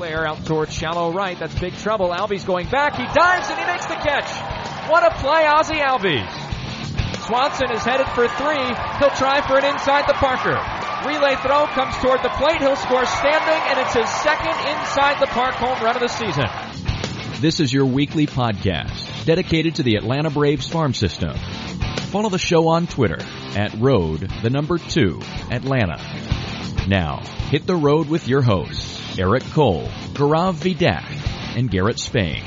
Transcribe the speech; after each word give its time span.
Flare 0.00 0.26
out 0.26 0.46
towards 0.46 0.72
shallow 0.72 1.12
right. 1.12 1.38
That's 1.38 1.60
big 1.60 1.74
trouble. 1.74 2.08
Albies 2.08 2.46
going 2.46 2.66
back. 2.70 2.96
He 2.96 3.04
dives 3.04 3.50
and 3.50 3.58
he 3.60 3.66
makes 3.66 3.84
the 3.84 3.96
catch. 3.96 4.32
What 4.88 5.04
a 5.04 5.14
play, 5.20 5.44
Ozzie 5.44 5.74
Albies. 5.74 7.26
Swanson 7.26 7.70
is 7.70 7.82
headed 7.82 8.06
for 8.14 8.26
three. 8.26 8.64
He'll 8.98 9.10
try 9.10 9.46
for 9.46 9.58
an 9.58 9.66
inside 9.66 10.08
the 10.08 10.14
Parker. 10.14 10.56
Relay 11.06 11.36
throw 11.36 11.66
comes 11.66 11.94
toward 11.96 12.22
the 12.22 12.30
plate. 12.30 12.62
He'll 12.62 12.76
score 12.76 13.04
standing, 13.04 13.60
and 13.68 13.78
it's 13.78 13.92
his 13.92 14.08
second 14.22 14.56
inside 14.72 15.20
the 15.20 15.26
park 15.26 15.56
home 15.56 15.84
run 15.84 15.96
of 15.96 16.00
the 16.00 16.08
season. 16.08 16.46
This 17.42 17.60
is 17.60 17.70
your 17.70 17.84
weekly 17.84 18.26
podcast 18.26 19.26
dedicated 19.26 19.74
to 19.74 19.82
the 19.82 19.96
Atlanta 19.96 20.30
Braves 20.30 20.66
farm 20.66 20.94
system. 20.94 21.36
Follow 22.08 22.30
the 22.30 22.38
show 22.38 22.68
on 22.68 22.86
Twitter 22.86 23.18
at 23.54 23.74
road 23.74 24.20
the 24.42 24.48
number 24.48 24.78
two 24.78 25.20
Atlanta. 25.50 25.98
Now, 26.88 27.20
hit 27.50 27.66
the 27.66 27.76
road 27.76 28.08
with 28.08 28.26
your 28.26 28.40
hosts, 28.40 28.99
Eric 29.18 29.42
Cole, 29.50 29.88
Gaurav 30.14 30.54
Vidak, 30.54 31.04
and 31.56 31.68
Garrett 31.68 31.98
Spain. 31.98 32.44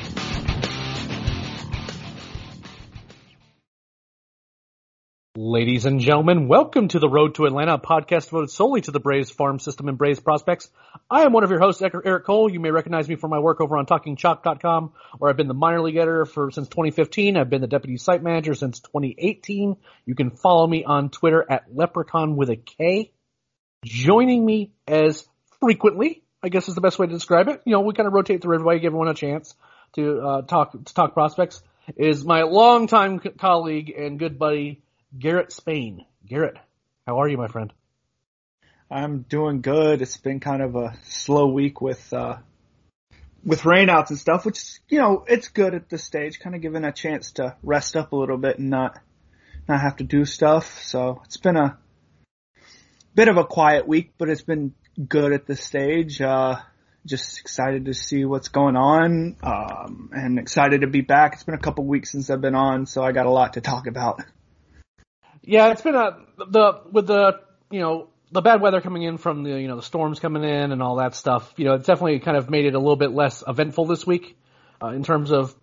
Ladies 5.36 5.84
and 5.84 6.00
gentlemen, 6.00 6.48
welcome 6.48 6.88
to 6.88 6.98
the 6.98 7.08
Road 7.08 7.34
to 7.34 7.44
Atlanta, 7.44 7.78
podcast 7.78 8.26
devoted 8.26 8.50
solely 8.50 8.80
to 8.80 8.92
the 8.92 8.98
Braves 8.98 9.30
farm 9.30 9.58
system 9.58 9.88
and 9.88 9.98
Braves 9.98 10.20
prospects. 10.20 10.70
I 11.10 11.24
am 11.24 11.32
one 11.32 11.44
of 11.44 11.50
your 11.50 11.60
hosts, 11.60 11.82
Eric 11.82 12.24
Cole. 12.24 12.50
You 12.50 12.60
may 12.60 12.70
recognize 12.70 13.08
me 13.10 13.16
from 13.16 13.30
my 13.30 13.40
work 13.40 13.60
over 13.60 13.76
on 13.76 13.84
TalkingChop.com, 13.84 14.92
where 15.18 15.30
I've 15.30 15.36
been 15.36 15.48
the 15.48 15.54
minor 15.54 15.82
league 15.82 15.96
editor 15.96 16.24
for 16.24 16.50
since 16.50 16.68
2015. 16.68 17.36
I've 17.36 17.50
been 17.50 17.60
the 17.60 17.66
deputy 17.66 17.98
site 17.98 18.22
manager 18.22 18.54
since 18.54 18.80
2018. 18.80 19.76
You 20.06 20.14
can 20.14 20.30
follow 20.30 20.66
me 20.66 20.82
on 20.84 21.10
Twitter 21.10 21.44
at 21.48 21.64
Leprechaun 21.74 22.36
with 22.36 22.48
a 22.48 22.56
K. 22.56 23.12
Joining 23.84 24.46
me 24.46 24.72
as 24.88 25.28
frequently, 25.60 26.23
I 26.44 26.50
guess 26.50 26.68
is 26.68 26.74
the 26.74 26.82
best 26.82 26.98
way 26.98 27.06
to 27.06 27.12
describe 27.12 27.48
it. 27.48 27.62
You 27.64 27.72
know, 27.72 27.80
we 27.80 27.94
kind 27.94 28.06
of 28.06 28.12
rotate 28.12 28.42
through 28.42 28.56
everybody, 28.56 28.78
give 28.78 28.88
everyone 28.88 29.08
a 29.08 29.14
chance 29.14 29.54
to 29.94 30.20
uh, 30.20 30.42
talk 30.42 30.72
to 30.72 30.94
talk 30.94 31.14
prospects. 31.14 31.62
Is 31.96 32.22
my 32.22 32.42
longtime 32.42 33.18
colleague 33.38 33.90
and 33.96 34.18
good 34.18 34.38
buddy 34.38 34.82
Garrett 35.18 35.52
Spain. 35.52 36.04
Garrett, 36.26 36.58
how 37.06 37.20
are 37.20 37.28
you, 37.28 37.38
my 37.38 37.48
friend? 37.48 37.72
I'm 38.90 39.22
doing 39.22 39.62
good. 39.62 40.02
It's 40.02 40.18
been 40.18 40.38
kind 40.38 40.60
of 40.60 40.76
a 40.76 40.94
slow 41.04 41.46
week 41.46 41.80
with 41.80 42.12
uh 42.12 42.36
with 43.42 43.62
rainouts 43.62 44.10
and 44.10 44.18
stuff, 44.18 44.44
which 44.44 44.80
you 44.90 44.98
know 44.98 45.24
it's 45.26 45.48
good 45.48 45.74
at 45.74 45.88
this 45.88 46.04
stage, 46.04 46.40
kind 46.40 46.54
of 46.54 46.60
giving 46.60 46.84
a 46.84 46.92
chance 46.92 47.32
to 47.32 47.56
rest 47.62 47.96
up 47.96 48.12
a 48.12 48.16
little 48.16 48.36
bit 48.36 48.58
and 48.58 48.68
not 48.68 49.00
not 49.66 49.80
have 49.80 49.96
to 49.96 50.04
do 50.04 50.26
stuff. 50.26 50.82
So 50.82 51.22
it's 51.24 51.38
been 51.38 51.56
a 51.56 51.78
bit 53.14 53.28
of 53.28 53.38
a 53.38 53.44
quiet 53.44 53.88
week, 53.88 54.12
but 54.18 54.28
it's 54.28 54.42
been 54.42 54.74
good 55.08 55.32
at 55.32 55.46
this 55.46 55.62
stage. 55.62 56.20
Uh, 56.20 56.56
just 57.06 57.40
excited 57.40 57.84
to 57.86 57.94
see 57.94 58.24
what's 58.24 58.48
going 58.48 58.76
on, 58.76 59.36
um, 59.42 60.10
and 60.12 60.38
excited 60.38 60.80
to 60.80 60.86
be 60.86 61.02
back. 61.02 61.34
It's 61.34 61.42
been 61.42 61.54
a 61.54 61.58
couple 61.58 61.84
weeks 61.84 62.12
since 62.12 62.30
I've 62.30 62.40
been 62.40 62.54
on, 62.54 62.86
so 62.86 63.02
I 63.02 63.12
got 63.12 63.26
a 63.26 63.30
lot 63.30 63.54
to 63.54 63.60
talk 63.60 63.86
about. 63.86 64.22
Yeah, 65.42 65.70
it's 65.70 65.82
been 65.82 65.94
a 65.94 66.16
the 66.48 66.80
with 66.90 67.06
the 67.06 67.40
you 67.70 67.80
know 67.80 68.08
the 68.32 68.40
bad 68.40 68.60
weather 68.60 68.80
coming 68.80 69.02
in 69.02 69.18
from 69.18 69.42
the 69.42 69.60
you 69.60 69.68
know 69.68 69.76
the 69.76 69.82
storms 69.82 70.18
coming 70.18 70.42
in 70.42 70.72
and 70.72 70.82
all 70.82 70.96
that 70.96 71.14
stuff. 71.14 71.52
You 71.56 71.66
know, 71.66 71.74
it's 71.74 71.86
definitely 71.86 72.20
kind 72.20 72.36
of 72.36 72.48
made 72.48 72.64
it 72.64 72.74
a 72.74 72.78
little 72.78 72.96
bit 72.96 73.10
less 73.10 73.44
eventful 73.46 73.84
this 73.84 74.06
week 74.06 74.38
uh, 74.82 74.88
in 74.88 75.04
terms 75.04 75.30
of 75.30 75.54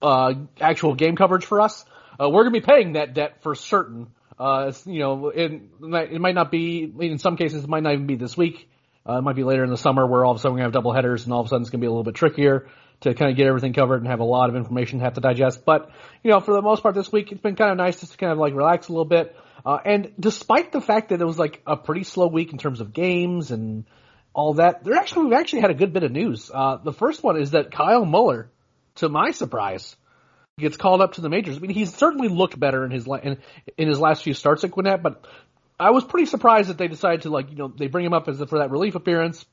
uh, 0.00 0.34
actual 0.60 0.94
game 0.94 1.16
coverage 1.16 1.44
for 1.44 1.60
us. 1.60 1.84
Uh, 2.20 2.30
we're 2.30 2.44
gonna 2.44 2.52
be 2.52 2.60
paying 2.60 2.92
that 2.92 3.14
debt 3.14 3.42
for 3.42 3.56
certain. 3.56 4.08
Uh, 4.38 4.72
you 4.84 5.00
know, 5.00 5.28
it, 5.28 5.52
it 5.82 6.20
might 6.20 6.34
not 6.34 6.50
be 6.50 6.92
in 7.00 7.18
some 7.18 7.36
cases 7.36 7.64
it 7.64 7.70
might 7.70 7.82
not 7.82 7.94
even 7.94 8.06
be 8.06 8.16
this 8.16 8.36
week. 8.36 8.68
Uh, 9.08 9.18
it 9.18 9.22
might 9.22 9.36
be 9.36 9.44
later 9.44 9.64
in 9.64 9.70
the 9.70 9.76
summer 9.76 10.06
where 10.06 10.24
all 10.24 10.32
of 10.32 10.38
a 10.38 10.40
sudden 10.40 10.54
we're 10.54 10.58
gonna 10.58 10.66
have 10.66 10.72
double 10.72 10.92
headers 10.92 11.24
and 11.24 11.32
all 11.32 11.40
of 11.40 11.46
a 11.46 11.48
sudden 11.48 11.62
it's 11.62 11.70
gonna 11.70 11.80
be 11.80 11.86
a 11.86 11.90
little 11.90 12.04
bit 12.04 12.14
trickier 12.14 12.68
to 13.00 13.12
kind 13.14 13.30
of 13.30 13.36
get 13.36 13.46
everything 13.46 13.74
covered 13.74 14.00
and 14.00 14.06
have 14.06 14.20
a 14.20 14.24
lot 14.24 14.48
of 14.48 14.56
information 14.56 14.98
to 14.98 15.04
have 15.04 15.14
to 15.14 15.20
digest. 15.20 15.64
But, 15.64 15.90
you 16.22 16.30
know, 16.30 16.40
for 16.40 16.54
the 16.54 16.62
most 16.62 16.82
part 16.82 16.94
this 16.94 17.12
week, 17.12 17.30
it's 17.32 17.40
been 17.40 17.56
kind 17.56 17.70
of 17.70 17.76
nice 17.76 18.00
just 18.00 18.12
to 18.12 18.18
kind 18.18 18.32
of 18.32 18.38
like 18.38 18.54
relax 18.54 18.88
a 18.88 18.92
little 18.92 19.04
bit. 19.04 19.36
Uh, 19.66 19.78
and 19.84 20.12
despite 20.18 20.72
the 20.72 20.80
fact 20.80 21.10
that 21.10 21.20
it 21.20 21.24
was 21.24 21.38
like 21.38 21.60
a 21.66 21.76
pretty 21.76 22.04
slow 22.04 22.28
week 22.28 22.52
in 22.52 22.58
terms 22.58 22.80
of 22.80 22.92
games 22.92 23.50
and 23.50 23.84
all 24.32 24.54
that, 24.54 24.84
there 24.84 24.94
actually, 24.94 25.26
we've 25.26 25.38
actually 25.38 25.60
had 25.60 25.70
a 25.70 25.74
good 25.74 25.92
bit 25.92 26.02
of 26.02 26.10
news. 26.10 26.50
Uh, 26.52 26.78
the 26.82 26.92
first 26.92 27.22
one 27.22 27.40
is 27.40 27.50
that 27.50 27.72
Kyle 27.72 28.04
Muller, 28.04 28.50
to 28.96 29.08
my 29.08 29.32
surprise, 29.32 29.96
gets 30.58 30.76
called 30.76 31.00
up 31.00 31.14
to 31.14 31.20
the 31.20 31.28
majors. 31.28 31.56
I 31.56 31.60
mean, 31.60 31.72
he's 31.72 31.94
certainly 31.94 32.28
looked 32.28 32.58
better 32.58 32.84
in 32.84 32.90
his, 32.90 33.06
in, 33.06 33.38
in 33.76 33.88
his 33.88 34.00
last 34.00 34.22
few 34.22 34.34
starts 34.34 34.64
at 34.64 34.70
Gwinnett, 34.70 35.02
but 35.02 35.26
I 35.84 35.90
was 35.90 36.02
pretty 36.02 36.24
surprised 36.24 36.70
that 36.70 36.78
they 36.78 36.88
decided 36.88 37.22
to 37.22 37.30
like, 37.30 37.50
you 37.50 37.56
know, 37.56 37.68
they 37.68 37.88
bring 37.88 38.06
him 38.06 38.14
up 38.14 38.26
as 38.26 38.38
for 38.48 38.60
that 38.60 38.70
relief 38.70 38.94
appearance. 38.94 39.44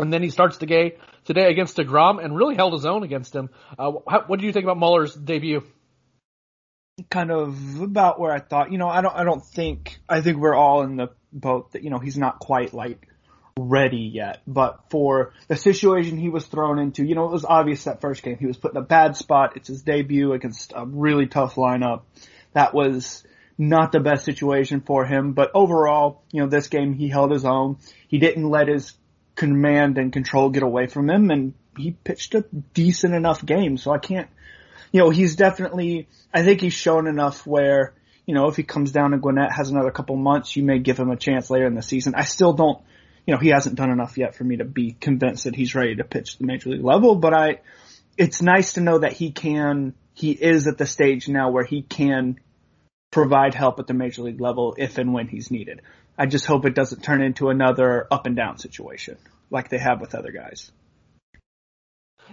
And 0.00 0.12
then 0.12 0.20
he 0.20 0.30
starts 0.30 0.56
the 0.56 0.66
today 1.24 1.48
against 1.48 1.76
DeGrom 1.76 2.22
and 2.22 2.36
really 2.36 2.56
held 2.56 2.72
his 2.72 2.84
own 2.84 3.04
against 3.04 3.32
him. 3.32 3.50
Uh, 3.78 3.92
how, 4.08 4.24
what 4.26 4.40
do 4.40 4.46
you 4.46 4.52
think 4.52 4.64
about 4.64 4.78
Muller's 4.78 5.14
debut? 5.14 5.62
Kind 7.08 7.30
of 7.30 7.80
about 7.80 8.18
where 8.18 8.32
I 8.32 8.40
thought. 8.40 8.72
You 8.72 8.78
know, 8.78 8.88
I 8.88 9.00
don't. 9.00 9.14
I 9.14 9.22
don't 9.22 9.44
think. 9.44 10.00
I 10.08 10.22
think 10.22 10.38
we're 10.38 10.56
all 10.56 10.82
in 10.82 10.96
the 10.96 11.10
boat 11.32 11.70
that 11.72 11.84
you 11.84 11.90
know 11.90 12.00
he's 12.00 12.18
not 12.18 12.40
quite 12.40 12.74
like 12.74 13.06
ready 13.56 14.10
yet. 14.12 14.42
But 14.48 14.80
for 14.90 15.34
the 15.46 15.56
situation 15.56 16.18
he 16.18 16.30
was 16.30 16.46
thrown 16.46 16.80
into, 16.80 17.04
you 17.04 17.14
know, 17.14 17.26
it 17.26 17.32
was 17.32 17.44
obvious 17.44 17.84
that 17.84 18.00
first 18.00 18.24
game 18.24 18.38
he 18.38 18.46
was 18.46 18.56
put 18.56 18.72
in 18.72 18.76
a 18.76 18.82
bad 18.84 19.16
spot. 19.16 19.56
It's 19.56 19.68
his 19.68 19.82
debut 19.82 20.32
against 20.32 20.72
a 20.74 20.84
really 20.84 21.26
tough 21.26 21.54
lineup. 21.54 22.02
That 22.54 22.74
was 22.74 23.24
not 23.56 23.92
the 23.92 24.00
best 24.00 24.24
situation 24.24 24.80
for 24.80 25.04
him. 25.04 25.32
But 25.32 25.50
overall, 25.54 26.22
you 26.32 26.42
know, 26.42 26.48
this 26.48 26.68
game 26.68 26.92
he 26.92 27.08
held 27.08 27.30
his 27.30 27.44
own. 27.44 27.78
He 28.08 28.18
didn't 28.18 28.48
let 28.48 28.68
his 28.68 28.94
command 29.34 29.98
and 29.98 30.12
control 30.12 30.50
get 30.50 30.62
away 30.62 30.86
from 30.86 31.10
him 31.10 31.30
and 31.30 31.54
he 31.76 31.90
pitched 31.92 32.34
a 32.34 32.44
decent 32.72 33.14
enough 33.14 33.44
game. 33.44 33.76
So 33.76 33.92
I 33.92 33.98
can't, 33.98 34.28
you 34.92 35.00
know, 35.00 35.10
he's 35.10 35.36
definitely, 35.36 36.08
I 36.32 36.42
think 36.42 36.60
he's 36.60 36.72
shown 36.72 37.06
enough 37.06 37.46
where, 37.46 37.94
you 38.26 38.34
know, 38.34 38.46
if 38.48 38.56
he 38.56 38.62
comes 38.62 38.92
down 38.92 39.10
to 39.10 39.18
Gwinnett, 39.18 39.52
has 39.52 39.70
another 39.70 39.90
couple 39.90 40.16
months, 40.16 40.56
you 40.56 40.62
may 40.62 40.78
give 40.78 40.98
him 40.98 41.10
a 41.10 41.16
chance 41.16 41.50
later 41.50 41.66
in 41.66 41.74
the 41.74 41.82
season. 41.82 42.14
I 42.14 42.24
still 42.24 42.52
don't, 42.52 42.80
you 43.26 43.34
know, 43.34 43.40
he 43.40 43.48
hasn't 43.48 43.76
done 43.76 43.90
enough 43.90 44.16
yet 44.16 44.34
for 44.34 44.44
me 44.44 44.58
to 44.58 44.64
be 44.64 44.92
convinced 44.92 45.44
that 45.44 45.56
he's 45.56 45.74
ready 45.74 45.96
to 45.96 46.04
pitch 46.04 46.38
the 46.38 46.46
major 46.46 46.70
league 46.70 46.84
level, 46.84 47.16
but 47.16 47.34
I, 47.34 47.60
it's 48.16 48.40
nice 48.40 48.74
to 48.74 48.80
know 48.80 48.98
that 48.98 49.12
he 49.12 49.32
can, 49.32 49.94
he 50.12 50.30
is 50.30 50.68
at 50.68 50.78
the 50.78 50.86
stage 50.86 51.28
now 51.28 51.50
where 51.50 51.64
he 51.64 51.82
can 51.82 52.38
provide 53.14 53.54
help 53.54 53.78
at 53.78 53.86
the 53.86 53.94
major 53.94 54.22
league 54.22 54.40
level 54.40 54.74
if 54.76 54.98
and 54.98 55.14
when 55.14 55.28
he's 55.28 55.48
needed. 55.48 55.80
I 56.18 56.26
just 56.26 56.46
hope 56.46 56.66
it 56.66 56.74
doesn't 56.74 57.02
turn 57.02 57.22
into 57.22 57.48
another 57.48 58.08
up 58.10 58.26
and 58.26 58.34
down 58.34 58.58
situation 58.58 59.16
like 59.50 59.68
they 59.68 59.78
have 59.78 60.00
with 60.00 60.16
other 60.16 60.32
guys. 60.32 60.72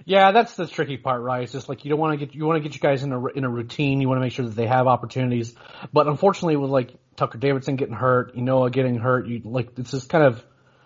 Yeah, 0.06 0.32
that's 0.32 0.56
the 0.56 0.66
tricky 0.66 0.98
part, 0.98 1.22
right? 1.22 1.44
It's 1.44 1.52
just 1.52 1.70
like 1.70 1.86
you 1.86 1.92
don't 1.92 2.00
want 2.00 2.20
to 2.20 2.26
get 2.26 2.34
you 2.34 2.46
want 2.46 2.62
to 2.62 2.68
get 2.68 2.74
you 2.74 2.82
guys 2.82 3.04
in 3.04 3.12
a 3.12 3.26
in 3.28 3.44
a 3.44 3.50
routine. 3.50 4.02
You 4.02 4.08
want 4.08 4.18
to 4.18 4.22
make 4.22 4.34
sure 4.34 4.46
that 4.46 4.56
they 4.56 4.66
have 4.66 4.88
opportunities, 4.88 5.54
but 5.94 6.08
unfortunately, 6.08 6.56
with 6.56 6.72
like 6.72 6.96
Tucker 7.16 7.38
Davidson 7.38 7.76
getting 7.76 7.94
hurt, 7.94 8.36
Ynoa 8.36 8.72
getting 8.72 8.96
hurt, 8.96 9.28
you 9.28 9.42
like 9.44 9.78
it's 9.78 9.92
just 9.92 10.10
kind 10.10 10.24
of 10.24 10.44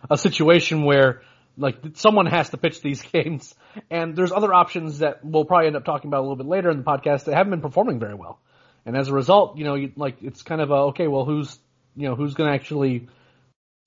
a 0.09 0.17
situation 0.17 0.83
where 0.83 1.21
like 1.55 1.77
someone 1.93 2.25
has 2.25 2.49
to 2.49 2.57
pitch 2.57 2.81
these 2.81 3.01
games, 3.13 3.55
and 3.89 4.15
there's 4.15 4.33
other 4.33 4.53
options 4.53 4.99
that 4.99 5.23
we'll 5.23 5.45
probably 5.45 5.67
end 5.67 5.77
up 5.77 5.85
talking 5.85 6.09
about 6.09 6.19
a 6.19 6.23
little 6.23 6.35
bit 6.35 6.47
later 6.47 6.69
in 6.69 6.77
the 6.77 6.83
podcast 6.83 7.25
that 7.25 7.35
haven't 7.35 7.51
been 7.51 7.61
performing 7.61 7.99
very 7.99 8.15
well, 8.15 8.41
and 8.85 8.95
as 8.95 9.07
a 9.07 9.13
result, 9.13 9.57
you 9.57 9.63
know, 9.63 9.75
you, 9.75 9.91
like 9.95 10.17
it's 10.21 10.43
kind 10.43 10.61
of 10.61 10.69
a 10.69 10.75
okay, 10.89 11.07
well, 11.07 11.25
who's 11.25 11.57
you 11.95 12.07
know 12.07 12.15
who's 12.15 12.33
going 12.33 12.49
to 12.49 12.55
actually 12.55 13.07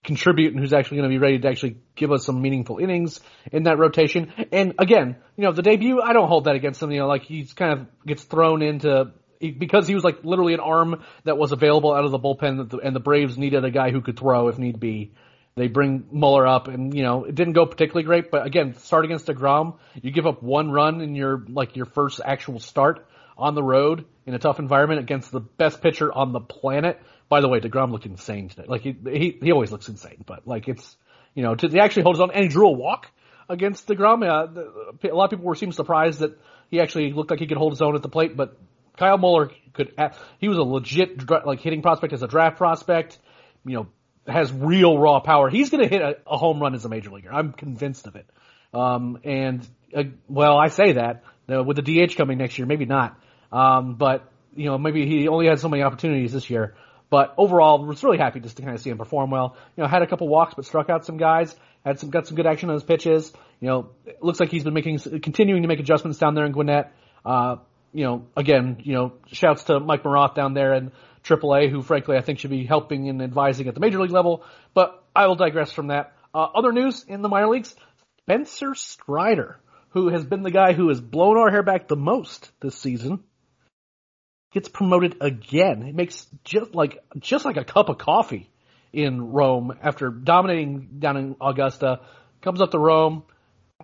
contribute 0.05 0.53
and 0.53 0.61
who's 0.61 0.73
actually 0.73 0.99
going 0.99 1.11
to 1.11 1.15
be 1.15 1.19
ready 1.19 1.39
to 1.39 1.49
actually 1.49 1.77
give 1.95 2.12
us 2.12 2.25
some 2.25 2.41
meaningful 2.41 2.79
innings 2.79 3.21
in 3.53 3.65
that 3.65 3.79
rotation. 3.79 4.33
And 4.53 4.75
again, 4.79 5.17
you 5.37 5.45
know, 5.45 5.53
the 5.53 5.62
debut, 5.62 6.00
I 6.00 6.12
don't 6.12 6.29
hold 6.29 6.45
that 6.45 6.55
against 6.55 6.83
him. 6.83 6.91
You 6.91 7.00
know, 7.00 7.06
like 7.06 7.25
he's 7.25 7.53
kind 7.53 7.81
of 7.81 8.06
gets 8.06 8.25
thrown 8.25 8.62
into 8.62 9.12
because 9.41 9.87
he 9.87 9.95
was 9.95 10.03
like 10.03 10.25
literally 10.25 10.55
an 10.55 10.61
arm 10.61 11.03
that 11.25 11.39
was 11.39 11.53
available 11.53 11.93
out 11.93 12.05
of 12.05 12.11
the 12.11 12.19
bullpen, 12.19 12.81
and 12.83 12.97
the 12.97 13.00
Braves 13.00 13.39
needed 13.39 13.65
a 13.65 13.71
guy 13.71 13.91
who 13.91 14.00
could 14.00 14.19
throw 14.19 14.49
if 14.49 14.59
need 14.59 14.81
be. 14.81 15.12
They 15.56 15.67
bring 15.67 16.06
Muller 16.12 16.47
up, 16.47 16.69
and 16.69 16.95
you 16.95 17.03
know 17.03 17.25
it 17.25 17.35
didn't 17.35 17.53
go 17.53 17.67
particularly 17.67 18.05
great. 18.05 18.31
But 18.31 18.47
again, 18.47 18.75
start 18.79 19.05
against 19.05 19.27
Degrom, 19.27 19.79
you 20.00 20.11
give 20.11 20.27
up 20.27 20.43
one 20.43 20.71
run 20.71 21.00
in 21.00 21.15
your 21.15 21.45
like 21.49 21.77
your 21.77 21.87
first 21.87 22.21
actual 22.25 22.61
start 22.61 23.06
on 23.38 23.55
the 23.55 23.62
road 23.62 24.05
in 24.26 24.35
a 24.35 24.38
tough 24.38 24.58
environment 24.58 25.00
against 25.00 25.31
the 25.31 25.40
best 25.40 25.81
pitcher 25.81 26.12
on 26.12 26.32
the 26.32 26.40
planet. 26.40 27.00
By 27.29 27.40
the 27.40 27.49
way, 27.49 27.61
Degrom 27.61 27.93
looked 27.93 28.06
insane 28.06 28.49
today. 28.49 28.64
Like 28.67 28.82
he 28.82 28.96
he, 29.05 29.38
he 29.40 29.52
always 29.52 29.70
looks 29.70 29.88
insane, 29.88 30.25
but 30.26 30.46
like 30.46 30.69
it's 30.69 30.96
you 31.35 31.43
know 31.43 31.55
to, 31.55 31.69
he 31.69 31.79
actually 31.81 32.02
holds 32.02 32.20
on 32.20 32.31
and 32.32 32.43
he 32.43 32.49
drew 32.49 32.67
a 32.67 32.73
walk 32.73 33.11
against 33.49 33.87
Degrom. 33.87 34.23
Uh, 34.23 35.08
a 35.08 35.14
lot 35.14 35.25
of 35.25 35.31
people 35.31 35.46
were 35.46 35.55
seemed 35.55 35.75
surprised 35.75 36.20
that 36.20 36.38
he 36.70 36.81
actually 36.81 37.12
looked 37.12 37.31
like 37.31 37.40
he 37.40 37.46
could 37.46 37.56
hold 37.56 37.73
his 37.73 37.81
own 37.81 37.94
at 37.94 38.02
the 38.02 38.08
plate, 38.08 38.37
but 38.37 38.58
Kyle 38.96 39.19
Muller 39.19 39.50
could. 39.73 39.94
He 40.38 40.49
was 40.49 40.58
a 40.58 40.62
legit 40.62 41.31
like 41.46 41.61
hitting 41.61 41.82
prospect 41.82 42.12
as 42.12 42.23
a 42.23 42.29
draft 42.29 42.56
prospect. 42.56 43.19
You 43.64 43.76
know, 43.76 43.87
has 44.26 44.52
real 44.52 44.99
raw 44.99 45.20
power. 45.20 45.49
He's 45.49 45.70
going 45.70 45.82
to 45.82 45.88
hit 45.88 46.02
a, 46.02 46.17
a, 46.26 46.37
home 46.37 46.61
run 46.61 46.75
as 46.75 46.85
a 46.85 46.88
major 46.88 47.11
leaguer. 47.11 47.32
I'm 47.32 47.52
convinced 47.52 48.06
of 48.06 48.17
it. 48.17 48.29
Um, 48.73 49.19
and 49.25 49.67
uh, 49.96 50.05
well, 50.29 50.56
I 50.56 50.69
say 50.69 50.93
that 50.93 51.25
with 51.49 51.82
the 51.82 52.06
DH 52.06 52.17
coming 52.17 52.38
next 52.38 52.58
year, 52.58 52.67
maybe 52.67 52.85
not. 52.85 53.19
Um, 53.53 53.95
but 53.95 54.31
you 54.55 54.67
know, 54.67 54.79
maybe 54.79 55.06
he 55.06 55.29
only 55.29 55.47
had 55.47 55.61
so 55.61 55.69
many 55.69 55.83
opportunities 55.83 56.33
this 56.33 56.50
year. 56.50 56.75
But 57.11 57.35
overall, 57.39 57.85
was 57.85 58.05
really 58.05 58.19
happy 58.19 58.41
just 58.41 58.56
to 58.59 58.62
kind 58.62 58.75
of 58.75 58.83
see 58.83 58.91
him 58.91 58.99
perform 58.99 59.31
well. 59.31 59.56
You 59.77 59.83
know, 59.83 59.89
had 59.89 60.03
a 60.03 60.06
couple 60.06 60.29
walks, 60.29 60.55
but 60.55 60.67
struck 60.67 60.91
out 60.91 61.06
some 61.06 61.17
guys. 61.17 61.55
Had 61.85 61.99
some 61.99 62.11
got 62.11 62.27
some 62.27 62.37
good 62.37 62.47
action 62.47 62.69
on 62.69 62.75
his 62.75 62.83
pitches. 62.83 63.33
You 63.61 63.69
know, 63.69 63.91
it 64.05 64.23
looks 64.23 64.41
like 64.41 64.50
he's 64.50 64.65
been 64.65 64.75
making 64.75 64.99
continuing 65.21 65.62
to 65.62 65.69
make 65.69 65.81
adjustments 65.81 66.19
down 66.19 66.35
there 66.35 66.45
in 66.45 66.53
Gwinnett. 66.53 66.93
Uh, 67.25 67.56
you 67.93 68.05
know, 68.05 68.27
again, 68.37 68.79
you 68.83 68.93
know, 68.93 69.12
shouts 69.29 69.65
to 69.65 69.81
Mike 69.81 70.03
Maroth 70.03 70.35
down 70.35 70.53
there 70.53 70.75
and 70.75 70.93
AAA, 71.25 71.71
who 71.71 71.83
frankly 71.83 72.17
I 72.17 72.21
think 72.21 72.41
should 72.41 72.50
be 72.50 72.67
helping 72.67 73.09
and 73.09 73.23
advising 73.23 73.69
at 73.69 73.75
the 73.75 73.81
major 73.81 74.00
league 74.00 74.11
level. 74.11 74.45
But 74.75 75.03
I 75.17 75.27
will 75.29 75.37
digress 75.37 75.73
from 75.73 75.89
that. 75.89 76.15
Uh, 76.35 76.47
other 76.55 76.73
news 76.73 77.05
in 77.09 77.23
the 77.23 77.29
minor 77.29 77.49
leagues: 77.49 77.75
Spencer 78.19 78.75
Strider, 78.75 79.61
who 79.91 80.09
has 80.11 80.25
been 80.27 80.43
the 80.43 80.50
guy 80.50 80.75
who 80.75 80.89
has 80.91 81.00
blown 81.00 81.39
our 81.39 81.50
hair 81.50 81.62
back 81.62 81.89
the 81.89 81.97
most 81.97 82.50
this 82.61 82.77
season, 82.77 83.25
gets 84.53 84.69
promoted 84.69 85.17
again. 85.21 85.83
He 85.83 85.93
makes 85.93 86.27
just 86.45 86.75
like 86.75 87.03
just 87.19 87.45
like 87.45 87.56
a 87.56 87.65
cup 87.65 87.89
of 87.89 87.99
coffee 87.99 88.50
in 88.93 89.33
Rome 89.33 89.77
after 89.83 90.11
dominating 90.11 90.89
down 90.99 91.17
in 91.17 91.37
Augusta. 91.41 92.00
Comes 92.41 92.61
up 92.61 92.71
to 92.71 92.79
Rome, 92.79 93.25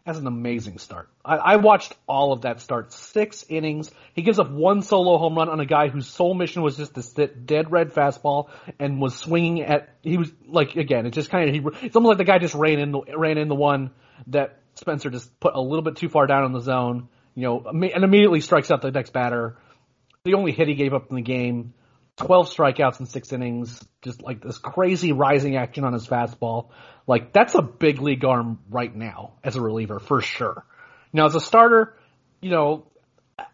has 0.06 0.18
an 0.18 0.26
amazing 0.26 0.78
start. 0.78 1.08
I, 1.24 1.36
I, 1.36 1.56
watched 1.56 1.94
all 2.06 2.32
of 2.32 2.42
that 2.42 2.60
start. 2.60 2.92
Six 2.92 3.44
innings. 3.48 3.90
He 4.14 4.22
gives 4.22 4.38
up 4.38 4.50
one 4.50 4.82
solo 4.82 5.18
home 5.18 5.34
run 5.34 5.48
on 5.48 5.60
a 5.60 5.66
guy 5.66 5.88
whose 5.88 6.06
sole 6.06 6.34
mission 6.34 6.62
was 6.62 6.76
just 6.76 6.94
to 6.94 7.02
sit 7.02 7.46
dead 7.46 7.72
red 7.72 7.92
fastball 7.92 8.50
and 8.78 9.00
was 9.00 9.16
swinging 9.16 9.62
at. 9.62 9.88
He 10.02 10.18
was 10.18 10.30
like 10.46 10.76
again. 10.76 11.06
It 11.06 11.10
just 11.10 11.30
kind 11.30 11.48
of. 11.48 11.54
He, 11.54 11.86
it's 11.86 11.96
almost 11.96 12.10
like 12.10 12.18
the 12.18 12.24
guy 12.24 12.38
just 12.38 12.54
ran 12.54 12.78
in 12.78 12.92
the 12.92 13.00
ran 13.16 13.38
in 13.38 13.48
the 13.48 13.54
one 13.54 13.90
that 14.28 14.60
Spencer 14.74 15.10
just 15.10 15.40
put 15.40 15.54
a 15.54 15.60
little 15.60 15.82
bit 15.82 15.96
too 15.96 16.08
far 16.08 16.26
down 16.26 16.44
in 16.44 16.52
the 16.52 16.60
zone. 16.60 17.08
You 17.34 17.42
know, 17.42 17.64
and 17.66 18.04
immediately 18.04 18.40
strikes 18.40 18.70
out 18.70 18.80
the 18.80 18.92
next 18.92 19.12
batter. 19.12 19.56
The 20.24 20.34
only 20.34 20.52
hit 20.52 20.68
he 20.68 20.74
gave 20.74 20.94
up 20.94 21.10
in 21.10 21.16
the 21.16 21.22
game. 21.22 21.74
12 22.16 22.48
strikeouts 22.48 22.98
in 22.98 23.04
six 23.06 23.30
innings, 23.30 23.84
just 24.00 24.22
like 24.22 24.40
this 24.40 24.56
crazy 24.56 25.12
rising 25.12 25.56
action 25.56 25.84
on 25.84 25.92
his 25.92 26.06
fastball. 26.06 26.70
Like 27.06 27.34
that's 27.34 27.54
a 27.54 27.60
big 27.60 28.00
league 28.00 28.24
arm 28.24 28.60
right 28.70 28.94
now 28.94 29.34
as 29.42 29.56
a 29.56 29.60
reliever 29.60 29.98
for 29.98 30.22
sure. 30.22 30.64
Now 31.12 31.26
as 31.26 31.34
a 31.34 31.40
starter, 31.40 31.94
you 32.40 32.50
know, 32.50 32.86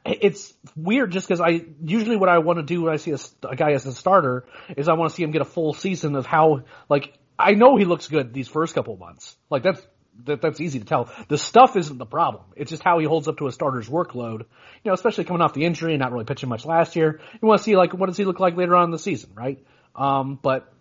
it's 0.04 0.54
weird 0.76 1.10
just 1.10 1.26
because 1.26 1.40
I 1.40 1.62
usually 1.82 2.16
what 2.16 2.28
I 2.28 2.38
want 2.38 2.58
to 2.58 2.62
do 2.62 2.82
when 2.82 2.92
I 2.92 2.96
see 2.98 3.12
a, 3.12 3.18
a, 3.48 3.56
guy 3.56 3.72
as 3.72 3.86
a 3.86 3.92
starter 3.92 4.44
is 4.76 4.88
I 4.88 4.92
want 4.92 5.10
to 5.10 5.16
see 5.16 5.24
him 5.24 5.32
get 5.32 5.42
a 5.42 5.46
full 5.46 5.72
season 5.72 6.14
of 6.14 6.24
how 6.24 6.62
like 6.88 7.18
I 7.36 7.54
know 7.54 7.76
he 7.78 7.84
looks 7.84 8.06
good 8.06 8.32
these 8.32 8.46
first 8.46 8.76
couple 8.76 8.96
months. 8.96 9.36
Like 9.48 9.64
that's 9.64 9.80
that, 10.26 10.42
that's 10.42 10.60
easy 10.60 10.78
to 10.78 10.84
tell. 10.84 11.10
The 11.28 11.38
stuff 11.38 11.76
isn't 11.76 11.98
the 11.98 12.06
problem. 12.06 12.44
It's 12.56 12.70
just 12.70 12.82
how 12.82 12.98
he 12.98 13.06
holds 13.06 13.28
up 13.28 13.38
to 13.38 13.46
a 13.46 13.52
starter's 13.52 13.88
workload. 13.88 14.40
You 14.40 14.90
know, 14.90 14.92
especially 14.94 15.24
coming 15.24 15.42
off 15.42 15.52
the 15.52 15.64
injury 15.64 15.92
and 15.92 16.00
not 16.00 16.12
really 16.12 16.24
pitching 16.24 16.48
much 16.48 16.64
last 16.64 16.96
year. 16.96 17.20
You 17.40 17.48
want 17.48 17.58
to 17.58 17.64
see 17.64 17.76
like 17.76 17.92
what 17.92 18.06
does 18.06 18.16
he 18.16 18.24
look 18.24 18.40
like 18.40 18.56
later 18.56 18.76
on 18.76 18.84
in 18.84 18.90
the 18.90 18.98
season, 18.98 19.30
right? 19.34 19.64
Um, 19.94 20.38
but 20.40 20.72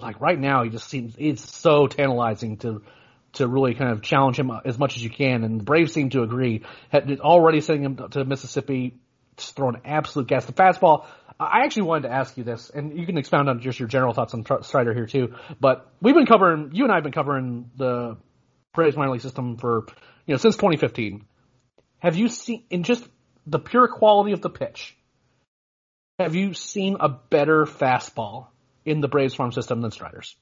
like 0.00 0.20
right 0.20 0.38
now, 0.38 0.64
he 0.64 0.70
just 0.70 0.88
seems 0.88 1.14
it's 1.18 1.50
so 1.56 1.86
tantalizing 1.86 2.58
to 2.58 2.82
to 3.34 3.46
really 3.46 3.74
kind 3.74 3.90
of 3.90 4.02
challenge 4.02 4.38
him 4.38 4.50
as 4.64 4.78
much 4.78 4.96
as 4.96 5.04
you 5.04 5.10
can. 5.10 5.44
And 5.44 5.60
the 5.60 5.64
Braves 5.64 5.92
seem 5.92 6.10
to 6.10 6.22
agree. 6.22 6.64
Had 6.90 7.20
already 7.20 7.60
sending 7.60 7.84
him 7.84 8.10
to 8.10 8.24
Mississippi, 8.24 8.94
just 9.36 9.56
throwing 9.56 9.80
absolute 9.84 10.28
gas. 10.28 10.44
The 10.44 10.52
fastball. 10.52 11.06
I 11.38 11.64
actually 11.64 11.82
wanted 11.82 12.08
to 12.08 12.14
ask 12.14 12.36
you 12.38 12.44
this, 12.44 12.70
and 12.70 12.98
you 12.98 13.04
can 13.04 13.18
expound 13.18 13.50
on 13.50 13.60
just 13.60 13.78
your 13.78 13.88
general 13.88 14.14
thoughts 14.14 14.32
on 14.32 14.44
Strider 14.62 14.94
here 14.94 15.06
too. 15.06 15.34
But 15.60 15.86
we've 16.00 16.14
been 16.14 16.24
covering, 16.24 16.70
you 16.72 16.84
and 16.84 16.92
I 16.92 16.96
have 16.96 17.04
been 17.04 17.12
covering 17.12 17.70
the 17.76 18.16
Braves 18.76 18.96
minor 18.96 19.10
league 19.10 19.20
system 19.20 19.56
for, 19.56 19.86
you 20.26 20.34
know, 20.34 20.38
since 20.38 20.54
2015. 20.54 21.24
Have 21.98 22.16
you 22.16 22.28
seen, 22.28 22.62
in 22.70 22.84
just 22.84 23.04
the 23.46 23.58
pure 23.58 23.88
quality 23.88 24.32
of 24.32 24.40
the 24.40 24.50
pitch, 24.50 24.96
have 26.20 26.36
you 26.36 26.54
seen 26.54 26.96
a 27.00 27.08
better 27.08 27.64
fastball 27.64 28.46
in 28.86 29.00
the 29.00 29.08
Braves 29.08 29.34
farm 29.34 29.52
system 29.52 29.82
than 29.82 29.90
Strider's. 29.90 30.36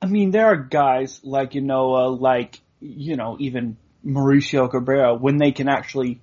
I 0.00 0.06
mean, 0.06 0.30
there 0.30 0.46
are 0.46 0.56
guys 0.56 1.20
like, 1.24 1.54
you 1.54 1.60
know, 1.60 1.94
uh, 1.94 2.10
like, 2.10 2.60
you 2.80 3.16
know, 3.16 3.36
even 3.40 3.76
Mauricio 4.06 4.70
Cabrera, 4.70 5.14
when 5.14 5.38
they 5.38 5.50
can 5.50 5.68
actually 5.68 6.20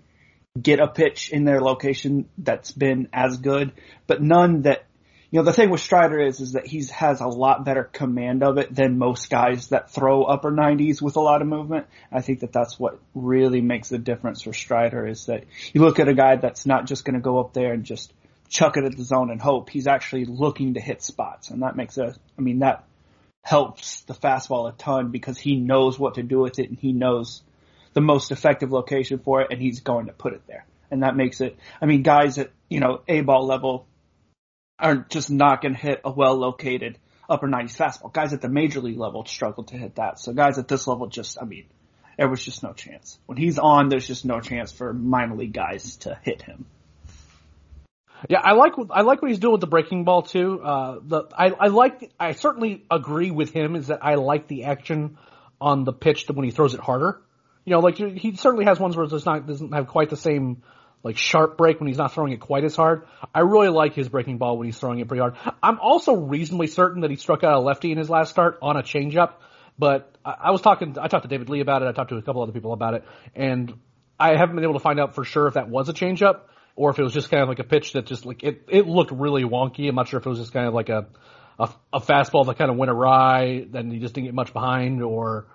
get 0.60 0.80
a 0.80 0.88
pitch 0.88 1.32
in 1.32 1.44
their 1.44 1.60
location 1.62 2.30
that's 2.38 2.72
been 2.72 3.10
as 3.12 3.38
good, 3.38 3.74
but 4.08 4.22
none 4.22 4.64
that, 4.64 4.86
you 5.32 5.40
know, 5.40 5.46
the 5.46 5.54
thing 5.54 5.70
with 5.70 5.80
Strider 5.80 6.20
is, 6.20 6.42
is 6.42 6.52
that 6.54 6.68
he 6.68 6.84
has 6.88 7.22
a 7.22 7.28
lot 7.28 7.64
better 7.64 7.86
command 7.86 8.44
of 8.44 8.58
it 8.58 8.76
than 8.76 8.98
most 8.98 9.30
guys 9.30 9.70
that 9.70 9.90
throw 9.90 10.24
upper 10.24 10.52
90s 10.52 11.02
with 11.02 11.16
a 11.16 11.22
lot 11.22 11.42
of 11.42 11.48
movement. 11.48 11.88
I 12.12 12.20
think 12.20 12.42
that 12.42 12.52
that's 12.52 12.78
what 12.78 13.00
really 13.16 13.62
makes 13.62 13.88
the 13.88 13.98
difference 13.98 14.42
for 14.42 14.52
Strider 14.52 15.08
is 15.08 15.28
that 15.28 15.46
you 15.72 15.82
look 15.82 16.00
at 16.00 16.10
a 16.10 16.14
guy 16.14 16.36
that's 16.36 16.66
not 16.66 16.86
just 16.86 17.06
going 17.06 17.14
to 17.16 17.22
go 17.22 17.40
up 17.40 17.54
there 17.54 17.72
and 17.72 17.86
just 17.86 18.12
chuck 18.50 18.76
it 18.76 18.84
at 18.84 18.98
the 18.98 19.04
zone 19.06 19.32
and 19.32 19.42
hope. 19.42 19.70
He's 19.70 19.88
actually 19.88 20.26
looking 20.26 20.74
to 20.74 20.82
hit 20.82 21.02
spots, 21.02 21.50
and 21.50 21.64
that 21.64 21.78
makes 21.78 21.98
a. 21.98 22.14
I 22.38 22.42
mean, 22.42 22.60
that 22.60 22.84
helps 23.42 24.02
the 24.02 24.14
fastball 24.14 24.68
a 24.68 24.74
ton 24.74 25.12
because 25.12 25.38
he 25.38 25.56
knows 25.56 25.98
what 25.98 26.16
to 26.16 26.24
do 26.24 26.40
with 26.40 26.60
it 26.60 26.70
and 26.70 26.78
he 26.78 26.94
knows 26.94 27.42
the 27.94 28.02
most 28.02 28.32
effective 28.32 28.72
location 28.72 29.20
for 29.20 29.42
it, 29.42 29.48
and 29.50 29.62
he's 29.62 29.80
going 29.80 30.08
to 30.08 30.14
put 30.14 30.34
it 30.34 30.42
there. 30.46 30.66
And 30.92 31.04
that 31.04 31.16
makes 31.16 31.40
it. 31.40 31.58
I 31.82 31.86
mean, 31.86 32.04
guys 32.04 32.38
at 32.38 32.52
you 32.70 32.82
know 32.82 33.02
a 33.08 33.22
ball 33.22 33.48
level 33.48 33.88
are 34.82 35.06
just 35.10 35.30
not 35.30 35.62
going 35.62 35.74
to 35.74 35.80
hit 35.80 36.02
a 36.04 36.12
well 36.12 36.36
located 36.36 36.98
upper 37.30 37.48
90s 37.48 37.78
fastball. 37.78 38.12
Guys 38.12 38.34
at 38.34 38.42
the 38.42 38.50
major 38.50 38.82
league 38.82 39.00
level 39.00 39.26
struggle 39.26 39.64
to 39.66 39.78
hit 39.78 39.96
that. 39.96 40.20
So 40.20 40.34
guys 40.34 40.58
at 40.58 40.68
this 40.68 40.88
level 40.88 41.08
just, 41.08 41.38
I 41.42 41.46
mean, 41.46 41.66
there 42.18 42.30
was 42.30 42.44
just 42.44 42.62
no 42.62 42.74
chance. 42.74 43.18
When 43.26 43.38
he's 43.38 43.58
on, 43.58 43.90
there's 43.90 44.06
just 44.06 44.26
no 44.26 44.42
chance 44.42 44.72
for 44.72 44.94
minor 44.94 45.36
league 45.36 45.54
guys 45.54 45.98
to 45.98 46.20
hit 46.24 46.42
him. 46.42 46.66
Yeah, 48.30 48.40
I 48.44 48.54
like 48.54 48.74
I 48.92 49.02
like 49.02 49.22
what 49.24 49.32
he's 49.32 49.40
doing 49.40 49.54
with 49.54 49.62
the 49.62 49.68
breaking 49.68 50.04
ball 50.04 50.22
too. 50.22 50.62
Uh, 50.62 51.00
the 51.02 51.24
I 51.36 51.48
I 51.48 51.68
like 51.70 52.12
I 52.20 52.34
certainly 52.34 52.86
agree 52.92 53.32
with 53.32 53.52
him 53.52 53.76
is 53.76 53.88
that 53.88 54.06
I 54.06 54.16
like 54.16 54.48
the 54.48 54.66
action 54.66 55.18
on 55.60 55.86
the 55.86 55.94
pitch 55.94 56.28
when 56.30 56.46
he 56.46 56.52
throws 56.52 56.76
it 56.76 56.80
harder. 56.80 57.20
You 57.66 57.72
know, 57.72 57.80
like 57.80 57.98
he 57.98 58.36
certainly 58.36 58.66
has 58.66 58.80
ones 58.80 58.96
where 58.96 59.06
it's 59.06 59.26
not 59.26 59.48
doesn't 59.48 59.74
have 59.74 59.88
quite 59.88 60.12
the 60.12 60.18
same 60.18 60.62
like 61.04 61.18
sharp 61.18 61.58
break 61.58 61.80
when 61.80 61.88
he's 61.88 61.98
not 61.98 62.14
throwing 62.14 62.32
it 62.32 62.40
quite 62.40 62.64
as 62.64 62.76
hard. 62.76 63.04
I 63.34 63.40
really 63.40 63.70
like 63.70 63.94
his 63.94 64.10
breaking 64.10 64.38
ball 64.38 64.58
when 64.58 64.68
he's 64.68 64.78
throwing 64.78 65.00
it 65.00 65.08
pretty 65.08 65.22
hard. 65.22 65.36
I'm 65.62 65.80
also 65.80 66.16
reasonably 66.16 66.68
certain 66.68 67.02
that 67.02 67.10
he 67.10 67.18
struck 67.18 67.44
out 67.44 67.54
a 67.54 67.60
lefty 67.60 67.92
in 67.92 67.98
his 67.98 68.10
last 68.10 68.30
start 68.30 68.60
on 68.62 68.78
a 68.78 68.84
changeup. 68.84 69.34
But 69.80 70.16
I, 70.24 70.36
I 70.40 70.52
was 70.52 70.62
talking, 70.62 70.98
I 71.00 71.08
talked 71.08 71.24
to 71.24 71.30
David 71.30 71.50
Lee 71.50 71.62
about 71.62 71.82
it. 71.82 71.88
I 71.88 71.92
talked 71.92 72.10
to 72.10 72.18
a 72.18 72.22
couple 72.22 72.42
other 72.44 72.52
people 72.52 72.74
about 72.74 72.94
it, 72.94 73.06
and 73.36 73.74
I 74.20 74.38
haven't 74.38 74.56
been 74.56 74.64
able 74.64 74.76
to 74.76 74.80
find 74.80 75.00
out 75.00 75.16
for 75.16 75.24
sure 75.24 75.48
if 75.48 75.56
that 75.56 75.70
was 75.70 75.90
a 75.90 75.94
changeup 75.94 76.42
or 76.76 76.92
if 76.92 77.00
it 77.00 77.04
was 77.04 77.14
just 77.14 77.30
kind 77.30 77.42
of 77.42 77.50
like 77.50 77.60
a 77.60 77.64
pitch 77.64 77.94
that 77.94 78.06
just 78.06 78.26
like 78.26 78.44
it 78.44 78.64
it 78.70 78.88
looked 78.88 79.12
really 79.12 79.44
wonky. 79.44 79.90
I'm 79.90 79.96
not 79.96 80.08
sure 80.08 80.20
if 80.20 80.26
it 80.26 80.30
was 80.30 80.40
just 80.40 80.54
kind 80.54 80.68
of 80.68 80.74
like 80.74 80.90
a 80.90 81.08
a, 81.60 81.70
a 81.94 82.00
fastball 82.00 82.46
that 82.48 82.58
kind 82.58 82.72
of 82.72 82.78
went 82.78 82.92
awry, 82.92 83.66
then 83.70 83.92
he 83.92 84.00
just 84.00 84.14
didn't 84.14 84.28
get 84.28 84.34
much 84.34 84.54
behind, 84.54 85.02
or 85.02 85.48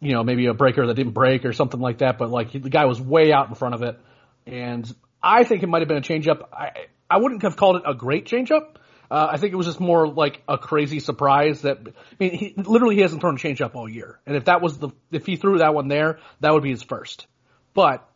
you 0.00 0.12
know 0.12 0.24
maybe 0.24 0.46
a 0.46 0.54
breaker 0.54 0.86
that 0.86 0.94
didn't 0.94 1.12
break 1.12 1.44
or 1.44 1.52
something 1.52 1.80
like 1.80 1.98
that. 1.98 2.18
But 2.18 2.30
like 2.30 2.52
the 2.52 2.70
guy 2.70 2.84
was 2.86 3.00
way 3.00 3.32
out 3.32 3.48
in 3.48 3.54
front 3.54 3.74
of 3.74 3.82
it, 3.82 3.98
and 4.46 4.92
I 5.22 5.44
think 5.44 5.62
it 5.62 5.68
might 5.68 5.82
have 5.82 5.88
been 5.88 5.98
a 5.98 6.02
changeup. 6.02 6.48
I 6.52 6.86
I 7.08 7.18
wouldn't 7.18 7.42
have 7.42 7.56
called 7.56 7.76
it 7.76 7.82
a 7.86 7.94
great 7.94 8.26
changeup. 8.26 8.76
Uh, 9.10 9.28
I 9.30 9.36
think 9.36 9.52
it 9.52 9.56
was 9.56 9.66
just 9.66 9.80
more 9.80 10.08
like 10.08 10.42
a 10.48 10.58
crazy 10.58 10.98
surprise 10.98 11.62
that 11.62 11.78
I 11.86 11.92
mean, 12.18 12.32
he 12.32 12.54
literally 12.56 12.96
he 12.96 13.02
hasn't 13.02 13.20
thrown 13.20 13.36
a 13.36 13.38
changeup 13.38 13.74
all 13.74 13.88
year, 13.88 14.18
and 14.26 14.36
if 14.36 14.46
that 14.46 14.60
was 14.60 14.78
the 14.78 14.90
if 15.12 15.26
he 15.26 15.36
threw 15.36 15.58
that 15.58 15.74
one 15.74 15.88
there, 15.88 16.18
that 16.40 16.52
would 16.52 16.62
be 16.62 16.70
his 16.70 16.82
first. 16.82 17.26
But 17.74 18.08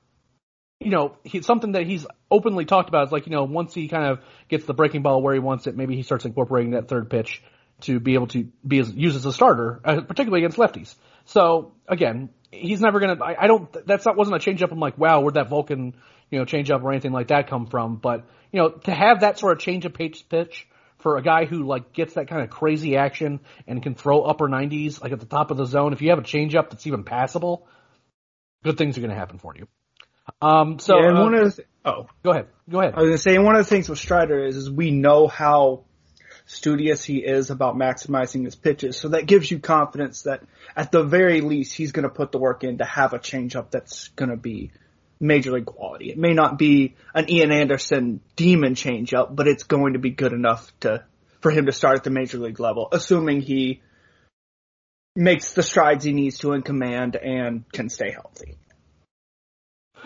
you 0.80 0.90
know, 0.90 1.16
he, 1.24 1.42
something 1.42 1.72
that 1.72 1.86
he's 1.86 2.06
openly 2.30 2.64
talked 2.64 2.88
about 2.88 3.06
is 3.06 3.12
like, 3.12 3.26
you 3.26 3.32
know, 3.32 3.44
once 3.44 3.74
he 3.74 3.88
kind 3.88 4.04
of 4.04 4.20
gets 4.48 4.64
the 4.64 4.74
breaking 4.74 5.02
ball 5.02 5.20
where 5.20 5.34
he 5.34 5.40
wants 5.40 5.66
it, 5.66 5.76
maybe 5.76 5.96
he 5.96 6.02
starts 6.02 6.24
incorporating 6.24 6.72
that 6.72 6.88
third 6.88 7.10
pitch 7.10 7.42
to 7.80 7.98
be 8.00 8.14
able 8.14 8.28
to 8.28 8.48
be 8.66 8.78
as, 8.78 8.92
used 8.92 9.16
as 9.16 9.24
a 9.24 9.32
starter, 9.32 9.80
uh, 9.84 10.00
particularly 10.00 10.44
against 10.44 10.58
lefties. 10.58 10.94
So 11.26 11.74
again, 11.88 12.30
he's 12.50 12.80
never 12.80 13.00
gonna. 13.00 13.22
I, 13.22 13.44
I 13.44 13.46
don't. 13.46 13.86
That's 13.86 14.06
not 14.06 14.16
wasn't 14.16 14.36
a 14.36 14.50
changeup. 14.50 14.72
I'm 14.72 14.80
like, 14.80 14.98
wow, 14.98 15.20
where'd 15.20 15.34
that 15.34 15.48
Vulcan, 15.48 15.94
you 16.30 16.38
know, 16.38 16.44
changeup 16.44 16.82
or 16.82 16.90
anything 16.90 17.12
like 17.12 17.28
that 17.28 17.48
come 17.48 17.66
from? 17.66 17.96
But 17.96 18.26
you 18.52 18.60
know, 18.60 18.70
to 18.70 18.94
have 18.94 19.20
that 19.20 19.38
sort 19.38 19.52
of 19.52 19.58
change 19.62 19.84
of 19.84 19.94
pitch 19.94 20.28
pitch 20.28 20.66
for 20.98 21.16
a 21.16 21.22
guy 21.22 21.44
who 21.44 21.64
like 21.64 21.92
gets 21.92 22.14
that 22.14 22.28
kind 22.28 22.42
of 22.42 22.50
crazy 22.50 22.96
action 22.96 23.40
and 23.66 23.82
can 23.82 23.94
throw 23.94 24.22
upper 24.22 24.48
90s 24.48 25.00
like 25.00 25.12
at 25.12 25.20
the 25.20 25.26
top 25.26 25.50
of 25.50 25.56
the 25.56 25.64
zone, 25.64 25.92
if 25.92 26.02
you 26.02 26.10
have 26.10 26.18
a 26.18 26.22
changeup 26.22 26.70
that's 26.70 26.86
even 26.86 27.04
passable, 27.04 27.68
good 28.64 28.76
things 28.76 28.98
are 28.98 29.00
going 29.00 29.12
to 29.12 29.16
happen 29.16 29.38
for 29.38 29.54
you. 29.54 29.68
Um, 30.42 30.78
so 30.78 30.98
yeah, 30.98 31.08
and 31.08 31.18
uh, 31.18 31.22
one 31.22 31.34
of 31.34 31.44
the 31.44 31.62
th- 31.62 31.68
oh, 31.84 32.06
go 32.22 32.30
ahead, 32.30 32.46
go 32.68 32.80
ahead. 32.80 32.94
I 32.94 33.00
was 33.00 33.08
gonna 33.08 33.18
say, 33.18 33.38
one 33.38 33.56
of 33.56 33.64
the 33.64 33.68
things 33.68 33.88
with 33.88 33.98
Strider 33.98 34.44
is, 34.44 34.56
is 34.56 34.70
we 34.70 34.90
know 34.90 35.26
how 35.26 35.84
studious 36.48 37.04
he 37.04 37.18
is 37.18 37.50
about 37.50 37.76
maximizing 37.76 38.44
his 38.44 38.56
pitches, 38.56 38.96
so 38.96 39.08
that 39.08 39.26
gives 39.26 39.50
you 39.50 39.58
confidence 39.58 40.22
that 40.22 40.42
at 40.74 40.90
the 40.90 41.04
very 41.04 41.42
least 41.42 41.76
he's 41.76 41.92
gonna 41.92 42.08
put 42.08 42.32
the 42.32 42.38
work 42.38 42.64
in 42.64 42.78
to 42.78 42.84
have 42.84 43.12
a 43.12 43.18
changeup 43.18 43.70
that's 43.70 44.08
gonna 44.08 44.36
be 44.36 44.72
major 45.20 45.52
league 45.52 45.66
quality. 45.66 46.10
It 46.10 46.18
may 46.18 46.32
not 46.32 46.58
be 46.58 46.94
an 47.14 47.30
Ian 47.30 47.52
Anderson 47.52 48.20
demon 48.36 48.74
changeup, 48.74 49.34
but 49.34 49.46
it's 49.46 49.64
going 49.64 49.92
to 49.92 49.98
be 49.98 50.10
good 50.10 50.32
enough 50.32 50.72
to 50.80 51.04
for 51.40 51.50
him 51.50 51.66
to 51.66 51.72
start 51.72 51.98
at 51.98 52.04
the 52.04 52.10
major 52.10 52.38
league 52.38 52.58
level, 52.58 52.88
assuming 52.90 53.40
he 53.40 53.80
makes 55.14 55.52
the 55.52 55.62
strides 55.62 56.04
he 56.04 56.12
needs 56.12 56.38
to 56.38 56.52
in 56.52 56.62
command 56.62 57.16
and 57.16 57.70
can 57.72 57.88
stay 57.88 58.10
healthy. 58.10 58.56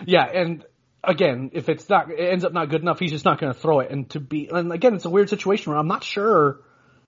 Yeah, 0.05 0.25
and 0.25 0.65
again, 1.03 1.51
if 1.53 1.69
it's 1.69 1.89
not, 1.89 2.09
it 2.09 2.19
ends 2.19 2.45
up 2.45 2.53
not 2.53 2.69
good 2.69 2.81
enough, 2.81 2.99
he's 2.99 3.11
just 3.11 3.25
not 3.25 3.39
going 3.39 3.53
to 3.53 3.59
throw 3.59 3.81
it. 3.81 3.91
And 3.91 4.09
to 4.11 4.19
be, 4.19 4.49
and 4.51 4.71
again, 4.71 4.95
it's 4.95 5.05
a 5.05 5.09
weird 5.09 5.29
situation 5.29 5.71
where 5.71 5.79
I'm 5.79 5.87
not 5.87 6.03
sure 6.03 6.61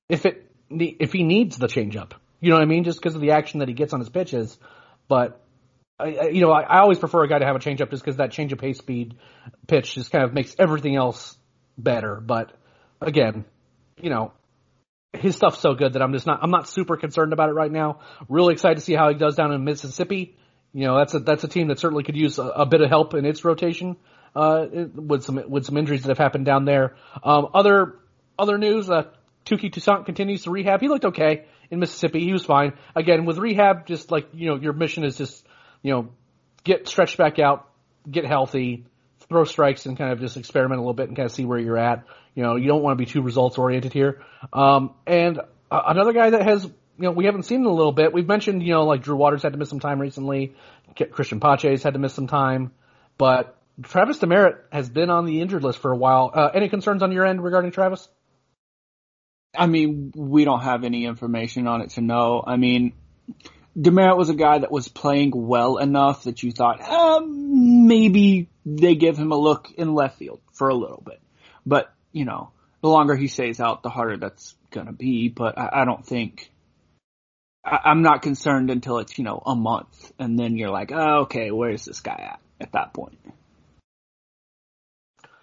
if 0.10 0.26
it, 0.26 0.52
if 0.70 1.14
he 1.14 1.24
needs 1.24 1.58
the 1.58 1.68
changeup. 1.68 2.14
You 2.42 2.50
know 2.50 2.58
what 2.58 2.64
I 2.64 2.68
mean? 2.68 2.84
Just 2.84 3.00
because 3.00 3.16
of 3.16 3.22
the 3.22 3.32
action 3.32 3.60
that 3.60 3.68
he 3.68 3.74
gets 3.74 3.94
on 3.94 4.00
his 4.00 4.10
pitches. 4.10 4.58
But, 5.08 5.42
I, 6.00 6.28
you 6.28 6.42
know, 6.42 6.52
I, 6.52 6.62
I 6.62 6.80
always 6.80 7.00
prefer 7.00 7.24
a 7.24 7.28
guy 7.28 7.40
to 7.40 7.46
have 7.46 7.56
a 7.56 7.60
changeup 7.60 7.90
just 7.90 8.04
because 8.04 8.18
that 8.18 8.32
change 8.32 8.52
of 8.52 8.60
pace 8.60 8.78
speed 8.78 9.16
pitch 9.68 9.96
just 9.96 10.12
kind 10.12 10.24
of 10.24 10.34
makes 10.34 10.56
everything 10.60 10.96
else 10.96 11.38
better. 11.78 12.20
But 12.20 12.52
again, 13.02 13.46
you 14.02 14.10
know, 14.10 14.34
his 15.14 15.36
stuff's 15.36 15.60
so 15.60 15.74
good 15.74 15.94
that 15.94 16.02
I'm 16.02 16.12
just 16.12 16.28
not, 16.28 16.40
I'm 16.42 16.52
not 16.52 16.68
super 16.68 16.98
concerned 16.98 17.32
about 17.32 17.50
it 17.50 17.54
right 17.54 17.72
now. 17.72 18.02
Really 18.28 18.54
excited 18.54 18.76
to 18.76 18.82
see 18.82 18.94
how 18.94 19.10
he 19.10 19.16
does 19.16 19.36
down 19.36 19.54
in 19.54 19.64
Mississippi 19.64 20.36
you 20.76 20.84
know, 20.84 20.98
that's 20.98 21.14
a 21.14 21.20
that's 21.20 21.46
a 21.46 21.48
team 21.48 21.70
that 21.70 21.80
certainly 21.80 22.04
could 22.04 22.18
use 22.18 22.38
a, 22.38 22.44
a 22.44 22.66
bit 22.66 22.82
of 22.82 22.90
help 22.90 23.14
in 23.14 23.26
its 23.26 23.46
rotation 23.46 23.96
uh, 24.36 24.66
with 24.94 25.24
some 25.24 25.42
with 25.48 25.66
some 25.66 25.78
injuries 25.78 26.02
that 26.02 26.10
have 26.10 26.18
happened 26.18 26.46
down 26.46 26.66
there. 26.66 26.98
Um, 27.24 27.48
other 27.54 27.96
other 28.38 28.58
news: 28.58 28.90
uh, 28.90 29.04
Touki 29.46 29.72
Toussaint 29.72 30.06
continues 30.06 30.44
to 30.44 30.52
rehab. 30.52 30.82
He 30.82 30.90
looked 30.90 31.06
okay 31.06 31.46
in 31.72 31.80
Mississippi. 31.80 32.20
He 32.20 32.34
was 32.34 32.44
fine. 32.44 32.74
Again, 32.94 33.24
with 33.24 33.38
rehab, 33.38 33.88
just 33.88 34.12
like 34.12 34.28
you 34.34 34.50
know, 34.50 34.58
your 34.58 34.74
mission 34.74 35.06
is 35.06 35.18
just 35.18 35.48
you 35.82 35.94
know 35.94 36.10
get 36.66 36.90
stretched 36.90 37.16
back 37.16 37.40
out, 37.40 37.70
get 38.12 38.26
healthy, 38.26 38.86
throw 39.30 39.46
strikes, 39.46 39.86
and 39.86 39.98
kind 39.98 40.12
of 40.12 40.20
just 40.20 40.36
experiment 40.36 40.80
a 40.80 40.82
little 40.82 40.94
bit 40.94 41.08
and 41.08 41.16
kind 41.16 41.26
of 41.26 41.32
see 41.32 41.46
where 41.46 41.58
you're 41.58 41.78
at. 41.78 42.04
You 42.34 42.44
know, 42.44 42.58
you 42.58 42.68
don't 42.68 42.84
want 42.84 43.00
to 43.00 43.02
be 43.02 43.10
too 43.10 43.22
results 43.22 43.58
oriented 43.58 43.94
here. 43.94 44.24
Um, 44.52 44.94
and 45.08 45.40
uh, 45.72 45.82
another 45.88 46.12
guy 46.12 46.32
that 46.32 46.42
has 46.42 46.70
you 46.98 47.04
know, 47.04 47.12
we 47.12 47.26
haven't 47.26 47.44
seen 47.44 47.62
in 47.62 47.66
a 47.66 47.74
little 47.74 47.92
bit. 47.92 48.14
We've 48.14 48.28
mentioned, 48.28 48.64
you 48.64 48.74
know, 48.74 48.86
like 48.86 49.02
Drew 49.02 49.16
Waters 49.16 49.44
had 49.44 49.54
to 49.54 49.58
miss 49.58 49.70
some 49.70 49.80
time 49.80 50.00
recently. 50.00 50.56
Cristian 50.98 51.42
Pache's 51.42 51.84
had 51.84 51.94
to 51.94 52.00
miss 52.00 52.14
some 52.14 52.28
time. 52.28 52.72
But 53.18 53.58
Travis 53.84 54.20
Demeritte 54.20 54.60
has 54.72 54.90
been 54.90 55.10
on 55.10 55.26
the 55.26 55.42
injured 55.42 55.64
list 55.64 55.80
for 55.80 55.92
a 55.92 55.98
while. 55.98 56.32
Uh, 56.34 56.50
any 56.54 56.70
concerns 56.70 57.04
on 57.04 57.12
your 57.12 57.26
end 57.26 57.44
regarding 57.44 57.72
Travis? 57.72 58.08
I 59.58 59.68
mean, 59.68 60.12
we 60.16 60.46
don't 60.46 60.62
have 60.62 60.84
any 60.84 61.06
information 61.06 61.68
on 61.68 61.82
it 61.82 61.92
to 61.92 62.02
know. 62.02 62.44
I 62.46 62.58
mean, 62.58 62.94
Demeritte 63.78 64.18
was 64.18 64.30
a 64.30 64.36
guy 64.36 64.60
that 64.60 64.72
was 64.72 64.88
playing 64.88 65.32
well 65.34 65.78
enough 65.78 66.24
that 66.24 66.44
you 66.44 66.52
thought, 66.52 66.82
um, 66.82 67.88
maybe 67.88 68.50
they 68.66 68.96
give 68.96 69.18
him 69.18 69.32
a 69.32 69.38
look 69.38 69.72
in 69.78 69.94
left 69.94 70.18
field 70.18 70.42
for 70.54 70.70
a 70.70 70.76
little 70.76 71.04
bit. 71.06 71.20
But, 71.66 71.94
you 72.12 72.26
know, 72.26 72.52
the 72.82 72.90
longer 72.90 73.16
he 73.16 73.28
stays 73.28 73.60
out, 73.60 73.84
the 73.84 73.90
harder 73.90 74.18
that's 74.18 74.56
gonna 74.72 74.94
be. 74.94 75.30
But 75.30 75.58
I, 75.58 75.82
I 75.82 75.86
don't 75.86 76.06
think 76.06 76.52
I, 77.66 77.92
am 77.92 78.04
not 78.04 78.22
concerned 78.22 78.70
until 78.70 79.00
it's, 79.00 79.18
you 79.18 79.24
know, 79.24 79.42
a 79.46 79.56
month. 79.56 80.12
And 80.20 80.38
then 80.38 80.56
you're 80.56 80.70
like, 80.70 80.92
oh, 80.94 81.22
okay, 81.22 81.52
where's 81.52 81.86
this 81.86 82.00
guy 82.00 82.32
at 82.34 82.40
at 82.62 82.72
that 82.74 82.94
point? 82.94 83.18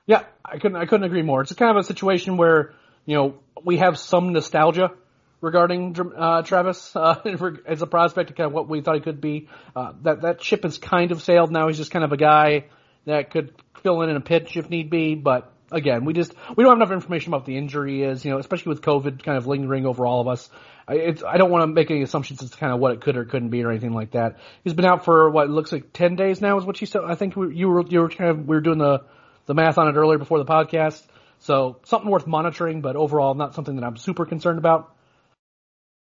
Yeah, 0.07 0.25
I 0.45 0.59
couldn't, 0.59 0.76
I 0.76 0.87
couldn't 0.87 1.05
agree 1.05 1.23
more. 1.23 1.43
It's 1.43 1.52
kind 1.52 1.71
of 1.71 1.76
a 1.76 1.87
situation 1.87 2.37
where, 2.37 2.75
you 3.07 3.17
know, 3.17 3.35
we 3.64 3.79
have 3.79 3.99
some 3.99 4.33
nostalgia 4.33 4.93
regarding 5.41 5.97
uh, 6.17 6.43
Travis 6.43 6.95
uh, 6.97 7.21
as 7.67 7.83
a 7.83 7.87
prospect, 7.87 8.35
kind 8.37 8.47
of 8.47 8.52
what 8.52 8.69
we 8.69 8.81
thought 8.81 8.95
he 8.95 9.00
could 9.00 9.21
be. 9.21 9.49
Uh, 9.76 9.93
that 10.02 10.23
that 10.23 10.43
ship 10.43 10.62
has 10.62 10.79
kind 10.79 11.12
of 11.12 11.23
sailed 11.23 11.50
now. 11.50 11.69
He's 11.69 11.76
just 11.76 11.91
kind 11.91 12.05
of 12.05 12.12
a 12.12 12.17
guy 12.17 12.67
that 13.05 13.31
could 13.31 13.52
fill 13.83 14.02
in 14.02 14.11
in 14.11 14.17
a 14.17 14.21
pitch 14.21 14.57
if 14.57 14.71
need 14.71 14.91
be. 14.91 15.14
But 15.14 15.52
again, 15.71 16.05
we 16.05 16.12
just 16.12 16.33
we 16.57 16.64
don't 16.64 16.79
have 16.79 16.91
enough 16.91 17.02
information 17.02 17.33
about 17.33 17.47
the 17.47 17.57
injury 17.57 18.02
is, 18.02 18.25
you 18.25 18.31
know, 18.31 18.38
especially 18.38 18.71
with 18.71 18.83
COVID 18.83 19.23
kind 19.23 19.37
of 19.37 19.47
lingering 19.47 19.87
over 19.87 20.07
all 20.07 20.21
of 20.21 20.29
us. 20.29 20.49
I, 20.92 21.14
I 21.26 21.37
don't 21.38 21.50
want 21.50 21.62
to 21.62 21.66
make 21.66 21.90
any 21.90 22.02
assumptions 22.02 22.42
as 22.42 22.50
to 22.50 22.56
kind 22.56 22.72
of 22.72 22.80
what 22.80 22.92
it 22.92 23.00
could 23.00 23.16
or 23.16 23.25
couldn't 23.25 23.50
be 23.50 23.62
or 23.62 23.70
anything 23.70 23.92
like 23.92 24.12
that. 24.12 24.38
He's 24.64 24.75
been 24.75 24.84
out 24.84 25.04
for 25.04 25.30
what 25.30 25.49
looks 25.50 25.72
like 25.72 25.92
ten 25.92 26.16
days 26.16 26.40
now, 26.40 26.58
is 26.58 26.64
what 26.64 26.80
you 26.80 26.87
said. 26.87 27.02
I 27.06 27.14
think 27.14 27.34
you 27.34 27.68
were 27.68 27.87
you 27.87 28.00
were 28.00 28.08
kind 28.08 28.30
of 28.30 28.38
we 28.46 28.56
were 28.56 28.61
doing 28.61 28.78
the 28.78 29.04
the 29.46 29.54
math 29.54 29.78
on 29.78 29.88
it 29.88 29.96
earlier 29.96 30.18
before 30.18 30.38
the 30.38 30.44
podcast. 30.44 31.02
So 31.40 31.80
something 31.84 32.11
worth 32.11 32.26
monitoring, 32.26 32.80
but 32.80 32.96
overall 32.96 33.34
not 33.34 33.54
something 33.54 33.76
that 33.76 33.84
I'm 33.84 33.96
super 33.96 34.26
concerned 34.26 34.58
about. 34.58 34.94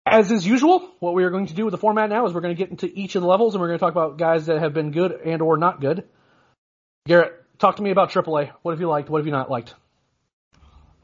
As 0.06 0.30
is 0.30 0.46
usual, 0.46 0.88
what 1.00 1.14
we 1.14 1.24
are 1.24 1.30
going 1.30 1.46
to 1.46 1.54
do 1.54 1.64
with 1.64 1.72
the 1.72 1.78
format 1.78 2.08
now 2.08 2.26
is 2.26 2.32
we're 2.32 2.40
going 2.40 2.54
to 2.54 2.58
get 2.58 2.70
into 2.70 2.86
each 2.86 3.16
of 3.16 3.22
the 3.22 3.28
levels 3.28 3.54
and 3.54 3.60
we're 3.60 3.66
going 3.66 3.78
to 3.78 3.84
talk 3.84 3.92
about 3.92 4.18
guys 4.18 4.46
that 4.46 4.60
have 4.60 4.72
been 4.72 4.92
good 4.92 5.12
and 5.12 5.42
or 5.42 5.56
not 5.56 5.80
good. 5.80 6.04
Garrett, 7.06 7.34
talk 7.58 7.76
to 7.76 7.82
me 7.82 7.90
about 7.90 8.10
AAA. 8.10 8.52
What 8.62 8.70
have 8.72 8.80
you 8.80 8.88
liked? 8.88 9.10
What 9.10 9.18
have 9.18 9.26
you 9.26 9.32
not 9.32 9.50
liked? 9.50 9.74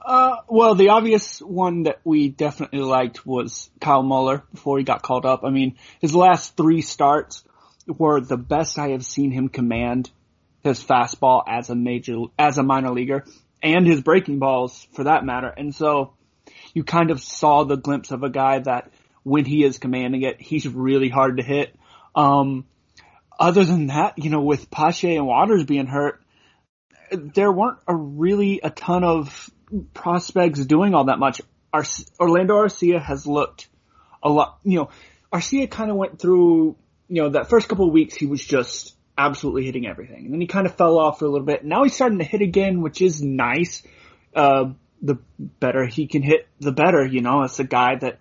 Uh, 0.05 0.37
well, 0.49 0.75
the 0.75 0.89
obvious 0.89 1.41
one 1.41 1.85
that 1.85 2.01
we 2.05 2.29
definitely 2.29 2.81
liked 2.81 3.25
was 3.25 3.71
Kyle 3.81 4.03
Muller 4.03 4.43
before 4.53 4.79
he 4.79 4.85
got 4.85 5.03
called 5.03 5.25
up. 5.25 5.45
I 5.45 5.51
mean, 5.51 5.77
his 6.01 6.15
last 6.15 6.57
three 6.57 6.83
starts 6.83 7.45
were 7.87 8.21
the 8.21 8.37
best 8.37 8.79
I 8.79 8.91
have 8.91 9.05
seen 9.05 9.31
him 9.31 9.49
command 9.49 10.11
his 10.63 10.83
fastball 10.83 11.43
as 11.47 11.71
a 11.71 11.75
major, 11.75 12.17
as 12.39 12.59
a 12.59 12.63
minor 12.63 12.91
leaguer 12.91 13.25
and 13.63 13.87
his 13.87 14.01
breaking 14.01 14.39
balls 14.39 14.87
for 14.93 15.05
that 15.05 15.25
matter. 15.25 15.49
And 15.49 15.75
so 15.75 16.15
you 16.75 16.85
kind 16.85 17.11
of 17.11 17.21
saw 17.21 17.65
the 17.65 17.77
glimpse 17.77 18.11
of 18.11 18.23
a 18.23 18.31
guy 18.31 18.59
that 18.61 18.91
when 19.23 19.45
he 19.45 19.63
is 19.63 19.79
commanding 19.79 20.23
it, 20.23 20.41
he's 20.41 20.67
really 20.67 21.09
hard 21.09 21.37
to 21.37 21.43
hit. 21.43 21.75
Um, 22.15 22.67
other 23.39 23.65
than 23.65 23.87
that, 23.87 24.19
you 24.19 24.31
know, 24.31 24.43
with 24.43 24.71
Pache 24.71 25.17
and 25.17 25.27
Waters 25.27 25.65
being 25.65 25.87
hurt, 25.87 26.21
there 27.11 27.53
weren't 27.53 27.79
a 27.87 27.95
really 27.95 28.61
a 28.63 28.71
ton 28.71 29.05
of 29.05 29.51
prospects 29.95 30.65
doing 30.65 30.95
all 30.95 31.05
that 31.05 31.19
much. 31.19 31.41
Ar- 31.73 31.85
Orlando 32.21 32.55
Arcia 32.55 33.03
has 33.03 33.27
looked 33.27 33.69
a 34.23 34.29
lot, 34.29 34.59
you 34.65 34.79
know, 34.79 34.91
Arcia 35.33 35.71
kind 35.71 35.91
of 35.91 35.97
went 35.97 36.19
through, 36.19 36.77
you 37.09 37.23
know, 37.23 37.31
that 37.31 37.49
first 37.49 37.69
couple 37.69 37.87
of 37.87 37.93
weeks 37.93 38.15
he 38.15 38.27
was 38.27 38.45
just 38.45 38.95
absolutely 39.17 39.65
hitting 39.65 39.87
everything. 39.87 40.25
And 40.25 40.33
then 40.33 40.41
he 40.41 40.47
kind 40.47 40.67
of 40.67 40.77
fell 40.77 40.99
off 40.99 41.19
for 41.19 41.25
a 41.25 41.29
little 41.29 41.47
bit. 41.47 41.65
Now 41.65 41.85
he's 41.85 41.95
starting 41.95 42.19
to 42.19 42.25
hit 42.25 42.43
again, 42.43 42.83
which 42.83 43.01
is 43.01 43.23
nice. 43.23 43.83
Uh, 44.35 44.73
the 45.01 45.19
better 45.39 45.87
he 45.87 46.07
can 46.07 46.23
hit, 46.23 46.47
the 46.61 46.73
better, 46.73 47.05
you 47.05 47.21
know, 47.21 47.43
it's 47.43 47.59
a 47.59 47.65
guy 47.65 47.97
that 47.97 48.21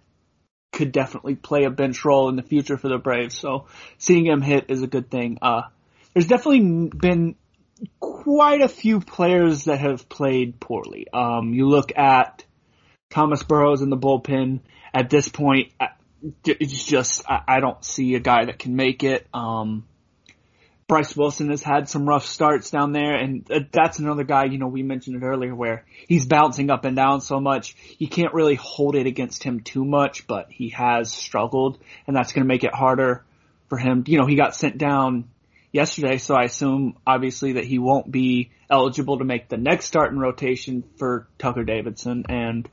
could 0.72 0.92
definitely 0.92 1.36
play 1.36 1.66
a 1.66 1.70
bench 1.70 2.04
role 2.06 2.30
in 2.30 2.36
the 2.36 2.44
future 2.44 2.78
for 2.78 2.88
the 2.88 2.98
Braves. 2.98 3.38
So 3.38 3.68
seeing 3.98 4.26
him 4.26 4.42
hit 4.42 4.66
is 4.70 4.82
a 4.82 4.88
good 4.88 5.12
thing. 5.12 5.38
Uh, 5.42 5.64
there's 6.14 6.28
definitely 6.28 6.90
been 6.90 7.36
quite 8.00 8.62
a 8.62 8.68
few 8.68 9.00
players 9.00 9.66
that 9.66 9.80
have 9.80 10.08
played 10.10 10.60
poorly. 10.60 11.08
Um, 11.12 11.54
you 11.54 11.68
look 11.68 11.98
at 11.98 12.44
Thomas 13.10 13.44
Burrows 13.44 13.82
in 13.82 13.90
the 13.90 13.98
bullpen. 13.98 14.62
At 14.94 15.10
this 15.10 15.28
point, 15.30 15.72
it's 16.46 16.84
just 16.84 17.24
I, 17.28 17.60
don't 17.60 17.84
see 17.84 18.16
a 18.16 18.20
guy 18.20 18.46
that 18.46 18.60
can 18.60 18.76
make 18.76 19.04
it. 19.04 19.28
Um, 19.34 19.86
Bryce 20.88 21.16
Wilson 21.16 21.50
has 21.50 21.64
had 21.64 21.88
some 21.88 22.06
rough 22.06 22.26
starts 22.26 22.70
down 22.70 22.92
there, 22.92 23.16
and 23.16 23.48
that's 23.72 24.00
another 24.00 24.26
guy. 24.26 24.46
You 24.46 24.58
know, 24.58 24.68
we 24.68 24.84
mentioned 24.84 25.16
it 25.16 25.26
earlier 25.26 25.56
where 25.56 25.86
he's 26.08 26.26
bouncing 26.26 26.70
up 26.70 26.84
and 26.84 26.98
down 26.98 27.22
so 27.22 27.40
much. 27.40 27.76
You 27.98 28.10
can't 28.10 28.34
really 28.34 28.56
hold 28.56 28.96
it 28.96 29.08
against 29.08 29.44
him 29.44 29.62
too 29.62 29.86
much, 29.86 30.28
but 30.28 30.48
he 30.52 30.70
has 30.70 31.12
struggled, 31.14 31.80
and 32.06 32.16
that's 32.16 32.34
going 32.34 32.44
to 32.44 32.48
make 32.48 32.66
it 32.66 32.74
harder 32.74 33.24
for 33.70 33.78
him. 33.78 34.04
You 34.06 34.18
know, 34.18 34.26
he 34.26 34.36
got 34.36 34.54
sent 34.54 34.78
down 34.78 35.30
yesterday, 35.72 36.18
so 36.18 36.36
I 36.36 36.44
assume 36.44 36.96
obviously 37.06 37.54
that 37.54 37.66
he 37.66 37.80
won't 37.80 38.12
be 38.12 38.52
eligible 38.70 39.20
to 39.20 39.26
make 39.26 39.50
the 39.50 39.58
next 39.58 39.86
start 39.86 40.12
in 40.12 40.20
rotation 40.20 40.84
for 40.98 41.28
Tucker 41.38 41.64
Davidson. 41.64 42.26
And 42.30 42.70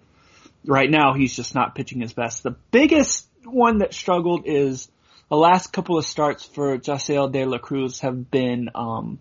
right 0.66 0.90
now 0.90 1.14
he's 1.14 1.34
just 1.34 1.54
not 1.54 1.74
pitching 1.74 2.00
his 2.00 2.12
best. 2.12 2.42
The 2.42 2.56
biggest 2.70 3.26
one 3.44 3.78
that 3.78 3.94
struggled 3.94 4.42
is 4.46 4.88
the 5.28 5.36
last 5.36 5.72
couple 5.72 5.98
of 5.98 6.04
starts 6.04 6.44
for 6.44 6.78
Jasseel 6.78 7.30
De 7.30 7.44
La 7.44 7.58
Cruz 7.58 8.00
have 8.00 8.30
been 8.30 8.70
um, 8.74 9.18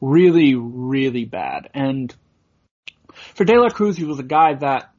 really, 0.00 0.54
really 0.54 1.24
bad. 1.24 1.70
And 1.74 2.14
for 3.34 3.44
De 3.44 3.58
La 3.58 3.68
Cruz, 3.68 3.96
he 3.96 4.04
was 4.04 4.18
a 4.18 4.24
guy 4.24 4.54
that 4.54 4.93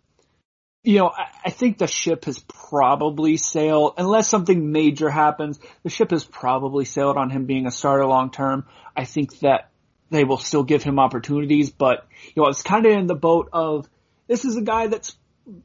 you 0.85 0.99
know, 0.99 1.07
I, 1.09 1.27
I 1.45 1.49
think 1.49 1.77
the 1.77 1.87
ship 1.87 2.25
has 2.25 2.39
probably 2.39 3.37
sailed, 3.37 3.95
unless 3.97 4.29
something 4.29 4.71
major 4.71 5.09
happens, 5.09 5.59
the 5.83 5.89
ship 5.89 6.11
has 6.11 6.23
probably 6.23 6.85
sailed 6.85 7.17
on 7.17 7.29
him 7.29 7.45
being 7.45 7.65
a 7.65 7.71
starter 7.71 8.05
long 8.05 8.31
term. 8.31 8.65
I 8.95 9.05
think 9.05 9.39
that 9.39 9.71
they 10.11 10.23
will 10.23 10.37
still 10.37 10.63
give 10.63 10.83
him 10.83 10.99
opportunities, 10.99 11.71
but, 11.71 12.07
you 12.35 12.43
know, 12.43 12.49
it's 12.49 12.61
kind 12.61 12.85
of 12.85 12.91
in 12.91 13.07
the 13.07 13.15
boat 13.15 13.49
of, 13.51 13.89
this 14.27 14.45
is 14.45 14.55
a 14.55 14.61
guy 14.61 14.87
that's 14.87 15.15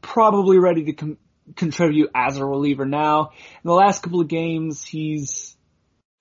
probably 0.00 0.58
ready 0.58 0.84
to 0.84 0.92
com- 0.94 1.18
contribute 1.56 2.10
as 2.14 2.38
a 2.38 2.44
reliever 2.44 2.86
now. 2.86 3.30
In 3.62 3.68
the 3.68 3.74
last 3.74 4.02
couple 4.02 4.20
of 4.20 4.28
games, 4.28 4.84
he's 4.84 5.56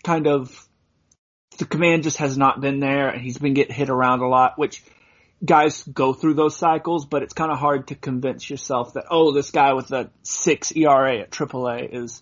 kind 0.04 0.28
of, 0.28 0.68
the 1.58 1.66
command 1.66 2.04
just 2.04 2.18
has 2.18 2.38
not 2.38 2.62
been 2.62 2.80
there 2.80 3.10
and 3.10 3.22
he's 3.22 3.38
been 3.38 3.54
getting 3.54 3.76
hit 3.76 3.90
around 3.90 4.22
a 4.22 4.28
lot, 4.28 4.58
which 4.58 4.84
guys 5.44 5.84
go 5.84 6.14
through 6.14 6.34
those 6.34 6.56
cycles, 6.56 7.06
but 7.06 7.24
it's 7.24 7.34
kind 7.34 7.52
of 7.52 7.58
hard 7.58 7.88
to 7.88 7.96
convince 7.96 8.50
yourself 8.50 8.94
that, 8.94 9.06
oh, 9.10 9.34
this 9.34 9.52
guy 9.52 9.74
with 9.74 9.92
a 9.92 10.10
six 10.24 10.72
ERA 10.76 11.20
at 11.20 11.32
AAA 11.32 11.94
is 11.94 12.22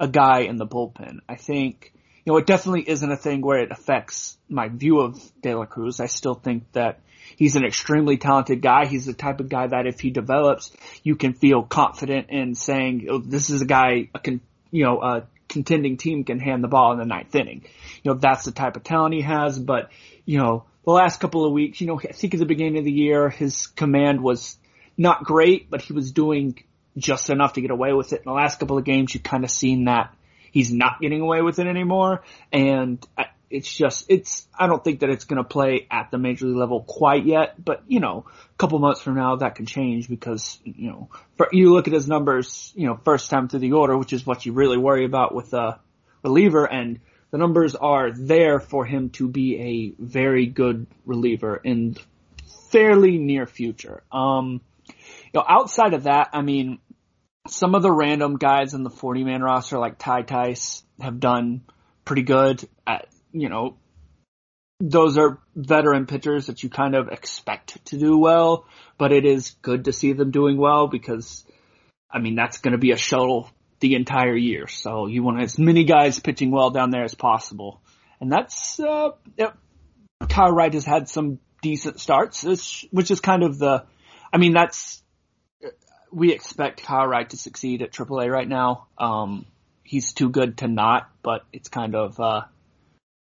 a 0.00 0.08
guy 0.08 0.40
in 0.40 0.56
the 0.56 0.66
bullpen. 0.66 1.18
I 1.28 1.36
think, 1.36 1.92
you 2.24 2.32
know, 2.32 2.38
it 2.38 2.46
definitely 2.46 2.88
isn't 2.88 3.10
a 3.10 3.16
thing 3.16 3.40
where 3.40 3.58
it 3.58 3.70
affects 3.70 4.36
my 4.48 4.68
view 4.68 5.00
of 5.00 5.20
De 5.42 5.54
La 5.54 5.64
Cruz. 5.64 6.00
I 6.00 6.06
still 6.06 6.34
think 6.34 6.64
that 6.72 7.00
he's 7.36 7.56
an 7.56 7.64
extremely 7.64 8.16
talented 8.16 8.62
guy. 8.62 8.86
He's 8.86 9.06
the 9.06 9.14
type 9.14 9.40
of 9.40 9.48
guy 9.48 9.68
that 9.68 9.86
if 9.86 10.00
he 10.00 10.10
develops, 10.10 10.72
you 11.02 11.16
can 11.16 11.34
feel 11.34 11.62
confident 11.62 12.30
in 12.30 12.54
saying, 12.54 13.06
oh, 13.08 13.18
this 13.18 13.50
is 13.50 13.62
a 13.62 13.66
guy, 13.66 14.10
a 14.14 14.18
con, 14.18 14.40
you 14.70 14.84
know, 14.84 15.00
a 15.00 15.26
contending 15.48 15.96
team 15.96 16.24
can 16.24 16.40
hand 16.40 16.62
the 16.64 16.68
ball 16.68 16.92
in 16.92 16.98
the 16.98 17.04
ninth 17.04 17.34
inning. 17.34 17.64
You 18.02 18.12
know, 18.12 18.18
that's 18.18 18.44
the 18.44 18.52
type 18.52 18.76
of 18.76 18.82
talent 18.82 19.14
he 19.14 19.22
has, 19.22 19.58
but, 19.58 19.90
you 20.24 20.38
know, 20.38 20.64
the 20.86 20.92
last 20.92 21.18
couple 21.18 21.44
of 21.44 21.52
weeks, 21.52 21.80
you 21.80 21.88
know, 21.88 21.98
I 21.98 22.12
think 22.12 22.32
at 22.34 22.40
the 22.40 22.46
beginning 22.46 22.78
of 22.78 22.84
the 22.84 22.92
year, 22.92 23.28
his 23.28 23.66
command 23.66 24.22
was 24.22 24.56
not 24.96 25.24
great, 25.24 25.68
but 25.68 25.82
he 25.82 25.92
was 25.92 26.12
doing 26.12 26.62
just 26.96 27.28
enough 27.28 27.54
to 27.54 27.60
get 27.60 27.72
away 27.72 27.92
with 27.92 28.12
it. 28.12 28.18
In 28.18 28.24
the 28.26 28.32
last 28.32 28.60
couple 28.60 28.78
of 28.78 28.84
games, 28.84 29.12
you've 29.12 29.24
kind 29.24 29.42
of 29.42 29.50
seen 29.50 29.86
that 29.86 30.14
he's 30.52 30.72
not 30.72 31.00
getting 31.00 31.20
away 31.20 31.42
with 31.42 31.58
it 31.58 31.66
anymore. 31.66 32.22
And 32.52 33.04
it's 33.50 33.70
just, 33.70 34.06
it's, 34.08 34.46
I 34.56 34.68
don't 34.68 34.82
think 34.82 35.00
that 35.00 35.10
it's 35.10 35.24
going 35.24 35.42
to 35.42 35.48
play 35.48 35.88
at 35.90 36.12
the 36.12 36.18
major 36.18 36.46
league 36.46 36.56
level 36.56 36.82
quite 36.82 37.26
yet, 37.26 37.62
but 37.62 37.82
you 37.88 37.98
know, 37.98 38.26
a 38.28 38.56
couple 38.56 38.78
months 38.78 39.00
from 39.00 39.16
now 39.16 39.36
that 39.36 39.56
can 39.56 39.66
change 39.66 40.08
because, 40.08 40.58
you 40.64 40.88
know, 40.88 41.10
for, 41.36 41.48
you 41.50 41.72
look 41.72 41.88
at 41.88 41.94
his 41.94 42.06
numbers, 42.06 42.72
you 42.76 42.86
know, 42.86 42.98
first 43.04 43.28
time 43.28 43.48
through 43.48 43.60
the 43.60 43.72
order, 43.72 43.98
which 43.98 44.12
is 44.12 44.24
what 44.24 44.46
you 44.46 44.52
really 44.52 44.78
worry 44.78 45.04
about 45.04 45.34
with 45.34 45.52
a 45.52 45.80
reliever 46.22 46.64
and 46.64 47.00
the 47.30 47.38
numbers 47.38 47.74
are 47.74 48.12
there 48.12 48.60
for 48.60 48.84
him 48.84 49.10
to 49.10 49.28
be 49.28 49.94
a 49.98 50.02
very 50.02 50.46
good 50.46 50.86
reliever 51.04 51.56
in 51.56 51.96
fairly 52.70 53.18
near 53.18 53.46
future. 53.46 54.02
Um, 54.12 54.60
you 54.88 54.94
know, 55.34 55.44
outside 55.46 55.94
of 55.94 56.04
that, 56.04 56.30
I 56.32 56.42
mean, 56.42 56.78
some 57.48 57.74
of 57.74 57.82
the 57.82 57.92
random 57.92 58.36
guys 58.36 58.74
in 58.74 58.82
the 58.82 58.90
40 58.90 59.24
man 59.24 59.42
roster 59.42 59.78
like 59.78 59.98
Ty 59.98 60.22
Tice 60.22 60.84
have 61.00 61.20
done 61.20 61.62
pretty 62.04 62.22
good 62.22 62.66
at, 62.86 63.08
you 63.32 63.48
know, 63.48 63.76
those 64.80 65.16
are 65.16 65.38
veteran 65.54 66.06
pitchers 66.06 66.46
that 66.46 66.62
you 66.62 66.68
kind 66.68 66.94
of 66.94 67.08
expect 67.08 67.84
to 67.86 67.98
do 67.98 68.18
well, 68.18 68.66
but 68.98 69.12
it 69.12 69.24
is 69.24 69.56
good 69.62 69.86
to 69.86 69.92
see 69.92 70.12
them 70.12 70.30
doing 70.30 70.58
well 70.58 70.86
because, 70.86 71.44
I 72.10 72.18
mean, 72.18 72.34
that's 72.34 72.58
going 72.58 72.72
to 72.72 72.78
be 72.78 72.92
a 72.92 72.96
shuttle 72.96 73.50
the 73.80 73.94
entire 73.94 74.36
year. 74.36 74.68
So 74.68 75.06
you 75.06 75.22
want 75.22 75.40
as 75.40 75.58
many 75.58 75.84
guys 75.84 76.18
pitching 76.18 76.50
well 76.50 76.70
down 76.70 76.90
there 76.90 77.04
as 77.04 77.14
possible. 77.14 77.80
And 78.20 78.32
that's, 78.32 78.80
uh, 78.80 79.10
yep. 79.36 79.56
Kyle 80.28 80.50
Wright 80.50 80.72
has 80.72 80.86
had 80.86 81.08
some 81.08 81.38
decent 81.62 82.00
starts, 82.00 82.42
which 82.42 83.10
is 83.10 83.20
kind 83.20 83.42
of 83.42 83.58
the, 83.58 83.84
I 84.32 84.38
mean, 84.38 84.54
that's, 84.54 85.02
we 86.10 86.32
expect 86.32 86.82
Kyle 86.82 87.06
Wright 87.06 87.28
to 87.28 87.36
succeed 87.36 87.82
at 87.82 87.92
AAA 87.92 88.30
right 88.30 88.48
now. 88.48 88.86
Um, 88.96 89.44
he's 89.82 90.12
too 90.12 90.30
good 90.30 90.58
to 90.58 90.68
not, 90.68 91.10
but 91.22 91.44
it's 91.52 91.68
kind 91.68 91.94
of, 91.94 92.18
uh, 92.18 92.42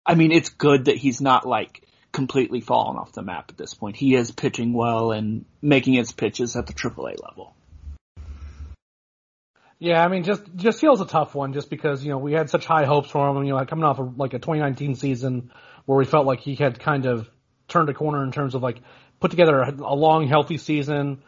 I 0.05 0.15
mean, 0.15 0.31
it's 0.31 0.49
good 0.49 0.85
that 0.85 0.97
he's 0.97 1.21
not 1.21 1.47
like 1.47 1.87
completely 2.11 2.61
fallen 2.61 2.97
off 2.97 3.13
the 3.13 3.23
map 3.23 3.45
at 3.49 3.57
this 3.57 3.73
point. 3.73 3.95
He 3.95 4.15
is 4.15 4.31
pitching 4.31 4.73
well 4.73 5.11
and 5.11 5.45
making 5.61 5.95
his 5.95 6.11
pitches 6.11 6.55
at 6.55 6.67
the 6.67 6.73
AAA 6.73 7.15
level. 7.21 7.55
Yeah, 9.83 10.01
I 10.01 10.07
mean, 10.07 10.23
just 10.23 10.43
just 10.55 10.79
feels 10.79 11.01
a 11.01 11.05
tough 11.05 11.35
one, 11.35 11.51
just 11.51 11.69
because 11.69 12.05
you 12.05 12.11
know 12.11 12.17
we 12.17 12.31
had 12.31 12.49
such 12.49 12.65
high 12.65 12.85
hopes 12.85 13.09
for 13.09 13.27
him. 13.27 13.43
You 13.43 13.49
know, 13.49 13.57
like 13.57 13.67
coming 13.67 13.83
off 13.83 13.99
of 13.99 14.17
like 14.17 14.33
a 14.33 14.39
2019 14.39 14.95
season 14.95 15.51
where 15.85 15.97
we 15.97 16.05
felt 16.05 16.25
like 16.25 16.39
he 16.39 16.55
had 16.55 16.79
kind 16.79 17.05
of 17.05 17.29
turned 17.67 17.89
a 17.89 17.93
corner 17.93 18.23
in 18.23 18.31
terms 18.31 18.55
of 18.55 18.63
like 18.63 18.79
put 19.19 19.29
together 19.29 19.59
a, 19.59 19.71
a 19.71 19.93
long, 19.93 20.25
healthy 20.25 20.57
season. 20.57 21.21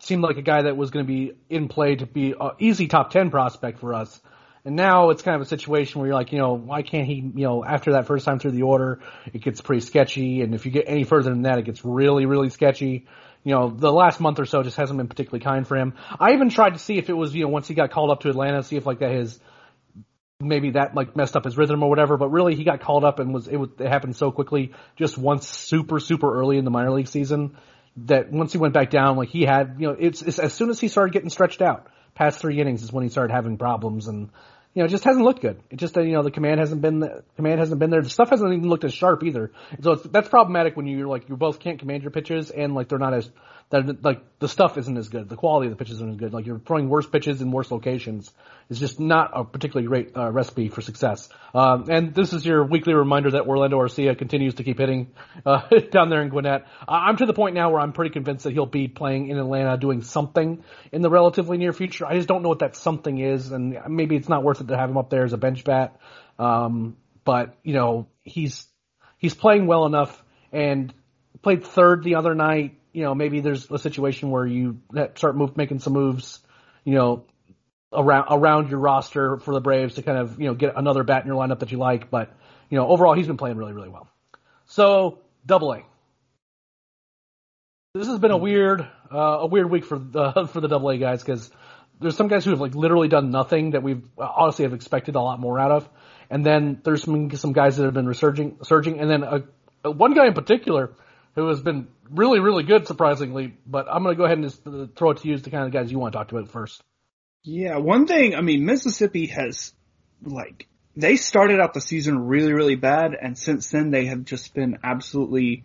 Seemed 0.00 0.24
like 0.24 0.36
a 0.36 0.42
guy 0.42 0.62
that 0.62 0.76
was 0.76 0.90
going 0.90 1.06
to 1.06 1.08
be 1.08 1.34
in 1.48 1.68
play 1.68 1.94
to 1.94 2.06
be 2.06 2.32
an 2.32 2.50
easy 2.58 2.88
top 2.88 3.10
10 3.10 3.30
prospect 3.30 3.78
for 3.78 3.94
us. 3.94 4.20
And 4.64 4.74
now 4.74 5.10
it's 5.10 5.22
kind 5.22 5.36
of 5.36 5.42
a 5.42 5.46
situation 5.46 6.00
where 6.00 6.08
you're 6.08 6.16
like, 6.16 6.32
you 6.32 6.38
know, 6.38 6.54
why 6.54 6.82
can't 6.82 7.06
he, 7.06 7.14
you 7.14 7.46
know, 7.46 7.64
after 7.64 7.92
that 7.92 8.08
first 8.08 8.24
time 8.24 8.40
through 8.40 8.50
the 8.50 8.62
order, 8.62 8.98
it 9.32 9.42
gets 9.42 9.60
pretty 9.60 9.86
sketchy. 9.86 10.42
And 10.42 10.56
if 10.56 10.66
you 10.66 10.72
get 10.72 10.86
any 10.88 11.04
further 11.04 11.30
than 11.30 11.42
that, 11.42 11.58
it 11.58 11.66
gets 11.66 11.84
really, 11.84 12.26
really 12.26 12.50
sketchy 12.50 13.06
you 13.46 13.54
know, 13.54 13.70
the 13.70 13.92
last 13.92 14.18
month 14.18 14.40
or 14.40 14.44
so 14.44 14.64
just 14.64 14.76
hasn't 14.76 14.96
been 14.96 15.06
particularly 15.06 15.44
kind 15.44 15.68
for 15.68 15.76
him. 15.76 15.94
I 16.18 16.32
even 16.32 16.50
tried 16.50 16.70
to 16.70 16.80
see 16.80 16.98
if 16.98 17.08
it 17.08 17.12
was, 17.12 17.32
you 17.32 17.44
know, 17.44 17.48
once 17.48 17.68
he 17.68 17.74
got 17.74 17.92
called 17.92 18.10
up 18.10 18.22
to 18.22 18.28
Atlanta, 18.28 18.64
see 18.64 18.74
if 18.74 18.84
like 18.84 18.98
that 18.98 19.12
his 19.12 19.38
maybe 20.40 20.70
that 20.70 20.96
like 20.96 21.14
messed 21.14 21.36
up 21.36 21.44
his 21.44 21.56
rhythm 21.56 21.80
or 21.84 21.88
whatever. 21.88 22.16
But 22.16 22.30
really, 22.30 22.56
he 22.56 22.64
got 22.64 22.80
called 22.80 23.04
up 23.04 23.20
and 23.20 23.32
was 23.32 23.46
it, 23.46 23.56
was, 23.56 23.70
it 23.78 23.86
happened 23.86 24.16
so 24.16 24.32
quickly, 24.32 24.72
just 24.96 25.16
once 25.16 25.46
super 25.46 26.00
super 26.00 26.40
early 26.40 26.58
in 26.58 26.64
the 26.64 26.72
minor 26.72 26.90
league 26.90 27.06
season 27.06 27.56
that 27.98 28.32
once 28.32 28.50
he 28.50 28.58
went 28.58 28.74
back 28.74 28.90
down, 28.90 29.16
like 29.16 29.28
he 29.28 29.44
had, 29.44 29.76
you 29.78 29.86
know, 29.86 29.96
it's, 29.96 30.22
it's 30.22 30.40
as 30.40 30.52
soon 30.52 30.68
as 30.68 30.80
he 30.80 30.88
started 30.88 31.12
getting 31.12 31.30
stretched 31.30 31.62
out, 31.62 31.86
past 32.16 32.40
three 32.40 32.60
innings 32.60 32.82
is 32.82 32.92
when 32.92 33.04
he 33.04 33.10
started 33.10 33.32
having 33.32 33.58
problems 33.58 34.08
and 34.08 34.30
you 34.76 34.82
know, 34.82 34.86
it 34.88 34.90
just 34.90 35.04
hasn't 35.04 35.24
looked 35.24 35.40
good. 35.40 35.58
It 35.70 35.76
just, 35.76 35.96
uh, 35.96 36.02
you 36.02 36.12
know, 36.12 36.22
the 36.22 36.30
command 36.30 36.60
hasn't 36.60 36.82
been, 36.82 37.00
the 37.00 37.24
command 37.36 37.60
hasn't 37.60 37.80
been 37.80 37.88
there. 37.88 38.02
The 38.02 38.10
stuff 38.10 38.28
hasn't 38.28 38.52
even 38.52 38.68
looked 38.68 38.84
as 38.84 38.92
sharp 38.92 39.24
either. 39.24 39.50
So 39.80 39.92
it's, 39.92 40.02
that's 40.02 40.28
problematic 40.28 40.76
when 40.76 40.86
you're 40.86 41.06
like, 41.06 41.30
you 41.30 41.36
both 41.38 41.60
can't 41.60 41.78
command 41.78 42.02
your 42.02 42.10
pitches 42.10 42.50
and 42.50 42.74
like 42.74 42.90
they're 42.90 42.98
not 42.98 43.14
as, 43.14 43.30
that 43.70 44.04
like 44.04 44.22
the 44.38 44.48
stuff 44.48 44.78
isn't 44.78 44.96
as 44.96 45.08
good. 45.08 45.28
The 45.28 45.36
quality 45.36 45.66
of 45.66 45.72
the 45.72 45.76
pitches 45.76 45.96
isn't 45.96 46.10
as 46.10 46.16
good. 46.16 46.32
Like 46.32 46.46
you're 46.46 46.60
throwing 46.60 46.88
worse 46.88 47.06
pitches 47.06 47.42
in 47.42 47.50
worse 47.50 47.70
locations. 47.70 48.32
It's 48.70 48.78
just 48.78 49.00
not 49.00 49.32
a 49.34 49.44
particularly 49.44 49.88
great 49.88 50.16
uh, 50.16 50.30
recipe 50.30 50.68
for 50.68 50.82
success. 50.82 51.28
Um, 51.52 51.86
and 51.90 52.14
this 52.14 52.32
is 52.32 52.46
your 52.46 52.64
weekly 52.64 52.94
reminder 52.94 53.32
that 53.32 53.46
Orlando 53.46 53.78
Arcia 53.78 54.16
continues 54.16 54.54
to 54.54 54.64
keep 54.64 54.78
hitting 54.78 55.12
uh, 55.44 55.68
down 55.90 56.10
there 56.10 56.22
in 56.22 56.28
Gwinnett. 56.28 56.66
I'm 56.86 57.16
to 57.16 57.26
the 57.26 57.32
point 57.32 57.56
now 57.56 57.70
where 57.70 57.80
I'm 57.80 57.92
pretty 57.92 58.12
convinced 58.12 58.44
that 58.44 58.52
he'll 58.52 58.66
be 58.66 58.86
playing 58.86 59.28
in 59.28 59.38
Atlanta, 59.38 59.76
doing 59.76 60.02
something 60.02 60.62
in 60.92 61.02
the 61.02 61.10
relatively 61.10 61.58
near 61.58 61.72
future. 61.72 62.06
I 62.06 62.14
just 62.14 62.28
don't 62.28 62.42
know 62.42 62.48
what 62.48 62.60
that 62.60 62.76
something 62.76 63.18
is, 63.18 63.50
and 63.50 63.76
maybe 63.88 64.14
it's 64.14 64.28
not 64.28 64.44
worth 64.44 64.60
it 64.60 64.68
to 64.68 64.76
have 64.76 64.90
him 64.90 64.96
up 64.96 65.10
there 65.10 65.24
as 65.24 65.32
a 65.32 65.38
bench 65.38 65.64
bat. 65.64 65.98
Um, 66.38 66.96
but 67.24 67.56
you 67.62 67.74
know 67.74 68.06
he's 68.22 68.66
he's 69.18 69.34
playing 69.34 69.66
well 69.66 69.86
enough 69.86 70.22
and 70.52 70.94
played 71.42 71.64
third 71.64 72.04
the 72.04 72.14
other 72.14 72.34
night 72.34 72.78
you 72.96 73.02
know, 73.02 73.14
maybe 73.14 73.40
there's 73.40 73.70
a 73.70 73.78
situation 73.78 74.30
where 74.30 74.46
you 74.46 74.80
start 75.16 75.36
move, 75.36 75.54
making 75.54 75.80
some 75.80 75.92
moves, 75.92 76.40
you 76.82 76.94
know, 76.94 77.26
around 77.92 78.28
around 78.30 78.70
your 78.70 78.80
roster 78.80 79.36
for 79.36 79.52
the 79.52 79.60
Braves 79.60 79.96
to 79.96 80.02
kind 80.02 80.16
of 80.16 80.40
you 80.40 80.46
know 80.46 80.54
get 80.54 80.72
another 80.76 81.04
bat 81.04 81.20
in 81.20 81.28
your 81.28 81.36
lineup 81.36 81.58
that 81.58 81.70
you 81.70 81.76
like. 81.76 82.10
But 82.10 82.34
you 82.70 82.78
know, 82.78 82.88
overall, 82.88 83.12
he's 83.12 83.26
been 83.26 83.36
playing 83.36 83.58
really 83.58 83.74
really 83.74 83.90
well. 83.90 84.08
So 84.64 85.18
Double 85.44 85.74
A. 85.74 85.82
This 87.94 88.06
has 88.06 88.18
been 88.18 88.30
a 88.30 88.38
weird 88.38 88.80
uh, 89.12 89.18
a 89.40 89.46
weird 89.46 89.70
week 89.70 89.84
for 89.84 89.98
the 89.98 90.46
for 90.50 90.62
the 90.62 90.68
Double 90.68 90.88
A 90.88 90.96
guys 90.96 91.22
because 91.22 91.50
there's 92.00 92.16
some 92.16 92.28
guys 92.28 92.46
who 92.46 92.50
have 92.52 92.62
like 92.62 92.74
literally 92.74 93.08
done 93.08 93.30
nothing 93.30 93.72
that 93.72 93.82
we've 93.82 94.04
honestly 94.16 94.62
have 94.62 94.72
expected 94.72 95.16
a 95.16 95.20
lot 95.20 95.38
more 95.38 95.60
out 95.60 95.70
of, 95.70 95.88
and 96.30 96.46
then 96.46 96.80
there's 96.82 97.02
some 97.02 97.30
some 97.32 97.52
guys 97.52 97.76
that 97.76 97.84
have 97.84 97.92
been 97.92 98.06
resurging 98.06 98.56
surging, 98.62 99.00
and 99.00 99.10
then 99.10 99.22
a, 99.22 99.90
one 99.90 100.14
guy 100.14 100.28
in 100.28 100.32
particular 100.32 100.92
who 101.36 101.46
has 101.48 101.60
been 101.60 101.86
really, 102.10 102.40
really 102.40 102.64
good, 102.64 102.86
surprisingly. 102.86 103.54
But 103.66 103.86
I'm 103.88 104.02
going 104.02 104.16
to 104.16 104.18
go 104.18 104.24
ahead 104.24 104.38
and 104.38 104.48
just 104.48 104.62
throw 104.96 105.10
it 105.10 105.18
to 105.18 105.28
you 105.28 105.34
as 105.34 105.42
the 105.42 105.50
kind 105.50 105.66
of 105.66 105.72
guys 105.72 105.92
you 105.92 105.98
want 105.98 106.14
to 106.14 106.18
talk 106.18 106.28
to 106.28 106.38
about 106.38 106.50
first. 106.50 106.82
Yeah, 107.44 107.76
one 107.76 108.08
thing, 108.08 108.34
I 108.34 108.40
mean, 108.40 108.64
Mississippi 108.64 109.26
has, 109.26 109.72
like, 110.20 110.66
they 110.96 111.16
started 111.16 111.60
out 111.60 111.74
the 111.74 111.80
season 111.80 112.26
really, 112.26 112.52
really 112.52 112.74
bad, 112.74 113.14
and 113.14 113.38
since 113.38 113.70
then 113.70 113.90
they 113.92 114.06
have 114.06 114.24
just 114.24 114.52
been 114.52 114.78
absolutely 114.82 115.62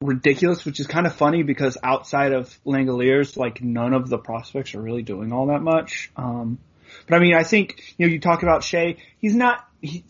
ridiculous, 0.00 0.64
which 0.64 0.78
is 0.78 0.86
kind 0.86 1.06
of 1.06 1.14
funny 1.14 1.42
because 1.42 1.76
outside 1.82 2.32
of 2.32 2.56
Langeliers, 2.64 3.36
like, 3.36 3.62
none 3.62 3.94
of 3.94 4.08
the 4.08 4.18
prospects 4.18 4.74
are 4.76 4.80
really 4.80 5.02
doing 5.02 5.32
all 5.32 5.46
that 5.46 5.62
much. 5.62 6.12
Um, 6.14 6.58
but 7.08 7.16
I 7.16 7.18
mean, 7.18 7.34
I 7.34 7.42
think, 7.42 7.94
you 7.96 8.06
know, 8.06 8.12
you 8.12 8.20
talk 8.20 8.42
about 8.42 8.62
Shea, 8.62 8.98
he's 9.18 9.34
not, 9.34 9.66
he, 9.80 10.04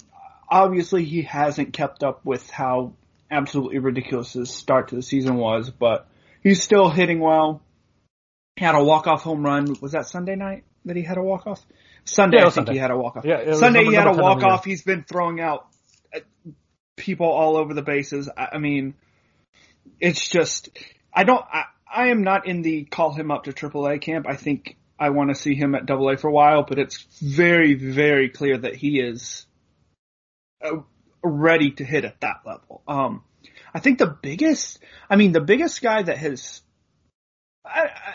obviously 0.51 1.05
he 1.05 1.23
hasn't 1.23 1.73
kept 1.73 2.03
up 2.03 2.25
with 2.25 2.51
how 2.51 2.95
absolutely 3.33 3.79
ridiculous 3.79 4.35
his 4.35 4.51
start 4.51 4.89
to 4.89 4.95
the 4.95 5.03
season 5.03 5.37
was, 5.37 5.71
but 5.71 6.07
he's 6.43 6.63
still 6.63 6.91
hitting 6.91 7.19
well. 7.19 7.63
He 8.57 8.65
had 8.65 8.75
a 8.75 8.85
walk-off 8.85 9.23
home 9.23 9.45
run. 9.45 9.75
Was 9.81 9.93
that 9.93 10.07
Sunday 10.07 10.37
night 10.37 10.65
that 10.85 10.95
he 10.95 11.03
had 11.03 11.17
a 11.17 11.23
walk-off? 11.23 11.65
Sunday, 12.05 12.39
yeah, 12.39 12.43
I 12.43 12.45
think 12.47 12.55
Sunday. 12.55 12.73
he 12.75 12.79
had 12.79 12.91
a 12.91 12.97
walk-off. 12.97 13.25
Yeah, 13.25 13.55
Sunday 13.55 13.85
he 13.85 13.95
had 13.95 14.07
a 14.07 14.13
walk-off. 14.13 14.65
He's 14.65 14.83
been 14.83 15.05
throwing 15.05 15.41
out 15.41 15.67
uh, 16.15 16.21
people 16.97 17.27
all 17.27 17.57
over 17.57 17.73
the 17.75 17.83
bases. 17.83 18.29
I, 18.37 18.49
I 18.53 18.59
mean, 18.59 18.95
it's 19.99 20.29
just, 20.29 20.69
I 21.13 21.25
don't, 21.25 21.45
I, 21.51 21.65
I 21.91 22.09
am 22.09 22.23
not 22.23 22.47
in 22.47 22.63
the 22.63 22.85
call 22.85 23.13
him 23.13 23.31
up 23.31 23.45
to 23.45 23.53
AAA 23.53 24.03
camp. 24.03 24.27
I 24.29 24.37
think 24.37 24.77
I 24.99 25.11
want 25.11 25.31
to 25.31 25.35
see 25.35 25.55
him 25.55 25.75
at 25.75 25.91
AA 25.91 26.17
for 26.17 26.29
a 26.29 26.33
while, 26.33 26.65
but 26.65 26.79
it's 26.79 27.07
very, 27.21 27.75
very 27.75 28.29
clear 28.29 28.59
that 28.59 28.75
he 28.75 29.01
is 29.01 29.47
ready 31.23 31.71
to 31.73 31.85
hit 31.85 32.05
at 32.05 32.21
that 32.21 32.41
level. 32.45 32.83
Um, 32.87 33.23
I 33.75 33.81
think 33.81 33.99
the 33.99 34.07
biggest, 34.07 34.79
I 35.09 35.17
mean, 35.17 35.33
the 35.33 35.41
biggest 35.41 35.81
guy 35.83 36.03
that 36.03 36.19
has 36.19 36.63
I, 37.65 37.81
I, 37.81 38.15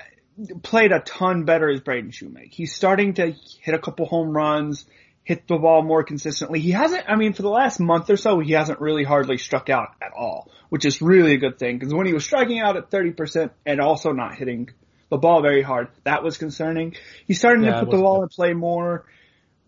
played 0.62 0.92
a 0.92 1.00
ton 1.00 1.46
better 1.46 1.70
is 1.70 1.82
Braden 1.82 2.12
Shewmake. 2.12 2.54
He's 2.54 2.76
starting 2.76 3.16
to 3.16 3.34
hit 3.62 3.74
a 3.74 3.80
couple 3.80 4.06
home 4.06 4.36
runs, 4.36 4.86
hit 5.24 5.48
the 5.48 5.58
ball 5.58 5.84
more 5.84 6.04
consistently. 6.04 6.60
He 6.60 6.72
hasn't, 6.72 7.04
I 7.08 7.16
mean, 7.16 7.34
for 7.34 7.42
the 7.42 7.50
last 7.50 7.80
month 7.80 8.10
or 8.10 8.18
so, 8.18 8.40
he 8.40 8.54
hasn't 8.54 8.80
really 8.80 9.04
hardly 9.04 9.38
struck 9.38 9.70
out 9.70 9.90
at 10.02 10.12
all, 10.16 10.52
which 10.70 10.86
is 10.86 11.02
really 11.02 11.34
a 11.34 11.38
good 11.38 11.60
thing 11.60 11.80
because 11.80 11.94
when 11.94 12.08
he 12.08 12.14
was 12.14 12.24
striking 12.24 12.60
out 12.60 12.78
at 12.78 12.92
30% 12.92 13.52
and 13.66 13.82
also 13.82 14.12
not 14.12 14.36
hitting 14.36 14.70
the 15.10 15.18
ball 15.18 15.42
very 15.42 15.62
hard, 15.62 15.90
that 16.04 16.24
was 16.24 16.38
concerning. 16.38 16.96
He's 17.26 17.40
starting 17.40 17.64
yeah, 17.64 17.80
to 17.80 17.80
put 17.82 17.92
the 17.92 17.98
ball 17.98 18.20
good. 18.20 18.24
in 18.24 18.30
play 18.30 18.54
more. 18.54 19.06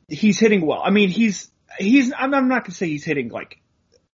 He's 0.08 0.40
hitting 0.40 0.66
well. 0.66 0.82
I 0.84 0.92
mean, 0.92 1.10
he's, 1.10 1.52
he's, 1.80 2.12
I'm, 2.18 2.34
I'm 2.34 2.48
not 2.48 2.66
gonna 2.66 2.76
say 2.76 2.88
he's 2.88 3.06
hitting 3.06 3.30
like 3.30 3.60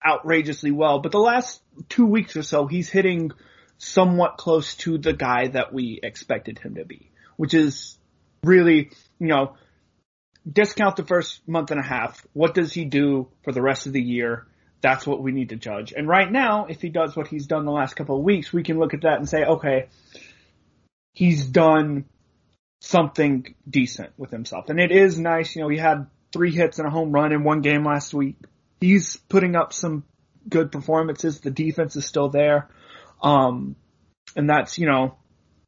outrageously 0.06 0.72
well, 0.72 1.00
but 1.00 1.12
the 1.12 1.20
last 1.20 1.62
two 1.90 2.06
weeks 2.06 2.36
or 2.36 2.44
so, 2.44 2.68
he's 2.68 2.90
hitting 2.90 3.32
somewhat 3.78 4.38
close 4.38 4.76
to 4.76 4.98
the 4.98 5.14
guy 5.14 5.48
that 5.48 5.74
we 5.74 6.00
expected 6.02 6.60
him 6.60 6.76
to 6.76 6.86
be, 6.86 7.12
which 7.38 7.54
is 7.54 7.98
really, 8.44 8.92
you 9.20 9.28
know, 9.28 9.56
discount 10.52 10.96
the 10.96 11.06
first 11.06 11.48
month 11.48 11.72
and 11.72 11.80
a 11.80 11.84
half. 11.84 12.26
What 12.34 12.54
does 12.54 12.74
he 12.74 12.86
do 12.86 13.30
for 13.44 13.52
the 13.52 13.62
rest 13.62 13.88
of 13.88 13.94
the 13.94 14.02
year? 14.02 14.48
That's 14.82 15.08
what 15.08 15.22
we 15.22 15.32
need 15.32 15.50
to 15.50 15.56
judge. 15.56 15.94
And 15.94 16.08
right 16.08 16.30
now, 16.30 16.66
if 16.66 16.82
he 16.82 16.90
does 16.90 17.16
what 17.16 17.28
he's 17.28 17.48
done 17.48 17.66
the 17.66 17.72
last 17.72 17.96
couple 17.96 18.18
of 18.18 18.24
weeks, 18.24 18.52
we 18.52 18.64
can 18.64 18.80
look 18.80 18.94
at 18.94 19.02
that 19.02 19.18
and 19.18 19.30
say, 19.30 19.46
okay, 19.46 19.88
he's 21.14 21.46
done 21.46 22.06
something 22.82 23.56
decent 23.70 24.12
with 24.18 24.32
himself. 24.32 24.68
And 24.68 24.80
it 24.80 24.92
is 24.92 25.18
nice, 25.18 25.56
you 25.56 25.62
know, 25.62 25.70
he 25.70 25.78
had 25.78 26.08
three 26.34 26.52
hits 26.52 26.80
and 26.80 26.88
a 26.88 26.92
home 26.92 27.12
run 27.12 27.32
in 27.32 27.44
one 27.44 27.62
game 27.62 27.86
last 27.86 28.14
week 28.14 28.36
he's 28.84 29.18
putting 29.30 29.56
up 29.56 29.74
some 29.74 30.04
good 30.48 30.72
performances. 30.72 31.40
The 31.40 31.52
defense 31.52 31.96
is 31.96 32.06
still 32.06 32.30
there. 32.30 32.70
Um, 33.22 33.76
and 34.36 34.50
that's, 34.50 34.78
you 34.78 34.88
know, 34.88 35.16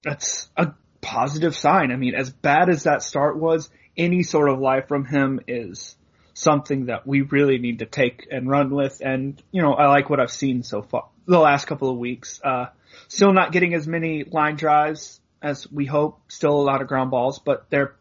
that's 0.03 0.49
a 0.57 0.73
positive 1.01 1.55
sign. 1.55 1.91
I 1.91 1.95
mean, 1.95 2.13
as 2.13 2.29
bad 2.29 2.69
as 2.69 2.83
that 2.83 3.03
start 3.03 3.37
was, 3.37 3.69
any 3.97 4.23
sort 4.23 4.49
of 4.49 4.59
life 4.59 4.87
from 4.87 5.05
him 5.05 5.39
is 5.47 5.95
something 6.33 6.87
that 6.87 7.07
we 7.07 7.21
really 7.21 7.57
need 7.57 7.79
to 7.79 7.85
take 7.85 8.27
and 8.29 8.49
run 8.49 8.69
with. 8.69 9.01
And, 9.03 9.41
you 9.51 9.61
know, 9.61 9.73
I 9.73 9.87
like 9.87 10.09
what 10.09 10.19
I've 10.19 10.31
seen 10.31 10.63
so 10.63 10.81
far 10.81 11.07
the 11.25 11.39
last 11.39 11.65
couple 11.65 11.89
of 11.89 11.97
weeks. 11.97 12.41
Uh, 12.43 12.65
still 13.07 13.31
not 13.31 13.53
getting 13.53 13.73
as 13.73 13.87
many 13.87 14.25
line 14.25 14.57
drives 14.57 15.21
as 15.41 15.71
we 15.71 15.85
hope. 15.85 16.19
Still 16.27 16.53
a 16.53 16.61
lot 16.61 16.81
of 16.81 16.89
ground 16.89 17.11
balls, 17.11 17.39
but 17.39 17.69
they're 17.69 17.95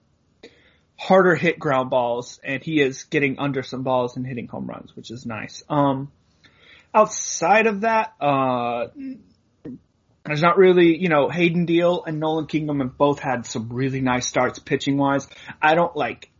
harder 0.97 1.35
hit 1.35 1.59
ground 1.59 1.91
balls, 1.91 2.41
and 2.45 2.63
he 2.63 2.81
is 2.81 3.05
getting 3.05 3.39
under 3.39 3.63
some 3.63 3.83
balls 3.83 4.17
and 4.17 4.27
hitting 4.27 4.49
home 4.49 4.67
runs, 4.67 4.95
which 4.97 5.11
is 5.11 5.27
nice. 5.27 5.63
Um, 5.69 6.11
outside 6.95 7.67
of 7.67 7.83
that, 7.83 8.15
uh, 8.21 8.87
there's 10.25 10.41
not 10.41 10.57
really, 10.57 10.97
you 10.97 11.09
know, 11.09 11.29
Hayden 11.29 11.67
Deal 11.67 12.05
and 12.07 12.19
Nolan 12.19 12.47
Kingham 12.47 12.81
have 12.81 12.97
both 12.97 13.19
had 13.19 13.45
some 13.45 13.69
really 13.71 14.01
nice 14.01 14.27
starts 14.27 14.59
pitching 14.59 14.97
wise. 14.97 15.29
I 15.61 15.75
don't 15.75 15.95
like, 15.95 16.31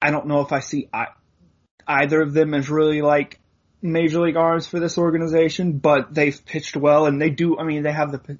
I 0.00 0.10
don't 0.10 0.26
know 0.26 0.42
if 0.42 0.52
I 0.52 0.60
see 0.60 0.88
I, 0.92 1.08
either 1.86 2.22
of 2.22 2.32
them 2.32 2.54
as 2.54 2.70
really 2.70 3.02
like 3.02 3.40
major 3.80 4.20
league 4.20 4.36
arms 4.36 4.68
for 4.68 4.78
this 4.78 4.96
organization, 4.96 5.78
but 5.78 6.14
they've 6.14 6.44
pitched 6.44 6.76
well 6.76 7.06
and 7.06 7.20
they 7.20 7.30
do, 7.30 7.58
I 7.58 7.64
mean, 7.64 7.82
they 7.82 7.92
have 7.92 8.12
the, 8.12 8.38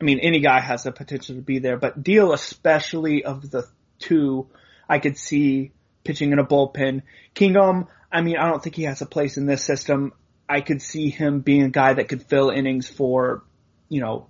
I 0.00 0.04
mean, 0.04 0.18
any 0.18 0.40
guy 0.40 0.58
has 0.60 0.82
the 0.82 0.90
potential 0.90 1.36
to 1.36 1.40
be 1.40 1.60
there, 1.60 1.76
but 1.76 2.02
Deal 2.02 2.32
especially 2.32 3.24
of 3.24 3.48
the 3.50 3.68
two, 3.98 4.48
I 4.88 4.98
could 4.98 5.16
see 5.16 5.72
pitching 6.04 6.32
in 6.32 6.38
a 6.38 6.44
bullpen. 6.44 7.02
Kingham, 7.34 7.86
I 8.12 8.20
mean, 8.20 8.36
I 8.36 8.48
don't 8.48 8.62
think 8.62 8.76
he 8.76 8.84
has 8.84 9.02
a 9.02 9.06
place 9.06 9.36
in 9.36 9.46
this 9.46 9.64
system. 9.64 10.12
I 10.48 10.60
could 10.60 10.82
see 10.82 11.10
him 11.10 11.40
being 11.40 11.62
a 11.62 11.70
guy 11.70 11.94
that 11.94 12.08
could 12.08 12.22
fill 12.22 12.50
innings 12.50 12.88
for, 12.88 13.44
you 13.88 14.00
know, 14.00 14.28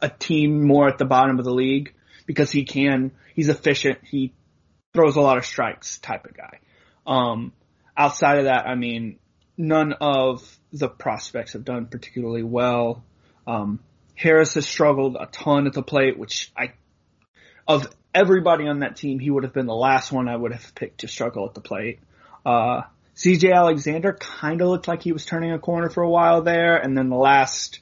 a 0.00 0.08
team 0.08 0.66
more 0.66 0.88
at 0.88 0.98
the 0.98 1.04
bottom 1.04 1.38
of 1.38 1.44
the 1.44 1.54
league 1.54 1.94
because 2.26 2.50
he 2.50 2.64
can, 2.64 3.12
he's 3.34 3.48
efficient, 3.48 3.98
he 4.04 4.32
throws 4.94 5.16
a 5.16 5.20
lot 5.20 5.38
of 5.38 5.44
strikes 5.44 5.98
type 5.98 6.26
of 6.26 6.36
guy. 6.36 6.58
Um, 7.06 7.52
outside 7.96 8.38
of 8.38 8.44
that, 8.44 8.66
I 8.66 8.74
mean, 8.74 9.18
none 9.56 9.92
of 10.00 10.58
the 10.72 10.88
prospects 10.88 11.52
have 11.52 11.64
done 11.64 11.86
particularly 11.86 12.42
well. 12.42 13.04
Um, 13.46 13.80
Harris 14.14 14.54
has 14.54 14.66
struggled 14.66 15.16
a 15.18 15.26
ton 15.26 15.66
at 15.66 15.72
the 15.72 15.82
plate, 15.82 16.18
which 16.18 16.52
I, 16.56 16.72
of 17.66 17.88
everybody 18.14 18.66
on 18.68 18.80
that 18.80 18.96
team, 18.96 19.18
he 19.18 19.30
would 19.30 19.44
have 19.44 19.52
been 19.52 19.66
the 19.66 19.74
last 19.74 20.12
one 20.12 20.28
I 20.28 20.36
would 20.36 20.52
have 20.52 20.74
picked 20.74 21.00
to 21.00 21.08
struggle 21.08 21.46
at 21.46 21.54
the 21.54 21.60
plate. 21.60 22.00
Uh, 22.44 22.82
CJ 23.16 23.52
Alexander 23.52 24.14
kind 24.14 24.60
of 24.60 24.68
looked 24.68 24.88
like 24.88 25.02
he 25.02 25.12
was 25.12 25.24
turning 25.24 25.52
a 25.52 25.58
corner 25.58 25.90
for 25.90 26.02
a 26.02 26.10
while 26.10 26.42
there, 26.42 26.76
and 26.76 26.96
then 26.96 27.08
the 27.08 27.16
last, 27.16 27.80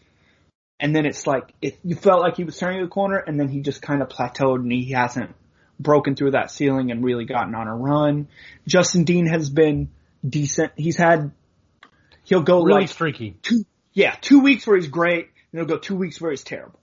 and 0.78 0.94
then 0.94 1.06
it's 1.06 1.26
like, 1.26 1.52
it, 1.62 1.78
you 1.84 1.96
felt 1.96 2.20
like 2.20 2.36
he 2.36 2.44
was 2.44 2.58
turning 2.58 2.82
a 2.82 2.88
corner, 2.88 3.16
and 3.16 3.38
then 3.38 3.48
he 3.48 3.60
just 3.60 3.82
kind 3.82 4.02
of 4.02 4.08
plateaued 4.08 4.56
and 4.56 4.72
he 4.72 4.92
hasn't 4.92 5.34
broken 5.78 6.14
through 6.14 6.32
that 6.32 6.50
ceiling 6.50 6.90
and 6.90 7.02
really 7.02 7.24
gotten 7.24 7.54
on 7.54 7.66
a 7.66 7.74
run. 7.74 8.28
Justin 8.66 9.04
Dean 9.04 9.26
has 9.26 9.48
been 9.48 9.90
decent. 10.28 10.72
He's 10.76 10.96
had, 10.96 11.32
he'll 12.24 12.42
go 12.42 12.62
really 12.62 12.82
like 12.82 12.90
streaky. 12.90 13.36
Two, 13.42 13.64
yeah, 13.92 14.14
two 14.20 14.40
weeks 14.40 14.66
where 14.66 14.76
he's 14.76 14.88
great, 14.88 15.28
and 15.52 15.60
he'll 15.60 15.64
go 15.64 15.78
two 15.78 15.96
weeks 15.96 16.20
where 16.20 16.30
he's 16.30 16.42
terrible. 16.42 16.80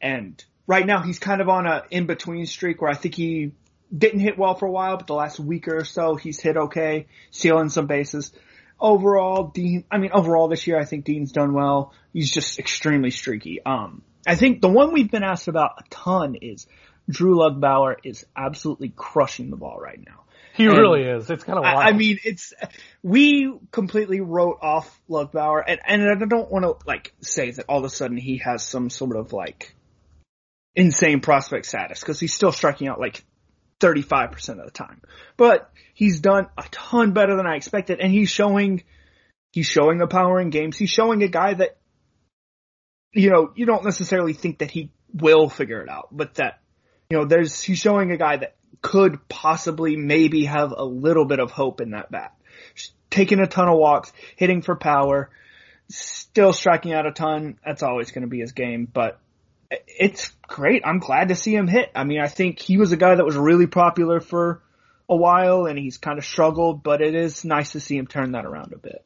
And 0.00 0.42
right 0.66 0.86
now 0.86 1.02
he's 1.02 1.18
kind 1.18 1.40
of 1.40 1.48
on 1.48 1.66
a 1.66 1.84
in 1.90 2.06
between 2.06 2.46
streak 2.46 2.80
where 2.80 2.90
I 2.90 2.94
think 2.94 3.14
he 3.14 3.52
didn't 3.96 4.20
hit 4.20 4.38
well 4.38 4.54
for 4.54 4.66
a 4.66 4.70
while, 4.70 4.96
but 4.96 5.06
the 5.06 5.14
last 5.14 5.38
week 5.38 5.68
or 5.68 5.84
so 5.84 6.16
he's 6.16 6.40
hit 6.40 6.56
okay, 6.56 7.06
stealing 7.30 7.68
some 7.68 7.86
bases. 7.86 8.32
Overall, 8.78 9.48
Dean, 9.54 9.84
I 9.90 9.98
mean, 9.98 10.10
overall 10.12 10.48
this 10.48 10.66
year 10.66 10.78
I 10.78 10.84
think 10.84 11.04
Dean's 11.04 11.32
done 11.32 11.52
well. 11.54 11.92
He's 12.12 12.30
just 12.30 12.58
extremely 12.58 13.10
streaky. 13.10 13.64
Um, 13.64 14.02
I 14.26 14.34
think 14.34 14.60
the 14.60 14.68
one 14.68 14.92
we've 14.92 15.10
been 15.10 15.22
asked 15.22 15.48
about 15.48 15.78
a 15.78 15.82
ton 15.88 16.34
is 16.34 16.66
Drew 17.08 17.36
Lugbauer 17.36 17.96
is 18.04 18.26
absolutely 18.36 18.92
crushing 18.94 19.50
the 19.50 19.56
ball 19.56 19.78
right 19.78 20.00
now. 20.04 20.24
He 20.54 20.64
and 20.66 20.76
really 20.76 21.02
is. 21.02 21.30
It's 21.30 21.44
kind 21.44 21.58
of 21.58 21.64
wild. 21.64 21.78
I, 21.78 21.88
I, 21.88 21.92
mean, 21.92 22.18
it's 22.24 22.54
we 23.02 23.52
completely 23.70 24.20
wrote 24.20 24.58
off 24.62 25.00
Lugbauer, 25.08 25.62
and 25.66 25.80
and 25.86 26.22
I 26.22 26.26
don't 26.26 26.50
want 26.50 26.64
to 26.64 26.76
like 26.86 27.12
say 27.20 27.50
that 27.50 27.66
all 27.68 27.78
of 27.78 27.84
a 27.84 27.90
sudden 27.90 28.16
he 28.16 28.38
has 28.38 28.64
some 28.64 28.88
sort 28.88 29.16
of 29.16 29.32
like 29.34 29.75
insane 30.76 31.20
prospect 31.20 31.66
status 31.66 32.00
because 32.00 32.20
he's 32.20 32.34
still 32.34 32.52
striking 32.52 32.86
out 32.86 33.00
like 33.00 33.24
35% 33.80 34.60
of 34.60 34.66
the 34.66 34.70
time. 34.70 35.00
But 35.36 35.70
he's 35.94 36.20
done 36.20 36.46
a 36.56 36.64
ton 36.70 37.12
better 37.12 37.36
than 37.36 37.46
I 37.46 37.56
expected 37.56 37.98
and 38.00 38.12
he's 38.12 38.28
showing, 38.28 38.84
he's 39.52 39.66
showing 39.66 39.98
the 39.98 40.06
power 40.06 40.38
in 40.38 40.50
games. 40.50 40.76
He's 40.76 40.90
showing 40.90 41.22
a 41.22 41.28
guy 41.28 41.54
that, 41.54 41.78
you 43.12 43.30
know, 43.30 43.50
you 43.56 43.64
don't 43.64 43.84
necessarily 43.84 44.34
think 44.34 44.58
that 44.58 44.70
he 44.70 44.90
will 45.12 45.48
figure 45.48 45.80
it 45.80 45.88
out, 45.88 46.08
but 46.12 46.34
that, 46.34 46.60
you 47.08 47.16
know, 47.16 47.24
there's, 47.24 47.62
he's 47.62 47.78
showing 47.78 48.10
a 48.10 48.18
guy 48.18 48.36
that 48.36 48.56
could 48.82 49.26
possibly 49.28 49.96
maybe 49.96 50.44
have 50.44 50.72
a 50.76 50.84
little 50.84 51.24
bit 51.24 51.40
of 51.40 51.50
hope 51.50 51.80
in 51.80 51.90
that 51.92 52.10
bat. 52.10 52.34
Taking 53.08 53.40
a 53.40 53.46
ton 53.46 53.68
of 53.68 53.78
walks, 53.78 54.12
hitting 54.36 54.60
for 54.60 54.76
power, 54.76 55.30
still 55.88 56.52
striking 56.52 56.92
out 56.92 57.06
a 57.06 57.12
ton. 57.12 57.58
That's 57.64 57.82
always 57.82 58.10
going 58.10 58.22
to 58.22 58.28
be 58.28 58.40
his 58.40 58.52
game, 58.52 58.86
but 58.92 59.20
it's 59.70 60.30
great. 60.46 60.82
I'm 60.84 60.98
glad 60.98 61.28
to 61.28 61.34
see 61.34 61.54
him 61.54 61.66
hit. 61.66 61.90
I 61.94 62.04
mean, 62.04 62.20
I 62.20 62.28
think 62.28 62.58
he 62.58 62.78
was 62.78 62.92
a 62.92 62.96
guy 62.96 63.14
that 63.14 63.24
was 63.24 63.36
really 63.36 63.66
popular 63.66 64.20
for 64.20 64.62
a 65.08 65.16
while 65.16 65.66
and 65.66 65.78
he's 65.78 65.98
kind 65.98 66.18
of 66.18 66.24
struggled, 66.24 66.82
but 66.82 67.00
it 67.00 67.14
is 67.14 67.44
nice 67.44 67.72
to 67.72 67.80
see 67.80 67.96
him 67.96 68.06
turn 68.06 68.32
that 68.32 68.44
around 68.44 68.72
a 68.72 68.78
bit. 68.78 69.04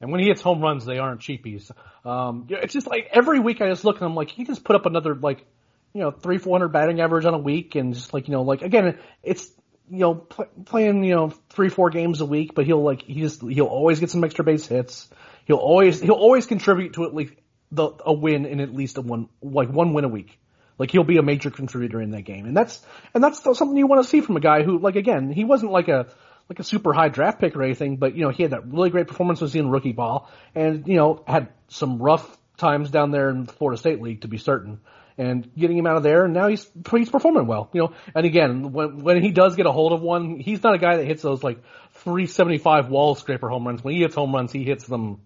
And 0.00 0.10
when 0.10 0.20
he 0.20 0.26
hits 0.26 0.42
home 0.42 0.60
runs, 0.60 0.84
they 0.84 0.98
aren't 0.98 1.20
cheapies. 1.20 1.70
Um, 2.04 2.46
it's 2.50 2.72
just 2.72 2.88
like 2.88 3.08
every 3.12 3.38
week 3.38 3.60
I 3.60 3.68
just 3.68 3.84
look 3.84 3.96
and 3.96 4.04
I'm 4.04 4.16
like, 4.16 4.30
he 4.30 4.44
just 4.44 4.64
put 4.64 4.74
up 4.74 4.84
another 4.84 5.14
like, 5.14 5.46
you 5.94 6.00
know, 6.00 6.10
three, 6.10 6.38
four 6.38 6.58
hundred 6.58 6.68
batting 6.68 7.00
average 7.00 7.24
on 7.24 7.34
a 7.34 7.38
week, 7.38 7.74
and 7.74 7.94
just 7.94 8.12
like 8.14 8.26
you 8.26 8.32
know, 8.32 8.42
like 8.42 8.62
again, 8.62 8.98
it's 9.22 9.48
you 9.90 9.98
know 9.98 10.14
pl- 10.14 10.48
playing 10.64 11.04
you 11.04 11.14
know 11.14 11.28
three, 11.50 11.68
four 11.68 11.90
games 11.90 12.20
a 12.20 12.26
week, 12.26 12.54
but 12.54 12.64
he'll 12.64 12.82
like 12.82 13.02
he 13.02 13.20
just 13.20 13.42
he'll 13.42 13.66
always 13.66 14.00
get 14.00 14.10
some 14.10 14.24
extra 14.24 14.42
base 14.42 14.66
hits. 14.66 15.08
He'll 15.44 15.58
always 15.58 16.00
he'll 16.00 16.12
always 16.12 16.46
contribute 16.46 16.94
to 16.94 17.04
at 17.04 17.14
least 17.14 17.34
the 17.72 17.90
a 18.04 18.12
win 18.12 18.46
in 18.46 18.60
at 18.60 18.72
least 18.72 18.98
a 18.98 19.00
one 19.00 19.28
like 19.42 19.68
one 19.68 19.94
win 19.94 20.04
a 20.04 20.08
week. 20.08 20.38
Like 20.78 20.90
he'll 20.90 21.04
be 21.04 21.16
a 21.16 21.22
major 21.22 21.50
contributor 21.50 22.00
in 22.00 22.10
that 22.10 22.22
game, 22.22 22.46
and 22.46 22.56
that's 22.56 22.80
and 23.14 23.22
that's 23.22 23.42
something 23.42 23.76
you 23.76 23.86
want 23.86 24.02
to 24.02 24.08
see 24.08 24.20
from 24.20 24.36
a 24.36 24.40
guy 24.40 24.62
who, 24.62 24.78
like 24.78 24.96
again, 24.96 25.32
he 25.32 25.44
wasn't 25.44 25.72
like 25.72 25.88
a 25.88 26.08
like 26.48 26.58
a 26.58 26.64
super 26.64 26.92
high 26.92 27.08
draft 27.08 27.40
pick 27.40 27.56
or 27.56 27.62
anything, 27.62 27.96
but 27.96 28.14
you 28.14 28.22
know 28.22 28.30
he 28.30 28.42
had 28.42 28.52
that 28.52 28.66
really 28.66 28.90
great 28.90 29.06
performance 29.06 29.40
was 29.40 29.54
in 29.54 29.70
rookie 29.70 29.92
ball, 29.92 30.30
and 30.54 30.86
you 30.86 30.96
know 30.96 31.22
had 31.26 31.48
some 31.68 32.00
rough 32.00 32.38
times 32.56 32.90
down 32.90 33.10
there 33.10 33.30
in 33.30 33.44
the 33.44 33.52
Florida 33.52 33.78
State 33.78 34.00
League 34.00 34.22
to 34.22 34.28
be 34.28 34.38
certain, 34.38 34.80
and 35.16 35.48
getting 35.56 35.78
him 35.78 35.86
out 35.86 35.96
of 35.96 36.02
there, 36.02 36.24
and 36.24 36.34
now 36.34 36.48
he's 36.48 36.68
he's 36.90 37.10
performing 37.10 37.46
well, 37.46 37.70
you 37.72 37.80
know. 37.80 37.92
And 38.14 38.26
again, 38.26 38.72
when 38.72 39.02
when 39.02 39.22
he 39.22 39.30
does 39.30 39.56
get 39.56 39.66
a 39.66 39.72
hold 39.72 39.92
of 39.92 40.00
one, 40.00 40.40
he's 40.40 40.62
not 40.62 40.74
a 40.74 40.78
guy 40.78 40.96
that 40.96 41.04
hits 41.04 41.22
those 41.22 41.42
like 41.42 41.58
375 41.94 42.88
wall 42.88 43.14
scraper 43.14 43.48
home 43.48 43.66
runs. 43.66 43.84
When 43.84 43.94
he 43.94 44.00
hits 44.00 44.14
home 44.14 44.34
runs, 44.34 44.52
he 44.52 44.64
hits 44.64 44.86
them 44.86 45.20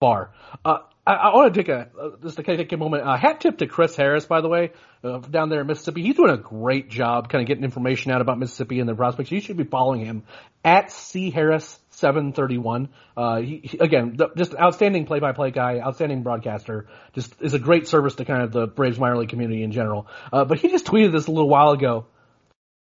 far. 0.00 0.32
Uh, 0.64 0.78
I, 1.04 1.14
I 1.14 1.34
want 1.34 1.52
to 1.52 1.60
take 1.60 1.68
a 1.68 1.88
uh, 2.00 2.10
just 2.22 2.36
to 2.36 2.42
take 2.42 2.70
a 2.72 2.76
moment. 2.76 3.02
Uh, 3.04 3.16
hat 3.16 3.40
tip 3.40 3.58
to 3.58 3.66
Chris 3.66 3.96
Harris, 3.96 4.24
by 4.24 4.40
the 4.40 4.48
way, 4.48 4.70
uh, 5.02 5.18
down 5.18 5.48
there 5.48 5.62
in 5.62 5.66
Mississippi. 5.66 6.02
He's 6.02 6.14
doing 6.14 6.30
a 6.30 6.36
great 6.36 6.88
job, 6.90 7.28
kind 7.28 7.42
of 7.42 7.48
getting 7.48 7.64
information 7.64 8.12
out 8.12 8.20
about 8.20 8.38
Mississippi 8.38 8.78
and 8.78 8.88
their 8.88 8.94
prospects. 8.94 9.32
You 9.32 9.40
should 9.40 9.56
be 9.56 9.64
following 9.64 10.04
him 10.04 10.22
at 10.64 10.92
C 10.92 11.30
Harris 11.30 11.80
seven 11.90 12.32
thirty 12.32 12.56
one. 12.56 12.90
Uh, 13.16 13.40
he, 13.40 13.60
he, 13.64 13.78
again, 13.78 14.14
the, 14.16 14.28
just 14.36 14.54
outstanding 14.54 15.06
play 15.06 15.18
by 15.18 15.32
play 15.32 15.50
guy, 15.50 15.80
outstanding 15.80 16.22
broadcaster. 16.22 16.86
Just 17.14 17.34
is 17.40 17.54
a 17.54 17.58
great 17.58 17.88
service 17.88 18.14
to 18.16 18.24
kind 18.24 18.42
of 18.42 18.52
the 18.52 18.68
Braves 18.68 18.98
minor 18.98 19.18
league 19.18 19.28
community 19.28 19.64
in 19.64 19.72
general. 19.72 20.06
Uh, 20.32 20.44
but 20.44 20.58
he 20.58 20.68
just 20.68 20.86
tweeted 20.86 21.10
this 21.10 21.26
a 21.26 21.32
little 21.32 21.48
while 21.48 21.72
ago. 21.72 22.06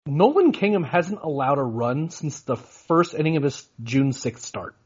Nolan 0.07 0.53
Kingham 0.53 0.85
hasn't 0.85 1.23
allowed 1.23 1.57
a 1.57 1.63
run 1.63 2.11
since 2.11 2.43
the 2.43 2.57
first 2.57 3.15
inning 3.15 3.39
of 3.39 3.43
his 3.43 3.67
June 3.83 4.11
6th 4.11 4.41
start. 4.41 4.77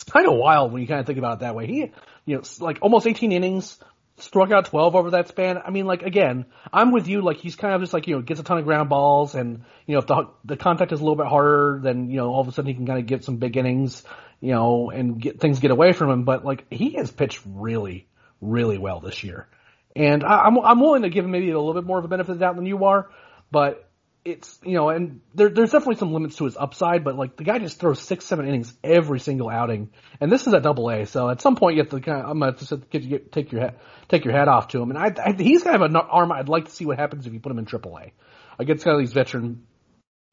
It's 0.00 0.10
kind 0.10 0.26
of 0.26 0.34
wild 0.34 0.72
when 0.72 0.80
you 0.80 0.88
kind 0.88 1.00
of 1.00 1.06
think 1.06 1.18
about 1.18 1.38
it 1.38 1.40
that 1.40 1.54
way. 1.54 1.66
He, 1.66 1.92
you 2.24 2.36
know, 2.36 2.42
like 2.60 2.78
almost 2.80 3.06
18 3.06 3.32
innings, 3.32 3.78
struck 4.22 4.50
out 4.50 4.66
12 4.66 4.94
over 4.94 5.10
that 5.10 5.28
span. 5.28 5.58
I 5.58 5.70
mean, 5.70 5.86
like 5.86 6.02
again, 6.02 6.46
I'm 6.72 6.92
with 6.92 7.08
you. 7.08 7.20
Like 7.22 7.38
he's 7.38 7.56
kind 7.56 7.74
of 7.74 7.80
just 7.80 7.92
like 7.92 8.06
you 8.06 8.16
know 8.16 8.22
gets 8.22 8.40
a 8.40 8.42
ton 8.42 8.58
of 8.58 8.64
ground 8.64 8.88
balls, 8.88 9.34
and 9.34 9.64
you 9.86 9.94
know 9.94 9.98
if 9.98 10.06
the 10.06 10.28
the 10.44 10.56
contact 10.56 10.92
is 10.92 11.00
a 11.00 11.02
little 11.02 11.16
bit 11.16 11.26
harder, 11.26 11.80
then 11.82 12.08
you 12.10 12.16
know 12.16 12.30
all 12.30 12.40
of 12.40 12.48
a 12.48 12.52
sudden 12.52 12.68
he 12.68 12.74
can 12.74 12.86
kind 12.86 12.98
of 12.98 13.06
get 13.06 13.24
some 13.24 13.36
big 13.36 13.56
innings, 13.56 14.02
you 14.40 14.52
know, 14.52 14.90
and 14.90 15.20
get 15.20 15.40
things 15.40 15.58
get 15.58 15.70
away 15.70 15.92
from 15.92 16.10
him. 16.10 16.24
But 16.24 16.44
like 16.44 16.66
he 16.70 16.94
has 16.94 17.10
pitched 17.10 17.40
really, 17.46 18.08
really 18.40 18.78
well 18.78 19.00
this 19.00 19.22
year, 19.22 19.48
and 19.94 20.24
I, 20.24 20.44
I'm 20.44 20.58
I'm 20.58 20.80
willing 20.80 21.02
to 21.02 21.10
give 21.10 21.24
him 21.24 21.30
maybe 21.30 21.50
a 21.50 21.58
little 21.58 21.74
bit 21.74 21.84
more 21.84 21.98
of 21.98 22.04
a 22.04 22.08
benefit 22.08 22.32
of 22.32 22.38
the 22.38 22.44
doubt 22.44 22.56
than 22.56 22.66
you 22.66 22.84
are, 22.84 23.10
but 23.50 23.89
it's 24.24 24.58
you 24.62 24.74
know, 24.74 24.90
and 24.90 25.20
there, 25.34 25.48
there's 25.48 25.72
definitely 25.72 25.96
some 25.96 26.12
limits 26.12 26.36
to 26.36 26.44
his 26.44 26.56
upside, 26.56 27.04
but 27.04 27.16
like 27.16 27.36
the 27.36 27.44
guy 27.44 27.58
just 27.58 27.80
throws 27.80 28.00
six, 28.00 28.26
seven 28.26 28.46
innings 28.46 28.72
every 28.84 29.18
single 29.18 29.48
outing, 29.48 29.90
and 30.20 30.30
this 30.30 30.46
is 30.46 30.52
at 30.52 30.62
Double 30.62 30.90
A, 30.90 31.06
so 31.06 31.30
at 31.30 31.40
some 31.40 31.56
point 31.56 31.76
you 31.76 31.82
have 31.82 31.90
to 31.90 32.00
kind 32.00 32.22
of, 32.22 32.30
I'm 32.30 32.38
gonna 32.38 32.52
to 32.52 32.76
get, 32.90 33.08
get, 33.08 33.32
take 33.32 33.50
your 33.50 33.62
hat, 33.62 33.78
take 34.08 34.24
your 34.24 34.34
hat 34.34 34.48
off 34.48 34.68
to 34.68 34.82
him, 34.82 34.90
and 34.90 34.98
I, 34.98 35.14
I 35.24 35.32
he's 35.32 35.62
kind 35.62 35.76
of 35.76 35.82
an 35.82 35.96
arm 35.96 36.32
I'd 36.32 36.48
like 36.48 36.66
to 36.66 36.70
see 36.70 36.84
what 36.84 36.98
happens 36.98 37.26
if 37.26 37.32
you 37.32 37.40
put 37.40 37.50
him 37.50 37.58
in 37.58 37.64
Triple 37.64 37.98
A 37.98 38.12
against 38.58 38.84
kind 38.84 38.94
of 38.94 39.00
these 39.00 39.14
veteran, 39.14 39.66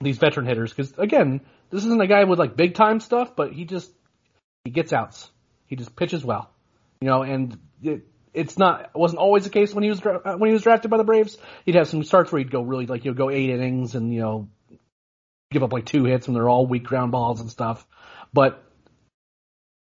these 0.01 0.17
veteran 0.17 0.45
hitters, 0.45 0.73
because 0.73 0.91
again, 0.97 1.41
this 1.69 1.85
isn't 1.85 2.01
a 2.01 2.07
guy 2.07 2.25
with 2.25 2.39
like 2.39 2.57
big 2.57 2.75
time 2.75 2.99
stuff, 2.99 3.35
but 3.37 3.53
he 3.53 3.63
just 3.63 3.89
he 4.65 4.71
gets 4.71 4.91
outs, 4.91 5.31
he 5.65 5.77
just 5.77 5.95
pitches 5.95 6.25
well, 6.25 6.51
you 6.99 7.07
know, 7.07 7.23
and 7.23 7.57
it, 7.81 8.05
it's 8.37 8.57
not 8.57 8.91
wasn't 8.95 9.19
always 9.19 9.43
the 9.43 9.49
case 9.49 9.73
when 9.73 9.83
he 9.83 9.89
was 9.89 10.05
uh, 10.05 10.35
when 10.37 10.49
he 10.49 10.53
was 10.53 10.61
drafted 10.61 10.91
by 10.91 10.97
the 10.97 11.03
Braves. 11.03 11.37
He'd 11.65 11.75
have 11.75 11.87
some 11.87 12.03
starts 12.03 12.31
where 12.31 12.39
he'd 12.39 12.51
go 12.51 12.61
really 12.61 12.85
like 12.85 13.01
he'll 13.01 13.13
go 13.13 13.29
eight 13.29 13.49
innings 13.49 13.95
and 13.95 14.13
you 14.13 14.19
know 14.19 14.47
give 15.51 15.63
up 15.63 15.73
like 15.73 15.85
two 15.85 16.03
hits 16.05 16.27
and 16.27 16.35
they're 16.35 16.49
all 16.49 16.67
weak 16.67 16.83
ground 16.83 17.11
balls 17.11 17.41
and 17.41 17.49
stuff. 17.49 17.85
But 18.33 18.63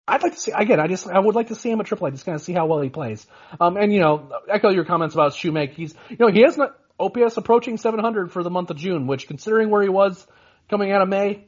I'd 0.07 0.21
like 0.21 0.33
to 0.33 0.39
see 0.39 0.51
again. 0.51 0.79
I 0.79 0.87
just 0.87 1.07
I 1.07 1.19
would 1.19 1.35
like 1.35 1.47
to 1.47 1.55
see 1.55 1.71
him 1.71 1.79
at 1.79 1.87
AAA 1.87 2.11
just 2.11 2.25
kind 2.25 2.35
of 2.35 2.41
see 2.41 2.53
how 2.53 2.65
well 2.65 2.81
he 2.81 2.89
plays. 2.89 3.25
Um, 3.59 3.77
and 3.77 3.93
you 3.93 3.99
know, 3.99 4.29
echo 4.49 4.69
your 4.69 4.85
comments 4.85 5.15
about 5.15 5.31
Shewmake. 5.31 5.73
He's 5.73 5.95
you 6.09 6.17
know 6.19 6.27
he 6.27 6.41
has 6.41 6.57
not 6.57 6.77
OPS 6.99 7.37
approaching 7.37 7.77
700 7.77 8.31
for 8.31 8.43
the 8.43 8.49
month 8.49 8.69
of 8.69 8.77
June, 8.77 9.07
which 9.07 9.27
considering 9.27 9.69
where 9.69 9.81
he 9.81 9.89
was 9.89 10.27
coming 10.69 10.91
out 10.91 11.01
of 11.01 11.09
May, 11.09 11.45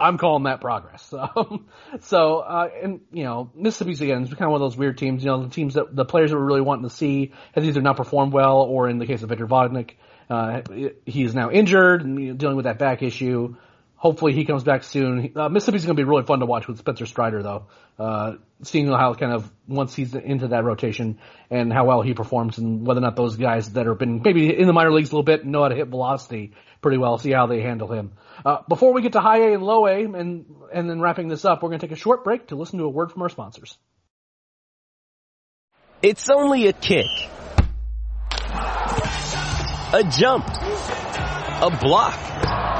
I'm 0.00 0.18
calling 0.18 0.44
that 0.44 0.60
progress. 0.60 1.12
Um, 1.36 1.66
so, 2.00 2.38
uh, 2.38 2.68
and 2.82 3.00
you 3.12 3.24
know, 3.24 3.50
Mississippi's 3.54 4.00
again 4.00 4.22
is 4.22 4.30
kind 4.30 4.42
of 4.42 4.50
one 4.50 4.62
of 4.62 4.70
those 4.70 4.76
weird 4.76 4.98
teams. 4.98 5.22
You 5.22 5.30
know, 5.30 5.42
the 5.44 5.50
teams 5.50 5.74
that 5.74 5.94
the 5.94 6.04
players 6.04 6.30
that 6.30 6.36
we're 6.36 6.44
really 6.44 6.60
wanting 6.60 6.88
to 6.88 6.94
see 6.94 7.32
has 7.52 7.64
either 7.64 7.82
not 7.82 7.96
performed 7.96 8.32
well, 8.32 8.58
or 8.58 8.88
in 8.88 8.98
the 8.98 9.06
case 9.06 9.22
of 9.22 9.28
Victor 9.28 9.46
Vodnik, 9.46 9.92
uh, 10.28 10.62
he 11.04 11.22
is 11.22 11.34
now 11.34 11.50
injured 11.50 12.04
and 12.04 12.38
dealing 12.38 12.56
with 12.56 12.64
that 12.64 12.78
back 12.78 13.02
issue. 13.02 13.54
Hopefully, 14.00 14.32
he 14.32 14.46
comes 14.46 14.64
back 14.64 14.82
soon. 14.82 15.34
Uh, 15.36 15.50
Mississippi's 15.50 15.84
going 15.84 15.94
to 15.94 16.02
be 16.02 16.08
really 16.08 16.22
fun 16.22 16.38
to 16.40 16.46
watch 16.46 16.66
with 16.66 16.78
Spencer 16.78 17.04
Strider, 17.04 17.42
though. 17.42 17.66
Uh, 17.98 18.36
seeing 18.62 18.86
how 18.88 19.12
kind 19.12 19.30
of 19.30 19.52
once 19.68 19.94
he's 19.94 20.14
into 20.14 20.48
that 20.48 20.64
rotation 20.64 21.18
and 21.50 21.70
how 21.70 21.84
well 21.84 22.00
he 22.00 22.14
performs, 22.14 22.56
and 22.56 22.86
whether 22.86 22.96
or 22.96 23.02
not 23.02 23.14
those 23.14 23.36
guys 23.36 23.70
that 23.74 23.84
have 23.84 23.98
been 23.98 24.22
maybe 24.24 24.58
in 24.58 24.66
the 24.66 24.72
minor 24.72 24.90
leagues 24.90 25.10
a 25.10 25.12
little 25.12 25.22
bit 25.22 25.44
know 25.44 25.64
how 25.64 25.68
to 25.68 25.74
hit 25.74 25.88
velocity 25.88 26.54
pretty 26.80 26.96
well. 26.96 27.18
See 27.18 27.30
how 27.30 27.46
they 27.46 27.60
handle 27.60 27.92
him. 27.92 28.12
Uh, 28.42 28.62
before 28.66 28.94
we 28.94 29.02
get 29.02 29.12
to 29.12 29.20
high 29.20 29.50
A 29.50 29.52
and 29.52 29.62
low 29.62 29.86
A, 29.86 30.04
and 30.04 30.46
and 30.72 30.88
then 30.88 31.02
wrapping 31.02 31.28
this 31.28 31.44
up, 31.44 31.62
we're 31.62 31.68
going 31.68 31.80
to 31.80 31.86
take 31.86 31.94
a 31.94 32.00
short 32.00 32.24
break 32.24 32.46
to 32.46 32.56
listen 32.56 32.78
to 32.78 32.86
a 32.86 32.88
word 32.88 33.12
from 33.12 33.20
our 33.20 33.28
sponsors. 33.28 33.76
It's 36.00 36.30
only 36.30 36.68
a 36.68 36.72
kick, 36.72 37.04
a 39.92 40.10
jump, 40.18 40.46
a 40.48 41.78
block. 41.82 42.79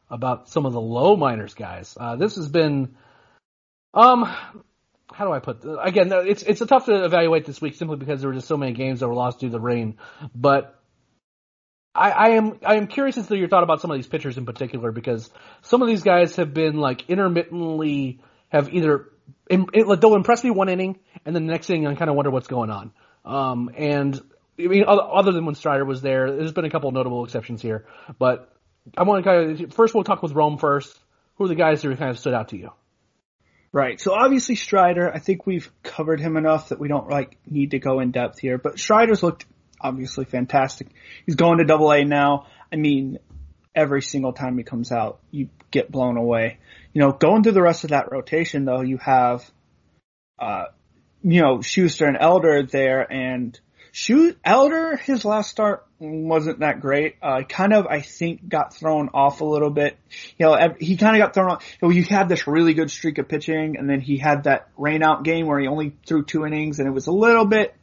about 0.11 0.49
some 0.49 0.65
of 0.65 0.73
the 0.73 0.81
low 0.81 1.15
minors, 1.15 1.53
guys. 1.53 1.97
Uh, 1.99 2.15
this 2.17 2.35
has 2.35 2.49
been, 2.49 2.95
um, 3.93 4.23
how 5.11 5.25
do 5.25 5.31
I 5.31 5.39
put 5.39 5.61
this? 5.61 5.75
again? 5.81 6.11
It's 6.11 6.43
it's 6.43 6.61
a 6.61 6.65
tough 6.65 6.85
to 6.85 7.05
evaluate 7.05 7.45
this 7.45 7.61
week 7.61 7.75
simply 7.75 7.97
because 7.97 8.21
there 8.21 8.29
were 8.29 8.35
just 8.35 8.47
so 8.47 8.57
many 8.57 8.73
games 8.73 8.99
that 8.99 9.07
were 9.07 9.15
lost 9.15 9.39
due 9.39 9.47
to 9.47 9.51
the 9.51 9.59
rain. 9.59 9.97
But 10.35 10.77
I, 11.95 12.11
I 12.11 12.29
am 12.29 12.59
I 12.65 12.75
am 12.75 12.87
curious 12.87 13.17
as 13.17 13.27
to 13.27 13.37
your 13.37 13.47
thought 13.47 13.63
about 13.63 13.81
some 13.81 13.91
of 13.91 13.97
these 13.97 14.07
pitchers 14.07 14.37
in 14.37 14.45
particular 14.45 14.91
because 14.91 15.29
some 15.61 15.81
of 15.81 15.87
these 15.87 16.03
guys 16.03 16.35
have 16.35 16.53
been 16.53 16.77
like 16.77 17.09
intermittently 17.09 18.21
have 18.49 18.73
either 18.73 19.09
they'll 19.49 20.15
impress 20.15 20.43
me 20.43 20.51
one 20.51 20.69
inning 20.69 20.99
and 21.25 21.35
then 21.35 21.45
the 21.45 21.51
next 21.51 21.67
thing 21.67 21.87
I 21.87 21.95
kind 21.95 22.09
of 22.09 22.15
wonder 22.15 22.31
what's 22.31 22.47
going 22.47 22.69
on. 22.69 22.91
Um, 23.25 23.69
and 23.75 24.19
I 24.59 24.67
mean, 24.67 24.85
other 24.87 25.31
than 25.31 25.45
when 25.45 25.55
Strider 25.55 25.85
was 25.85 26.01
there, 26.01 26.31
there's 26.35 26.51
been 26.51 26.65
a 26.65 26.69
couple 26.69 26.91
notable 26.91 27.23
exceptions 27.23 27.61
here. 27.61 27.85
But 28.17 28.51
I 28.97 29.03
want 29.03 29.23
to 29.23 29.29
kind 29.29 29.61
of 29.61 29.73
first 29.73 29.93
we'll 29.93 30.03
talk 30.03 30.23
with 30.23 30.33
Rome 30.33 30.57
first. 30.57 30.97
Who 31.35 31.45
are 31.45 31.47
the 31.47 31.55
guys 31.55 31.81
that 31.81 31.97
kind 31.97 32.11
of 32.11 32.19
stood 32.19 32.33
out 32.33 32.49
to 32.49 32.57
you? 32.57 32.71
Right. 33.71 34.01
So 34.01 34.13
obviously 34.13 34.55
Strider, 34.55 35.13
I 35.13 35.19
think 35.19 35.45
we've 35.45 35.71
covered 35.81 36.19
him 36.19 36.35
enough 36.35 36.69
that 36.69 36.79
we 36.79 36.87
don't 36.89 37.09
like 37.09 37.37
need 37.49 37.71
to 37.71 37.79
go 37.79 37.99
in 37.99 38.11
depth 38.11 38.39
here. 38.39 38.57
But 38.57 38.79
Strider's 38.79 39.23
looked 39.23 39.45
obviously 39.79 40.25
fantastic. 40.25 40.87
He's 41.25 41.35
going 41.35 41.59
to 41.59 41.63
Double 41.63 41.91
A 41.91 42.03
now. 42.03 42.47
I 42.71 42.75
mean, 42.75 43.19
every 43.73 44.01
single 44.01 44.33
time 44.33 44.57
he 44.57 44.63
comes 44.63 44.91
out, 44.91 45.19
you 45.31 45.49
get 45.71 45.89
blown 45.89 46.17
away. 46.17 46.59
You 46.93 47.01
know, 47.01 47.11
going 47.11 47.43
through 47.43 47.53
the 47.53 47.61
rest 47.61 47.85
of 47.85 47.91
that 47.91 48.11
rotation 48.11 48.65
though, 48.65 48.81
you 48.81 48.97
have, 48.97 49.49
uh, 50.37 50.65
you 51.23 51.41
know, 51.41 51.61
Shuster 51.61 52.05
and 52.05 52.17
Elder 52.19 52.63
there 52.63 53.09
and 53.11 53.57
Shoot, 53.91 54.39
Elder, 54.43 54.95
his 54.95 55.25
last 55.25 55.49
start 55.49 55.85
wasn't 55.99 56.59
that 56.59 56.79
great. 56.79 57.15
Uh, 57.21 57.41
kind 57.47 57.73
of, 57.73 57.87
I 57.87 58.01
think, 58.01 58.47
got 58.47 58.73
thrown 58.73 59.09
off 59.13 59.41
a 59.41 59.45
little 59.45 59.69
bit. 59.69 59.97
You 60.37 60.45
know, 60.45 60.75
he 60.79 60.95
kind 60.95 61.15
of 61.15 61.21
got 61.21 61.33
thrown 61.33 61.51
off. 61.51 61.65
You 61.81 61.87
know, 61.87 61.93
you 61.93 62.03
had 62.03 62.29
this 62.29 62.47
really 62.47 62.73
good 62.73 62.89
streak 62.89 63.17
of 63.17 63.27
pitching, 63.27 63.75
and 63.77 63.89
then 63.89 63.99
he 63.99 64.17
had 64.17 64.45
that 64.45 64.69
rain 64.77 65.03
out 65.03 65.23
game 65.23 65.45
where 65.45 65.59
he 65.59 65.67
only 65.67 65.97
threw 66.05 66.23
two 66.23 66.45
innings, 66.45 66.79
and 66.79 66.87
it 66.87 66.91
was 66.91 67.07
a 67.07 67.11
little 67.11 67.45
bit 67.45 67.75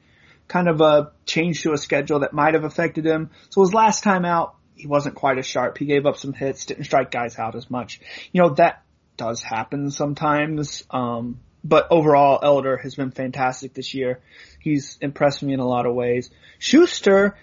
kind 0.49 0.67
of 0.69 0.81
a 0.81 1.13
change 1.27 1.63
to 1.63 1.73
a 1.73 1.79
schedule 1.79 2.21
that 2.21 2.33
might 2.33 2.55
have 2.55 2.65
affected 2.65 3.05
him. 3.05 3.31
So 3.51 3.61
his 3.61 3.75
last 3.75 4.03
time 4.03 4.25
out, 4.25 4.57
he 4.75 4.87
wasn't 4.87 5.15
quite 5.15 5.39
as 5.39 5.45
sharp. 5.45 5.77
He 5.77 5.85
gave 5.85 6.07
up 6.07 6.17
some 6.17 6.33
hits, 6.33 6.65
didn't 6.65 6.85
strike 6.85 7.11
guys 7.11 7.39
out 7.39 7.55
as 7.55 7.71
much. 7.71 8.01
You 8.33 8.43
know, 8.43 8.55
that 8.55 8.83
does 9.19 9.43
happen 9.43 9.91
sometimes. 9.91 10.85
Um, 10.91 11.41
but 11.65 11.89
overall, 11.91 12.39
Elder 12.43 12.77
has 12.77 12.95
been 12.95 13.11
fantastic 13.11 13.75
this 13.75 13.95
year. 13.95 14.21
He's 14.61 14.99
impressed 15.01 15.43
me 15.43 15.53
in 15.53 15.61
a 15.61 15.67
lot 15.67 15.87
of 15.87 15.95
ways. 15.95 16.31
Shuster 16.59 17.37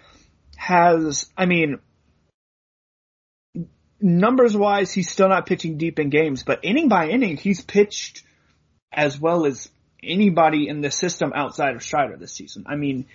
has, 0.56 1.30
I 1.38 1.46
mean, 1.46 1.80
numbers 4.02 4.56
wise, 4.56 4.94
he's 4.94 5.10
still 5.10 5.30
not 5.30 5.46
pitching 5.46 5.78
deep 5.78 6.00
in 6.00 6.10
games, 6.10 6.44
but 6.44 6.60
inning 6.64 6.90
by 6.90 7.10
inning, 7.10 7.38
he's 7.38 7.62
pitched 7.62 8.24
as 8.92 9.20
well 9.20 9.46
as 9.46 9.70
anybody 10.04 10.68
in 10.68 10.82
the 10.82 10.92
system 10.92 11.32
outside 11.36 11.76
of 11.76 11.84
Strider 11.84 12.16
this 12.18 12.34
season. 12.34 12.66
I 12.68 12.76
mean, 12.76 13.06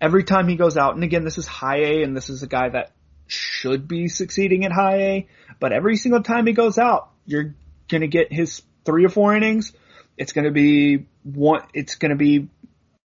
every 0.00 0.24
time 0.24 0.48
he 0.48 0.56
goes 0.56 0.76
out, 0.76 0.94
and 0.94 1.04
again, 1.04 1.24
this 1.24 1.38
is 1.38 1.46
high 1.46 1.80
A, 1.80 2.02
and 2.02 2.16
this 2.16 2.30
is 2.30 2.42
a 2.42 2.46
guy 2.46 2.70
that 2.70 2.92
should 3.26 3.86
be 3.86 4.08
succeeding 4.08 4.64
at 4.64 4.72
high 4.72 4.96
A, 4.96 5.28
but 5.60 5.72
every 5.72 5.96
single 5.96 6.22
time 6.22 6.46
he 6.46 6.52
goes 6.52 6.78
out, 6.78 7.10
you're 7.26 7.54
gonna 7.88 8.08
get 8.08 8.32
his 8.32 8.62
three 8.84 9.04
or 9.04 9.08
four 9.08 9.34
innings. 9.36 9.72
It's 10.20 10.32
gonna 10.32 10.50
be 10.50 11.06
one, 11.22 11.62
it's 11.72 11.94
gonna 11.94 12.14
be, 12.14 12.50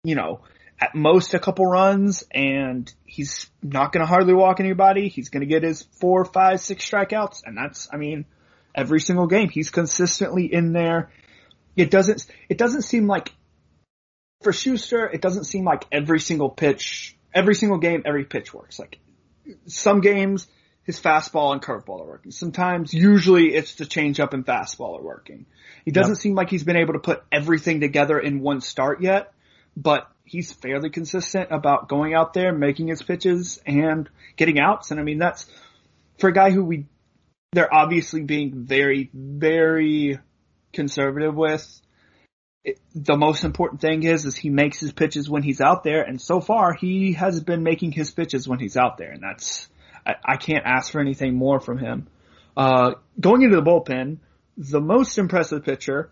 you 0.04 0.14
know, 0.14 0.42
at 0.78 0.94
most 0.94 1.32
a 1.32 1.38
couple 1.38 1.64
runs, 1.64 2.22
and 2.30 2.92
he's 3.06 3.50
not 3.62 3.92
gonna 3.92 4.04
hardly 4.04 4.34
walk 4.34 4.60
anybody. 4.60 5.08
He's 5.08 5.30
gonna 5.30 5.46
get 5.46 5.62
his 5.62 5.82
four, 6.00 6.26
five, 6.26 6.60
six 6.60 6.88
strikeouts, 6.88 7.44
and 7.46 7.56
that's, 7.56 7.88
I 7.90 7.96
mean, 7.96 8.26
every 8.74 9.00
single 9.00 9.26
game. 9.26 9.48
He's 9.48 9.70
consistently 9.70 10.52
in 10.52 10.74
there. 10.74 11.10
It 11.76 11.90
doesn't, 11.90 12.26
it 12.50 12.58
doesn't 12.58 12.82
seem 12.82 13.06
like 13.06 13.32
for 14.42 14.52
Shuster, 14.52 15.06
it 15.06 15.22
doesn't 15.22 15.44
seem 15.44 15.64
like 15.64 15.86
every 15.90 16.20
single 16.20 16.50
pitch, 16.50 17.16
every 17.32 17.54
single 17.54 17.78
game, 17.78 18.02
every 18.04 18.26
pitch 18.26 18.52
works. 18.52 18.78
Like 18.78 18.98
some 19.64 20.02
games, 20.02 20.46
his 20.88 20.98
fastball 20.98 21.52
and 21.52 21.60
curveball 21.60 22.00
are 22.00 22.06
working. 22.06 22.32
Sometimes, 22.32 22.94
usually 22.94 23.54
it's 23.54 23.74
the 23.74 23.84
changeup 23.84 24.32
and 24.32 24.46
fastball 24.46 24.98
are 24.98 25.02
working. 25.02 25.44
He 25.84 25.90
doesn't 25.90 26.14
yep. 26.14 26.20
seem 26.22 26.34
like 26.34 26.48
he's 26.48 26.64
been 26.64 26.78
able 26.78 26.94
to 26.94 26.98
put 26.98 27.22
everything 27.30 27.80
together 27.80 28.18
in 28.18 28.40
one 28.40 28.62
start 28.62 29.02
yet, 29.02 29.34
but 29.76 30.10
he's 30.24 30.50
fairly 30.50 30.88
consistent 30.88 31.48
about 31.50 31.90
going 31.90 32.14
out 32.14 32.32
there, 32.32 32.54
making 32.54 32.88
his 32.88 33.02
pitches 33.02 33.60
and 33.66 34.08
getting 34.36 34.58
outs. 34.58 34.90
And 34.90 34.98
I 34.98 35.02
mean, 35.02 35.18
that's 35.18 35.44
for 36.18 36.30
a 36.30 36.32
guy 36.32 36.52
who 36.52 36.64
we, 36.64 36.86
they're 37.52 37.72
obviously 37.72 38.22
being 38.22 38.64
very, 38.64 39.10
very 39.12 40.18
conservative 40.72 41.34
with 41.34 41.82
the 42.94 43.16
most 43.18 43.44
important 43.44 43.82
thing 43.82 44.04
is, 44.04 44.24
is 44.24 44.36
he 44.36 44.48
makes 44.48 44.80
his 44.80 44.92
pitches 44.92 45.28
when 45.28 45.42
he's 45.42 45.60
out 45.60 45.84
there. 45.84 46.00
And 46.00 46.18
so 46.18 46.40
far 46.40 46.72
he 46.72 47.12
has 47.12 47.40
been 47.40 47.62
making 47.62 47.92
his 47.92 48.10
pitches 48.10 48.48
when 48.48 48.58
he's 48.58 48.78
out 48.78 48.96
there. 48.96 49.10
And 49.10 49.22
that's, 49.22 49.68
I, 50.08 50.14
I 50.24 50.36
can't 50.36 50.64
ask 50.64 50.90
for 50.90 51.00
anything 51.00 51.36
more 51.36 51.60
from 51.60 51.78
him. 51.78 52.08
Uh, 52.56 52.94
going 53.20 53.42
into 53.42 53.56
the 53.56 53.62
bullpen, 53.62 54.18
the 54.56 54.80
most 54.80 55.18
impressive 55.18 55.64
pitcher 55.64 56.10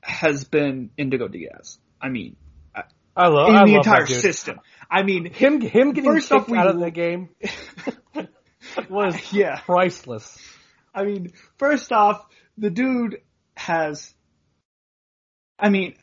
has 0.00 0.44
been 0.44 0.90
Indigo 0.96 1.28
Diaz. 1.28 1.78
I 2.00 2.08
mean, 2.08 2.36
I 3.16 3.28
love 3.28 3.48
in 3.48 3.56
I 3.56 3.64
the 3.64 3.72
love 3.72 3.86
entire 3.86 4.06
system. 4.06 4.60
I 4.90 5.02
mean, 5.02 5.26
him 5.32 5.60
him 5.60 5.92
getting 5.92 6.10
first 6.10 6.30
kicked 6.30 6.50
off, 6.50 6.56
out 6.56 6.68
of 6.68 6.80
the 6.80 6.90
game 6.90 7.30
was 8.90 9.32
yeah 9.32 9.60
priceless. 9.60 10.38
I 10.94 11.04
mean, 11.04 11.32
first 11.58 11.92
off, 11.92 12.26
the 12.56 12.70
dude 12.70 13.20
has 13.56 14.12
I 15.58 15.68
mean, 15.68 15.94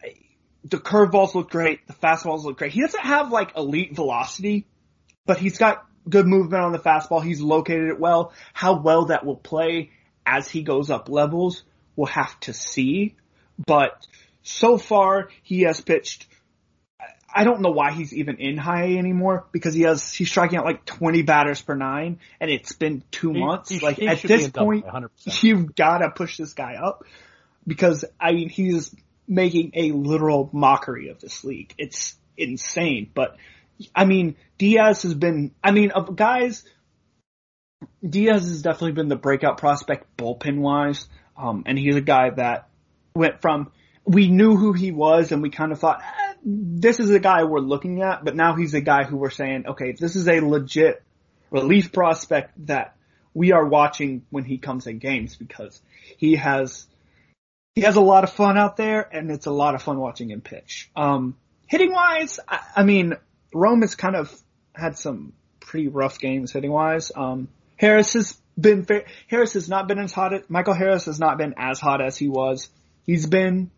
the 0.63 0.77
curveballs 0.77 1.35
look 1.35 1.49
great. 1.49 1.85
The 1.87 1.93
fastballs 1.93 2.43
look 2.43 2.57
great. 2.57 2.71
He 2.71 2.81
doesn't 2.81 3.03
have 3.03 3.31
like 3.31 3.57
elite 3.57 3.95
velocity, 3.95 4.67
but 5.25 5.37
he's 5.37 5.57
got 5.57 5.85
good 6.09 6.27
movement 6.27 6.63
on 6.63 6.71
the 6.71 6.79
fastball. 6.79 7.23
He's 7.23 7.41
located 7.41 7.89
it 7.89 7.99
well. 7.99 8.33
How 8.53 8.79
well 8.79 9.05
that 9.05 9.25
will 9.25 9.35
play 9.35 9.91
as 10.25 10.47
he 10.49 10.63
goes 10.63 10.89
up 10.89 11.09
levels, 11.09 11.63
we'll 11.95 12.07
have 12.07 12.39
to 12.41 12.53
see. 12.53 13.15
But 13.65 14.05
so 14.43 14.77
far, 14.77 15.29
he 15.43 15.61
has 15.61 15.81
pitched. 15.81 16.27
I 17.33 17.45
don't 17.45 17.61
know 17.61 17.71
why 17.71 17.91
he's 17.91 18.13
even 18.13 18.37
in 18.37 18.57
high 18.57 18.83
A 18.87 18.97
anymore 18.97 19.45
because 19.53 19.73
he 19.73 19.83
has 19.83 20.11
he's 20.13 20.29
striking 20.29 20.59
out 20.59 20.65
like 20.65 20.85
20 20.85 21.21
batters 21.21 21.61
per 21.61 21.75
nine, 21.75 22.19
and 22.41 22.51
it's 22.51 22.73
been 22.73 23.03
two 23.11 23.31
He- 23.31 23.39
months. 23.39 23.69
he- 23.69 23.79
like 23.79 23.97
he 23.97 24.07
at 24.07 24.21
this 24.21 24.49
double 24.49 24.81
point, 24.81 24.85
you've 25.41 25.73
got 25.75 25.99
to 25.99 26.09
push 26.09 26.37
this 26.37 26.53
guy 26.53 26.75
up 26.75 27.05
because 27.65 28.03
I 28.19 28.33
mean 28.33 28.49
he's 28.49 28.93
making 29.27 29.71
a 29.75 29.91
literal 29.91 30.49
mockery 30.51 31.07
of 31.09 31.21
this 31.21 31.43
league. 31.45 31.73
It's 31.77 32.15
insane. 32.35 33.09
But 33.13 33.37
I 33.95 34.05
mean 34.05 34.35
Diaz 34.57 35.03
has 35.03 35.13
been. 35.13 35.51
I 35.63 35.71
mean 35.71 35.91
of 35.91 36.15
guys. 36.15 36.63
Diaz 38.07 38.43
has 38.43 38.61
definitely 38.61 38.91
been 38.93 39.07
the 39.09 39.15
breakout 39.15 39.57
prospect 39.57 40.17
bullpen 40.17 40.59
wise, 40.59 41.07
um, 41.35 41.63
and 41.65 41.77
he's 41.77 41.95
a 41.95 42.01
guy 42.01 42.29
that 42.29 42.69
went 43.15 43.41
from 43.41 43.71
we 44.05 44.27
knew 44.27 44.55
who 44.55 44.73
he 44.73 44.91
was 44.91 45.31
and 45.31 45.41
we 45.41 45.49
kind 45.49 45.71
of 45.71 45.79
thought 45.79 46.01
eh, 46.01 46.33
this 46.43 46.99
is 46.99 47.09
a 47.11 47.19
guy 47.19 47.43
we're 47.43 47.59
looking 47.59 48.01
at, 48.01 48.23
but 48.23 48.35
now 48.35 48.55
he's 48.55 48.73
a 48.73 48.81
guy 48.81 49.03
who 49.03 49.17
we're 49.17 49.29
saying, 49.29 49.65
okay, 49.67 49.91
this 49.91 50.15
is 50.15 50.27
a 50.27 50.39
legit 50.39 51.03
relief 51.51 51.91
prospect 51.91 52.53
that 52.65 52.95
we 53.33 53.51
are 53.51 53.65
watching 53.65 54.23
when 54.29 54.43
he 54.43 54.57
comes 54.57 54.87
in 54.87 54.97
games 54.97 55.35
because 55.35 55.81
he 56.17 56.35
has 56.35 56.87
he 57.75 57.81
has 57.81 57.95
a 57.95 58.01
lot 58.01 58.23
of 58.23 58.31
fun 58.31 58.57
out 58.57 58.75
there 58.75 59.07
and 59.15 59.31
it's 59.31 59.45
a 59.45 59.51
lot 59.51 59.75
of 59.75 59.81
fun 59.81 59.97
watching 59.97 60.29
him 60.29 60.41
pitch. 60.41 60.89
Um, 60.95 61.37
hitting 61.67 61.93
wise, 61.93 62.39
I, 62.45 62.59
I 62.77 62.83
mean, 62.83 63.15
Rome 63.53 63.81
has 63.81 63.95
kind 63.95 64.15
of 64.15 64.33
had 64.73 64.97
some 64.97 65.33
pretty 65.59 65.87
rough 65.87 66.19
games 66.19 66.51
hitting 66.51 66.71
wise. 66.71 67.11
Um, 67.15 67.47
Harris 67.77 68.13
has 68.13 68.37
been 68.59 68.85
Harris 69.27 69.53
has 69.53 69.69
not 69.69 69.87
been 69.87 69.99
as 69.99 70.11
hot. 70.11 70.33
As, 70.33 70.41
Michael 70.49 70.73
Harris 70.73 71.05
has 71.05 71.19
not 71.19 71.37
been 71.37 71.53
as 71.57 71.79
hot 71.79 72.01
as 72.01 72.17
he 72.17 72.27
was. 72.27 72.69
He's 73.03 73.25
been, 73.25 73.71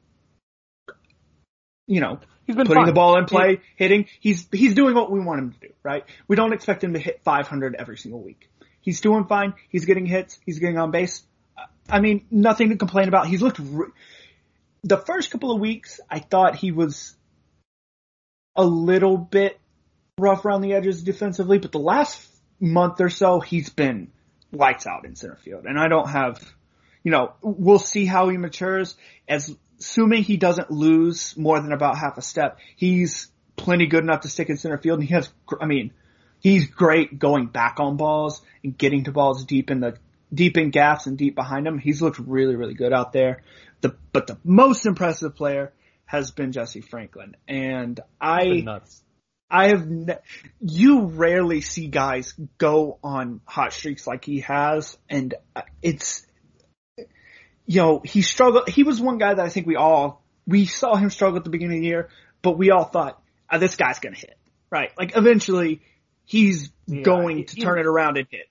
you 1.87 2.01
know, 2.01 2.19
He's 2.45 2.55
been 2.55 2.67
putting 2.67 2.85
the 2.85 2.93
ball 2.93 3.17
in 3.17 3.25
play, 3.25 3.61
hitting. 3.75 4.07
He's 4.19 4.47
he's 4.51 4.73
doing 4.73 4.95
what 4.95 5.11
we 5.11 5.19
want 5.19 5.39
him 5.39 5.51
to 5.53 5.59
do, 5.67 5.73
right? 5.81 6.03
We 6.27 6.35
don't 6.35 6.53
expect 6.53 6.83
him 6.83 6.93
to 6.93 6.99
hit 6.99 7.21
500 7.23 7.75
every 7.75 7.97
single 7.97 8.21
week. 8.21 8.49
He's 8.81 8.99
doing 8.99 9.25
fine. 9.25 9.53
He's 9.69 9.85
getting 9.85 10.05
hits. 10.05 10.39
He's 10.45 10.59
getting 10.59 10.77
on 10.77 10.91
base. 10.91 11.23
I 11.89 12.01
mean, 12.01 12.25
nothing 12.29 12.69
to 12.69 12.75
complain 12.75 13.07
about. 13.07 13.27
He's 13.27 13.41
looked. 13.41 13.59
Re- 13.59 13.91
the 14.83 14.97
first 14.97 15.31
couple 15.31 15.51
of 15.51 15.61
weeks, 15.61 16.01
I 16.09 16.19
thought 16.19 16.55
he 16.55 16.71
was 16.71 17.15
a 18.57 18.65
little 18.65 19.17
bit 19.17 19.57
rough 20.17 20.45
around 20.45 20.61
the 20.61 20.73
edges 20.73 21.03
defensively, 21.03 21.57
but 21.57 21.71
the 21.71 21.79
last 21.79 22.27
month 22.59 23.01
or 23.01 23.09
so, 23.09 23.39
he's 23.39 23.69
been 23.69 24.11
lights 24.51 24.85
out 24.85 25.05
in 25.05 25.15
center 25.15 25.37
field. 25.37 25.65
And 25.65 25.79
I 25.79 25.87
don't 25.87 26.09
have, 26.09 26.39
you 27.03 27.11
know, 27.11 27.33
we'll 27.41 27.79
see 27.79 28.05
how 28.05 28.29
he 28.29 28.37
matures. 28.37 28.95
As 29.27 29.55
assuming 29.79 30.23
he 30.23 30.37
doesn't 30.37 30.69
lose 30.69 31.35
more 31.35 31.59
than 31.59 31.71
about 31.71 31.97
half 31.97 32.17
a 32.17 32.21
step, 32.21 32.59
he's 32.75 33.29
plenty 33.55 33.87
good 33.87 34.03
enough 34.03 34.21
to 34.21 34.29
stick 34.29 34.49
in 34.49 34.57
center 34.57 34.77
field. 34.77 34.99
And 34.99 35.07
he 35.07 35.13
has, 35.13 35.29
I 35.59 35.65
mean, 35.65 35.91
he's 36.39 36.67
great 36.67 37.17
going 37.17 37.47
back 37.47 37.79
on 37.79 37.97
balls 37.97 38.41
and 38.63 38.77
getting 38.77 39.05
to 39.05 39.11
balls 39.11 39.45
deep 39.45 39.71
in 39.71 39.79
the 39.79 39.97
deep 40.33 40.57
in 40.57 40.71
gaps 40.71 41.05
and 41.05 41.17
deep 41.17 41.35
behind 41.35 41.67
him. 41.67 41.77
He's 41.77 42.01
looked 42.01 42.19
really, 42.19 42.55
really 42.55 42.73
good 42.73 42.93
out 42.93 43.13
there. 43.13 43.41
The 43.81 43.95
but 44.11 44.27
the 44.27 44.37
most 44.43 44.85
impressive 44.85 45.35
player 45.35 45.73
has 46.05 46.31
been 46.31 46.51
Jesse 46.51 46.81
Franklin, 46.81 47.35
and 47.47 47.99
I 48.19 48.61
nuts. 48.61 49.02
I 49.53 49.67
have 49.67 49.87
ne- 49.87 50.17
you 50.61 51.01
rarely 51.05 51.61
see 51.61 51.87
guys 51.87 52.33
go 52.57 52.97
on 53.03 53.39
hot 53.45 53.71
streaks 53.71 54.07
like 54.07 54.25
he 54.25 54.39
has, 54.39 54.97
and 55.07 55.35
uh, 55.55 55.61
it's 55.83 56.25
you 56.97 57.77
know 57.81 58.01
he 58.03 58.21
struggled. 58.21 58.67
He 58.69 58.83
was 58.83 58.99
one 58.99 59.17
guy 59.17 59.33
that 59.35 59.45
I 59.45 59.49
think 59.49 59.67
we 59.67 59.75
all 59.75 60.23
we 60.47 60.65
saw 60.65 60.95
him 60.95 61.09
struggle 61.09 61.37
at 61.37 61.43
the 61.43 61.49
beginning 61.49 61.77
of 61.77 61.81
the 61.81 61.87
year, 61.87 62.09
but 62.41 62.57
we 62.57 62.71
all 62.71 62.83
thought 62.85 63.21
oh, 63.51 63.59
this 63.59 63.75
guy's 63.75 63.99
gonna 63.99 64.15
hit 64.15 64.35
right. 64.71 64.91
Like 64.97 65.15
eventually 65.15 65.81
he's 66.25 66.71
Yeah, 66.87 67.03
going 67.03 67.37
he- 67.37 67.43
to 67.45 67.55
turn 67.61 67.79
it 67.79 67.85
around 67.85 68.17
and 68.17 68.27
hit. 68.29 68.47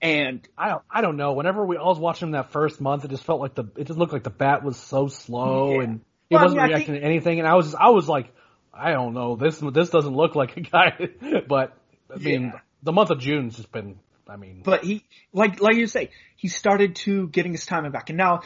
And 0.00 0.46
I 0.58 0.68
don't, 0.68 0.82
I 0.90 1.00
don't 1.00 1.16
know. 1.16 1.32
Whenever 1.32 1.64
we 1.64 1.78
all 1.78 1.88
was 1.88 1.98
watching 1.98 2.28
him 2.28 2.32
that 2.32 2.52
first 2.52 2.78
month, 2.78 3.06
it 3.06 3.10
just 3.10 3.24
felt 3.24 3.40
like 3.40 3.54
the 3.54 3.64
it 3.76 3.86
just 3.86 3.98
looked 3.98 4.12
like 4.12 4.22
the 4.22 4.28
bat 4.30 4.62
was 4.62 4.76
so 4.76 5.08
slow 5.08 5.76
Yeah. 5.76 5.84
and 5.84 6.00
he 6.28 6.34
Well, 6.36 6.44
wasn't 6.44 6.60
mean, 6.60 6.70
I 6.70 6.74
reacting 6.74 6.94
to 6.96 7.00
anything. 7.02 7.38
And 7.38 7.48
I 7.48 7.54
was 7.54 7.66
just, 7.66 7.76
I 7.76 7.88
was 7.88 8.06
like, 8.08 8.30
I 8.76 8.92
don't 8.92 9.14
know. 9.14 9.36
This 9.36 9.58
this 9.58 9.90
doesn't 9.90 10.14
look 10.14 10.34
like 10.34 10.56
a 10.56 10.60
guy. 10.60 11.08
but 11.48 11.76
I 12.12 12.18
mean, 12.18 12.52
Yeah. 12.54 12.60
the 12.82 12.92
month 12.92 13.10
of 13.10 13.20
June's 13.20 13.56
just 13.56 13.72
been. 13.72 13.98
I 14.28 14.36
mean, 14.36 14.62
But 14.64 14.84
he, 14.84 15.04
like, 15.32 15.60
like 15.60 15.76
you 15.76 15.86
say, 15.86 16.10
he 16.36 16.48
started 16.48 16.96
to 16.96 17.28
getting 17.28 17.52
his 17.52 17.66
timing 17.66 17.92
back. 17.92 18.08
And 18.08 18.16
now, 18.16 18.40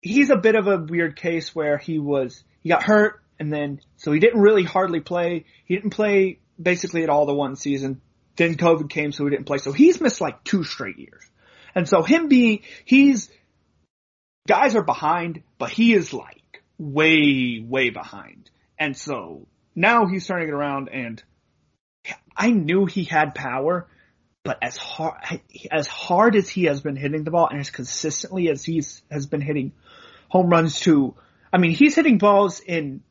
he's 0.00 0.30
a 0.30 0.36
bit 0.36 0.54
of 0.54 0.66
a 0.66 0.78
weird 0.78 1.16
case 1.16 1.54
where 1.54 1.76
he 1.76 1.98
was, 1.98 2.42
he 2.62 2.70
got 2.70 2.82
hurt 2.82 3.20
and 3.38 3.52
then, 3.52 3.80
so 3.96 4.12
he 4.12 4.20
didn't 4.20 4.40
really 4.40 4.64
hardly 4.64 5.00
play. 5.00 5.44
He 5.66 5.74
didn't 5.74 5.90
play 5.90 6.38
basically 6.60 7.02
at 7.02 7.10
all 7.10 7.26
the 7.26 7.34
one 7.34 7.56
season. 7.56 8.00
Then 8.36 8.56
COVID 8.56 8.88
came, 8.88 9.12
so 9.12 9.24
he 9.24 9.30
didn't 9.30 9.46
play. 9.46 9.58
So 9.58 9.72
he's 9.72 10.00
missed 10.00 10.20
like 10.20 10.42
two 10.42 10.64
straight 10.64 10.98
years. 10.98 11.22
And 11.74 11.88
so 11.88 12.02
him 12.02 12.28
being, 12.28 12.62
he's, 12.84 13.28
guys 14.48 14.74
are 14.74 14.82
behind, 14.82 15.42
but 15.58 15.70
he 15.70 15.92
is 15.92 16.12
like 16.14 16.62
way, 16.78 17.64
way 17.66 17.90
behind. 17.90 18.50
And 18.78 18.96
so 18.96 19.46
now 19.74 20.06
he's 20.06 20.26
turning 20.26 20.48
it 20.48 20.54
around 20.54 20.88
and 20.88 21.22
I 22.36 22.50
knew 22.50 22.86
he 22.86 23.04
had 23.04 23.34
power, 23.34 23.88
but 24.42 24.58
as 24.60 24.76
hard 24.76 25.40
as 25.70 25.86
hard 25.86 26.36
as 26.36 26.48
he 26.48 26.64
has 26.64 26.80
been 26.80 26.96
hitting 26.96 27.24
the 27.24 27.30
ball 27.30 27.48
and 27.48 27.60
as 27.60 27.70
consistently 27.70 28.48
as 28.50 28.64
he's 28.64 29.02
has 29.10 29.26
been 29.26 29.40
hitting 29.40 29.72
home 30.28 30.50
runs 30.50 30.80
to 30.80 31.14
I 31.52 31.58
mean 31.58 31.70
he's 31.70 31.94
hitting 31.94 32.18
balls 32.18 32.60
in 32.60 33.02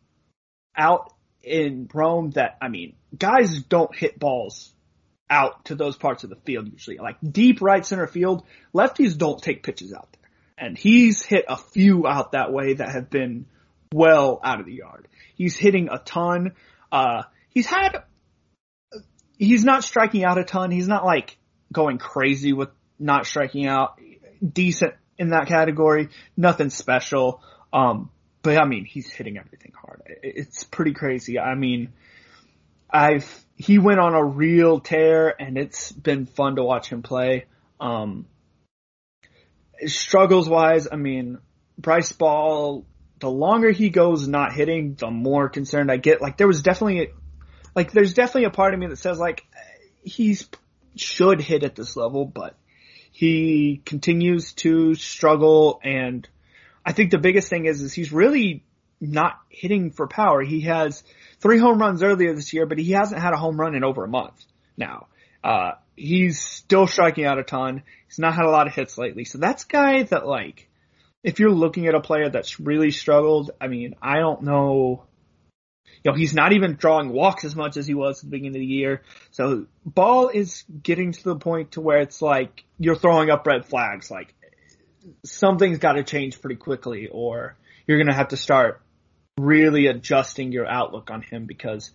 out 0.75 1.13
in 1.41 1.89
Rome 1.93 2.31
that 2.31 2.57
I 2.61 2.67
mean 2.67 2.95
guys 3.17 3.63
don't 3.63 3.95
hit 3.95 4.19
balls 4.19 4.73
out 5.29 5.65
to 5.65 5.75
those 5.75 5.95
parts 5.95 6.23
of 6.23 6.29
the 6.29 6.35
field 6.35 6.69
usually. 6.71 6.97
Like 6.97 7.17
deep 7.27 7.61
right 7.61 7.85
center 7.85 8.07
field 8.07 8.43
lefties 8.73 9.17
don't 9.17 9.41
take 9.41 9.63
pitches 9.63 9.93
out 9.93 10.09
there. 10.11 10.29
And 10.57 10.77
he's 10.77 11.23
hit 11.23 11.45
a 11.47 11.57
few 11.57 12.05
out 12.05 12.33
that 12.33 12.53
way 12.53 12.73
that 12.75 12.89
have 12.89 13.09
been 13.09 13.47
well 13.93 14.39
out 14.43 14.59
of 14.59 14.65
the 14.65 14.73
yard 14.73 15.07
he's 15.35 15.55
hitting 15.57 15.89
a 15.91 15.99
ton 15.99 16.53
Uh, 16.91 17.23
he's 17.49 17.65
had, 17.65 18.03
he's 19.37 19.63
not 19.63 19.83
striking 19.83 20.23
out 20.23 20.37
a 20.37 20.43
ton. 20.43 20.69
He's 20.69 20.87
not 20.87 21.03
like 21.03 21.37
going 21.71 21.97
crazy 21.97 22.53
with 22.53 22.69
not 22.99 23.25
striking 23.25 23.65
out. 23.65 23.99
Decent 24.47 24.93
in 25.17 25.29
that 25.29 25.47
category. 25.47 26.09
Nothing 26.37 26.69
special. 26.69 27.41
Um, 27.71 28.11
but 28.43 28.57
I 28.57 28.65
mean, 28.65 28.85
he's 28.85 29.09
hitting 29.11 29.39
everything 29.39 29.71
hard. 29.79 30.03
It's 30.21 30.65
pretty 30.65 30.93
crazy. 30.93 31.39
I 31.39 31.55
mean, 31.55 31.93
I've, 32.91 33.27
he 33.55 33.79
went 33.79 33.99
on 33.99 34.13
a 34.13 34.23
real 34.23 34.79
tear 34.79 35.33
and 35.41 35.57
it's 35.57 35.91
been 35.91 36.27
fun 36.27 36.57
to 36.57 36.63
watch 36.63 36.89
him 36.89 37.01
play. 37.01 37.45
Um, 37.79 38.27
struggles 39.87 40.47
wise, 40.47 40.87
I 40.91 40.97
mean, 40.97 41.39
Bryce 41.77 42.11
Ball, 42.11 42.85
the 43.23 43.29
longer 43.29 43.71
he 43.71 43.89
goes 43.89 44.27
not 44.27 44.51
hitting, 44.51 44.95
the 44.95 45.09
more 45.09 45.47
concerned 45.47 45.89
I 45.89 45.95
get. 45.95 46.21
Like 46.21 46.35
there 46.35 46.45
was 46.45 46.61
definitely, 46.61 47.13
like 47.73 47.93
there's 47.93 48.13
definitely 48.13 48.43
a 48.43 48.49
part 48.49 48.73
of 48.73 48.81
me 48.81 48.87
that 48.87 48.97
says 48.97 49.17
like, 49.17 49.45
he's 50.03 50.49
should 50.97 51.39
hit 51.39 51.63
at 51.63 51.73
this 51.73 51.95
level, 51.95 52.25
but 52.25 52.57
he 53.13 53.81
continues 53.85 54.51
to 54.55 54.93
struggle 54.95 55.79
and 55.85 56.27
I 56.85 56.91
think 56.91 57.11
the 57.11 57.17
biggest 57.17 57.47
thing 57.49 57.63
is, 57.63 57.81
is 57.81 57.93
he's 57.93 58.11
really 58.11 58.65
not 58.99 59.39
hitting 59.47 59.91
for 59.91 60.05
power. 60.05 60.41
He 60.41 60.59
has 60.61 61.01
three 61.39 61.59
home 61.59 61.79
runs 61.79 62.03
earlier 62.03 62.35
this 62.35 62.51
year, 62.51 62.65
but 62.65 62.77
he 62.77 62.91
hasn't 62.91 63.21
had 63.21 63.31
a 63.31 63.37
home 63.37 63.57
run 63.57 63.73
in 63.73 63.85
over 63.85 64.03
a 64.03 64.09
month 64.09 64.43
now. 64.75 65.07
Uh, 65.41 65.71
he's 65.95 66.41
still 66.41 66.87
striking 66.87 67.23
out 67.23 67.39
a 67.39 67.43
ton. 67.43 67.83
He's 68.05 68.19
not 68.19 68.35
had 68.35 68.43
a 68.43 68.51
lot 68.51 68.67
of 68.67 68.73
hits 68.73 68.97
lately. 68.97 69.23
So 69.23 69.37
that's 69.37 69.63
guy 69.63 70.03
that 70.03 70.27
like, 70.27 70.67
if 71.23 71.39
you're 71.39 71.51
looking 71.51 71.87
at 71.87 71.95
a 71.95 72.01
player 72.01 72.29
that's 72.29 72.59
really 72.59 72.91
struggled, 72.91 73.51
I 73.59 73.67
mean, 73.67 73.95
I 74.01 74.19
don't 74.19 74.43
know. 74.43 75.05
You 76.03 76.11
know, 76.11 76.17
he's 76.17 76.33
not 76.33 76.51
even 76.51 76.75
drawing 76.75 77.09
walks 77.09 77.45
as 77.45 77.55
much 77.55 77.77
as 77.77 77.87
he 77.87 77.93
was 77.93 78.19
at 78.19 78.25
the 78.25 78.29
beginning 78.31 78.57
of 78.57 78.59
the 78.59 78.65
year. 78.65 79.03
So 79.31 79.67
ball 79.85 80.27
is 80.27 80.63
getting 80.81 81.13
to 81.13 81.23
the 81.23 81.37
point 81.37 81.71
to 81.71 81.81
where 81.81 81.99
it's 81.99 82.21
like 82.21 82.65
you're 82.77 82.95
throwing 82.95 83.29
up 83.29 83.47
red 83.47 83.65
flags. 83.65 84.11
Like 84.11 84.33
something's 85.23 85.77
got 85.77 85.93
to 85.93 86.03
change 86.03 86.41
pretty 86.41 86.57
quickly 86.57 87.07
or 87.09 87.55
you're 87.87 87.97
going 87.97 88.07
to 88.07 88.13
have 88.13 88.29
to 88.29 88.37
start 88.37 88.81
really 89.37 89.87
adjusting 89.87 90.51
your 90.51 90.67
outlook 90.67 91.09
on 91.09 91.21
him 91.21 91.45
because 91.45 91.91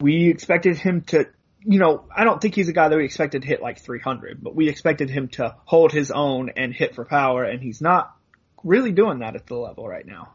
we 0.00 0.28
expected 0.28 0.76
him 0.76 1.02
to, 1.02 1.26
you 1.60 1.78
know, 1.78 2.04
I 2.14 2.24
don't 2.24 2.40
think 2.40 2.54
he's 2.54 2.68
a 2.68 2.72
guy 2.72 2.88
that 2.88 2.96
we 2.96 3.04
expected 3.04 3.42
to 3.42 3.48
hit 3.48 3.62
like 3.62 3.80
300, 3.80 4.42
but 4.42 4.54
we 4.54 4.68
expected 4.68 5.10
him 5.10 5.28
to 5.28 5.56
hold 5.64 5.92
his 5.92 6.10
own 6.10 6.50
and 6.56 6.72
hit 6.72 6.94
for 6.94 7.04
power 7.04 7.44
and 7.44 7.60
he's 7.60 7.80
not 7.80 8.14
really 8.62 8.92
doing 8.92 9.20
that 9.20 9.36
at 9.36 9.46
the 9.46 9.56
level 9.56 9.86
right 9.86 10.06
now. 10.06 10.32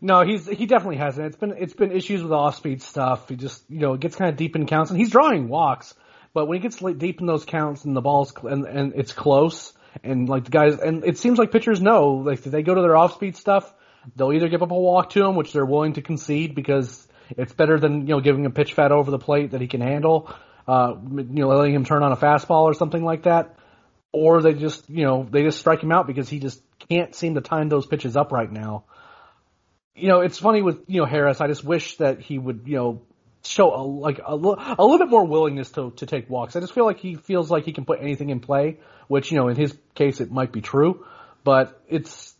No, 0.00 0.22
he's 0.22 0.46
he 0.46 0.66
definitely 0.66 0.98
hasn't. 0.98 1.26
It's 1.26 1.36
been 1.36 1.54
it's 1.58 1.74
been 1.74 1.90
issues 1.90 2.22
with 2.22 2.32
off 2.32 2.56
speed 2.56 2.82
stuff. 2.82 3.28
He 3.28 3.36
just 3.36 3.68
you 3.68 3.80
know 3.80 3.94
it 3.94 4.00
gets 4.00 4.14
kind 4.14 4.30
of 4.30 4.36
deep 4.36 4.54
in 4.54 4.66
counts 4.66 4.90
and 4.90 4.98
he's 4.98 5.10
drawing 5.10 5.48
walks, 5.48 5.94
but 6.32 6.46
when 6.46 6.56
he 6.56 6.62
gets 6.62 6.76
deep 6.98 7.20
in 7.20 7.26
those 7.26 7.44
counts 7.44 7.84
and 7.84 7.96
the 7.96 8.00
ball's 8.00 8.32
and 8.44 8.64
and 8.64 8.92
it's 8.94 9.12
close 9.12 9.72
and 10.04 10.28
like 10.28 10.44
the 10.44 10.50
guys 10.50 10.78
and 10.78 11.04
it 11.04 11.18
seems 11.18 11.38
like 11.38 11.50
pitchers 11.50 11.82
know 11.82 12.22
like 12.24 12.38
if 12.38 12.44
they 12.44 12.62
go 12.62 12.74
to 12.74 12.80
their 12.80 12.96
off 12.96 13.14
speed 13.14 13.36
stuff, 13.36 13.72
they'll 14.14 14.32
either 14.32 14.48
give 14.48 14.62
up 14.62 14.70
a 14.70 14.78
walk 14.78 15.10
to 15.10 15.24
him, 15.24 15.34
which 15.34 15.52
they're 15.52 15.66
willing 15.66 15.94
to 15.94 16.02
concede 16.02 16.54
because 16.54 17.06
it's 17.36 17.52
better 17.52 17.78
than 17.78 18.02
you 18.02 18.14
know 18.14 18.20
giving 18.20 18.46
a 18.46 18.50
pitch 18.50 18.74
fat 18.74 18.92
over 18.92 19.10
the 19.10 19.18
plate 19.18 19.52
that 19.52 19.60
he 19.60 19.66
can 19.66 19.80
handle, 19.80 20.32
uh, 20.66 20.94
you 21.10 21.24
know 21.24 21.48
letting 21.48 21.74
him 21.74 21.84
turn 21.84 22.02
on 22.02 22.12
a 22.12 22.16
fastball 22.16 22.62
or 22.62 22.74
something 22.74 23.04
like 23.04 23.24
that, 23.24 23.56
or 24.12 24.42
they 24.42 24.54
just 24.54 24.88
you 24.88 25.04
know 25.04 25.26
they 25.30 25.42
just 25.42 25.58
strike 25.58 25.82
him 25.82 25.92
out 25.92 26.06
because 26.06 26.28
he 26.28 26.38
just 26.38 26.62
can't 26.88 27.14
seem 27.14 27.34
to 27.34 27.40
time 27.40 27.68
those 27.68 27.86
pitches 27.86 28.16
up 28.16 28.32
right 28.32 28.50
now. 28.50 28.84
You 29.94 30.08
know, 30.08 30.20
it's 30.20 30.38
funny 30.38 30.62
with 30.62 30.84
you 30.86 31.00
know 31.00 31.06
Harris. 31.06 31.40
I 31.40 31.48
just 31.48 31.64
wish 31.64 31.96
that 31.96 32.20
he 32.20 32.38
would 32.38 32.62
you 32.66 32.76
know 32.76 33.02
show 33.44 33.74
a, 33.74 33.82
like 33.82 34.18
a, 34.18 34.32
a 34.32 34.36
little 34.36 34.98
bit 34.98 35.08
more 35.08 35.24
willingness 35.24 35.70
to 35.72 35.90
to 35.96 36.06
take 36.06 36.30
walks. 36.30 36.56
I 36.56 36.60
just 36.60 36.72
feel 36.72 36.84
like 36.84 36.98
he 36.98 37.16
feels 37.16 37.50
like 37.50 37.64
he 37.64 37.72
can 37.72 37.84
put 37.84 38.00
anything 38.00 38.30
in 38.30 38.40
play, 38.40 38.78
which 39.08 39.30
you 39.30 39.38
know 39.38 39.48
in 39.48 39.56
his 39.56 39.76
case 39.94 40.20
it 40.20 40.30
might 40.30 40.52
be 40.52 40.60
true, 40.60 41.04
but 41.44 41.82
it's 41.88 42.34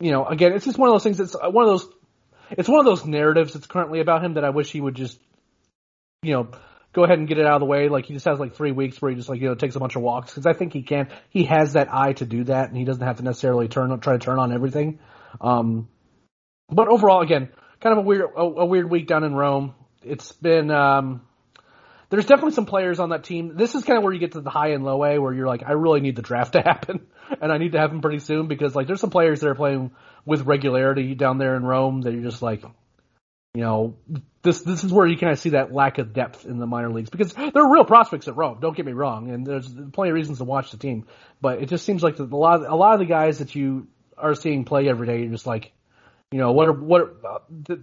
you 0.00 0.10
know 0.10 0.26
again 0.26 0.52
it's 0.52 0.64
just 0.64 0.78
one 0.78 0.88
of 0.88 0.94
those 0.94 1.02
things. 1.02 1.20
It's 1.20 1.34
one 1.34 1.64
of 1.64 1.70
those 1.70 1.88
it's 2.50 2.68
one 2.68 2.80
of 2.80 2.86
those 2.86 3.04
narratives 3.04 3.54
that's 3.54 3.66
currently 3.66 4.00
about 4.00 4.24
him 4.24 4.34
that 4.34 4.44
I 4.44 4.50
wish 4.50 4.70
he 4.70 4.80
would 4.80 4.94
just 4.94 5.18
you 6.22 6.32
know 6.32 6.48
go 6.92 7.04
ahead 7.04 7.18
and 7.18 7.26
get 7.26 7.38
it 7.38 7.46
out 7.46 7.54
of 7.54 7.60
the 7.60 7.66
way. 7.66 7.88
Like 7.88 8.06
he 8.06 8.14
just 8.14 8.26
has 8.26 8.38
like 8.38 8.54
three 8.54 8.72
weeks 8.72 9.00
where 9.00 9.10
he 9.10 9.16
just 9.16 9.28
like 9.28 9.40
you 9.40 9.48
know 9.48 9.54
takes 9.54 9.76
a 9.76 9.80
bunch 9.80 9.96
of 9.96 10.02
walks 10.02 10.30
because 10.30 10.46
I 10.46 10.52
think 10.52 10.72
he 10.72 10.82
can. 10.82 11.08
He 11.30 11.44
has 11.44 11.74
that 11.74 11.92
eye 11.92 12.12
to 12.14 12.26
do 12.26 12.44
that, 12.44 12.68
and 12.68 12.76
he 12.76 12.84
doesn't 12.84 13.04
have 13.04 13.16
to 13.16 13.24
necessarily 13.24 13.68
turn 13.68 13.90
on 13.90 14.00
try 14.00 14.14
to 14.14 14.18
turn 14.18 14.38
on 14.38 14.52
everything. 14.52 14.98
Um, 15.40 15.88
but 16.68 16.88
overall, 16.88 17.20
again, 17.20 17.50
kind 17.80 17.98
of 17.98 18.04
a 18.04 18.06
weird 18.06 18.30
a, 18.36 18.40
a 18.40 18.64
weird 18.66 18.90
week 18.90 19.06
down 19.06 19.24
in 19.24 19.34
Rome 19.34 19.74
it's 20.04 20.32
been 20.32 20.70
um, 20.70 21.22
there's 22.14 22.26
definitely 22.26 22.52
some 22.52 22.66
players 22.66 23.00
on 23.00 23.08
that 23.08 23.24
team. 23.24 23.56
This 23.56 23.74
is 23.74 23.82
kind 23.84 23.98
of 23.98 24.04
where 24.04 24.12
you 24.12 24.20
get 24.20 24.32
to 24.32 24.40
the 24.40 24.50
high 24.50 24.68
and 24.68 24.84
low 24.84 25.04
A, 25.04 25.18
where 25.18 25.32
you're 25.32 25.48
like, 25.48 25.64
I 25.66 25.72
really 25.72 26.00
need 26.00 26.14
the 26.14 26.22
draft 26.22 26.52
to 26.52 26.62
happen, 26.64 27.06
and 27.40 27.50
I 27.52 27.58
need 27.58 27.72
to 27.72 27.78
have 27.78 27.90
them 27.90 28.00
pretty 28.00 28.20
soon 28.20 28.46
because 28.46 28.74
like 28.74 28.86
there's 28.86 29.00
some 29.00 29.10
players 29.10 29.40
that 29.40 29.48
are 29.48 29.54
playing 29.54 29.90
with 30.24 30.42
regularity 30.42 31.14
down 31.14 31.38
there 31.38 31.56
in 31.56 31.64
Rome 31.64 32.02
that 32.02 32.12
you're 32.12 32.22
just 32.22 32.40
like, 32.40 32.62
you 33.54 33.62
know, 33.62 33.96
this 34.42 34.62
this 34.62 34.84
is 34.84 34.92
where 34.92 35.06
you 35.06 35.16
kind 35.16 35.32
of 35.32 35.38
see 35.38 35.50
that 35.50 35.72
lack 35.72 35.98
of 35.98 36.12
depth 36.12 36.46
in 36.46 36.58
the 36.58 36.66
minor 36.66 36.90
leagues 36.92 37.10
because 37.10 37.32
there 37.32 37.62
are 37.62 37.72
real 37.72 37.84
prospects 37.84 38.28
at 38.28 38.36
Rome. 38.36 38.58
Don't 38.60 38.76
get 38.76 38.86
me 38.86 38.92
wrong, 38.92 39.30
and 39.30 39.46
there's 39.46 39.68
plenty 39.92 40.10
of 40.10 40.14
reasons 40.14 40.38
to 40.38 40.44
watch 40.44 40.70
the 40.70 40.76
team, 40.76 41.06
but 41.40 41.62
it 41.62 41.68
just 41.68 41.84
seems 41.84 42.02
like 42.02 42.18
a 42.18 42.22
lot 42.22 42.62
of, 42.62 42.70
a 42.70 42.76
lot 42.76 42.94
of 42.94 43.00
the 43.00 43.06
guys 43.06 43.38
that 43.38 43.54
you 43.54 43.88
are 44.16 44.34
seeing 44.34 44.64
play 44.64 44.88
every 44.88 45.06
day, 45.06 45.20
you're 45.20 45.32
just 45.32 45.46
like, 45.46 45.72
you 46.30 46.38
know, 46.38 46.52
what 46.52 46.68
are 46.68 46.72
what 46.72 47.00
are, 47.00 47.26
uh, 47.26 47.76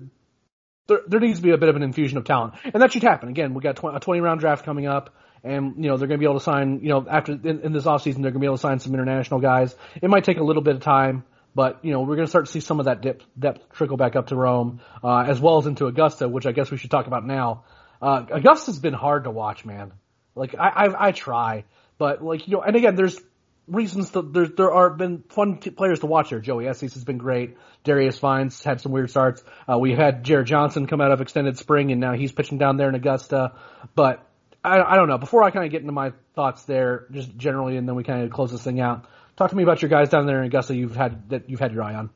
there, 0.91 1.01
there 1.07 1.19
needs 1.19 1.39
to 1.39 1.43
be 1.43 1.51
a 1.51 1.57
bit 1.57 1.69
of 1.69 1.75
an 1.75 1.83
infusion 1.83 2.17
of 2.17 2.25
talent, 2.25 2.53
and 2.63 2.81
that 2.81 2.91
should 2.91 3.03
happen. 3.03 3.29
Again, 3.29 3.53
we 3.53 3.61
got 3.61 3.77
tw- 3.77 3.95
a 3.95 3.99
20 3.99 4.21
round 4.21 4.39
draft 4.39 4.65
coming 4.65 4.87
up, 4.87 5.15
and 5.43 5.75
you 5.77 5.89
know 5.89 5.97
they're 5.97 6.07
going 6.07 6.19
to 6.19 6.23
be 6.23 6.29
able 6.29 6.39
to 6.39 6.43
sign. 6.43 6.81
You 6.81 6.89
know, 6.89 7.07
after 7.09 7.33
in, 7.33 7.61
in 7.61 7.71
this 7.71 7.85
offseason, 7.85 8.21
they're 8.21 8.31
going 8.31 8.33
to 8.33 8.39
be 8.39 8.45
able 8.45 8.57
to 8.57 8.61
sign 8.61 8.79
some 8.79 8.93
international 8.93 9.39
guys. 9.39 9.75
It 10.01 10.09
might 10.09 10.23
take 10.23 10.37
a 10.37 10.43
little 10.43 10.61
bit 10.61 10.75
of 10.75 10.81
time, 10.81 11.23
but 11.55 11.83
you 11.83 11.91
know 11.91 12.01
we're 12.01 12.15
going 12.15 12.27
to 12.27 12.29
start 12.29 12.45
to 12.45 12.51
see 12.51 12.59
some 12.59 12.79
of 12.79 12.85
that 12.85 13.01
dip, 13.01 13.23
depth 13.37 13.71
trickle 13.73 13.97
back 13.97 14.15
up 14.15 14.27
to 14.27 14.35
Rome, 14.35 14.81
uh, 15.03 15.19
as 15.27 15.39
well 15.39 15.57
as 15.57 15.65
into 15.65 15.87
Augusta, 15.87 16.27
which 16.27 16.45
I 16.45 16.51
guess 16.51 16.69
we 16.69 16.77
should 16.77 16.91
talk 16.91 17.07
about 17.07 17.25
now. 17.25 17.63
Uh, 18.01 18.25
Augusta's 18.31 18.79
been 18.79 18.93
hard 18.93 19.23
to 19.25 19.31
watch, 19.31 19.63
man. 19.65 19.93
Like 20.35 20.55
I, 20.57 20.69
I, 20.69 21.07
I 21.07 21.11
try, 21.11 21.65
but 21.97 22.23
like 22.23 22.47
you 22.47 22.57
know, 22.57 22.61
and 22.61 22.75
again, 22.75 22.95
there's 22.95 23.19
reasons 23.67 24.11
that 24.11 24.33
there 24.33 24.47
there 24.47 24.71
are 24.71 24.89
been 24.89 25.23
fun 25.29 25.57
t- 25.57 25.69
players 25.69 25.99
to 25.99 26.05
watch 26.05 26.29
here. 26.29 26.39
Joey 26.39 26.67
Estes 26.67 26.93
has 26.93 27.03
been 27.03 27.17
great. 27.17 27.57
Darius 27.83 28.19
Vines 28.19 28.63
had 28.63 28.81
some 28.81 28.91
weird 28.91 29.09
starts. 29.09 29.43
Uh, 29.71 29.77
we 29.77 29.93
had 29.93 30.23
Jared 30.23 30.47
Johnson 30.47 30.87
come 30.87 31.01
out 31.01 31.11
of 31.11 31.21
extended 31.21 31.57
spring, 31.57 31.91
and 31.91 32.01
now 32.01 32.13
he's 32.13 32.31
pitching 32.31 32.57
down 32.57 32.77
there 32.77 32.89
in 32.89 32.95
Augusta. 32.95 33.53
But 33.95 34.27
I, 34.63 34.81
I 34.81 34.95
don't 34.95 35.07
know. 35.07 35.17
Before 35.17 35.43
I 35.43 35.51
kind 35.51 35.65
of 35.65 35.71
get 35.71 35.81
into 35.81 35.93
my 35.93 36.13
thoughts 36.35 36.63
there, 36.65 37.07
just 37.11 37.35
generally, 37.35 37.77
and 37.77 37.87
then 37.87 37.95
we 37.95 38.03
kind 38.03 38.23
of 38.23 38.31
close 38.31 38.51
this 38.51 38.63
thing 38.63 38.79
out. 38.79 39.07
Talk 39.37 39.49
to 39.49 39.55
me 39.55 39.63
about 39.63 39.81
your 39.81 39.89
guys 39.89 40.09
down 40.09 40.25
there 40.25 40.39
in 40.39 40.45
Augusta. 40.45 40.75
You've 40.75 40.95
had 40.95 41.29
that 41.29 41.49
you've 41.49 41.59
had 41.59 41.73
your 41.73 41.83
eye 41.83 41.95
on. 41.95 42.09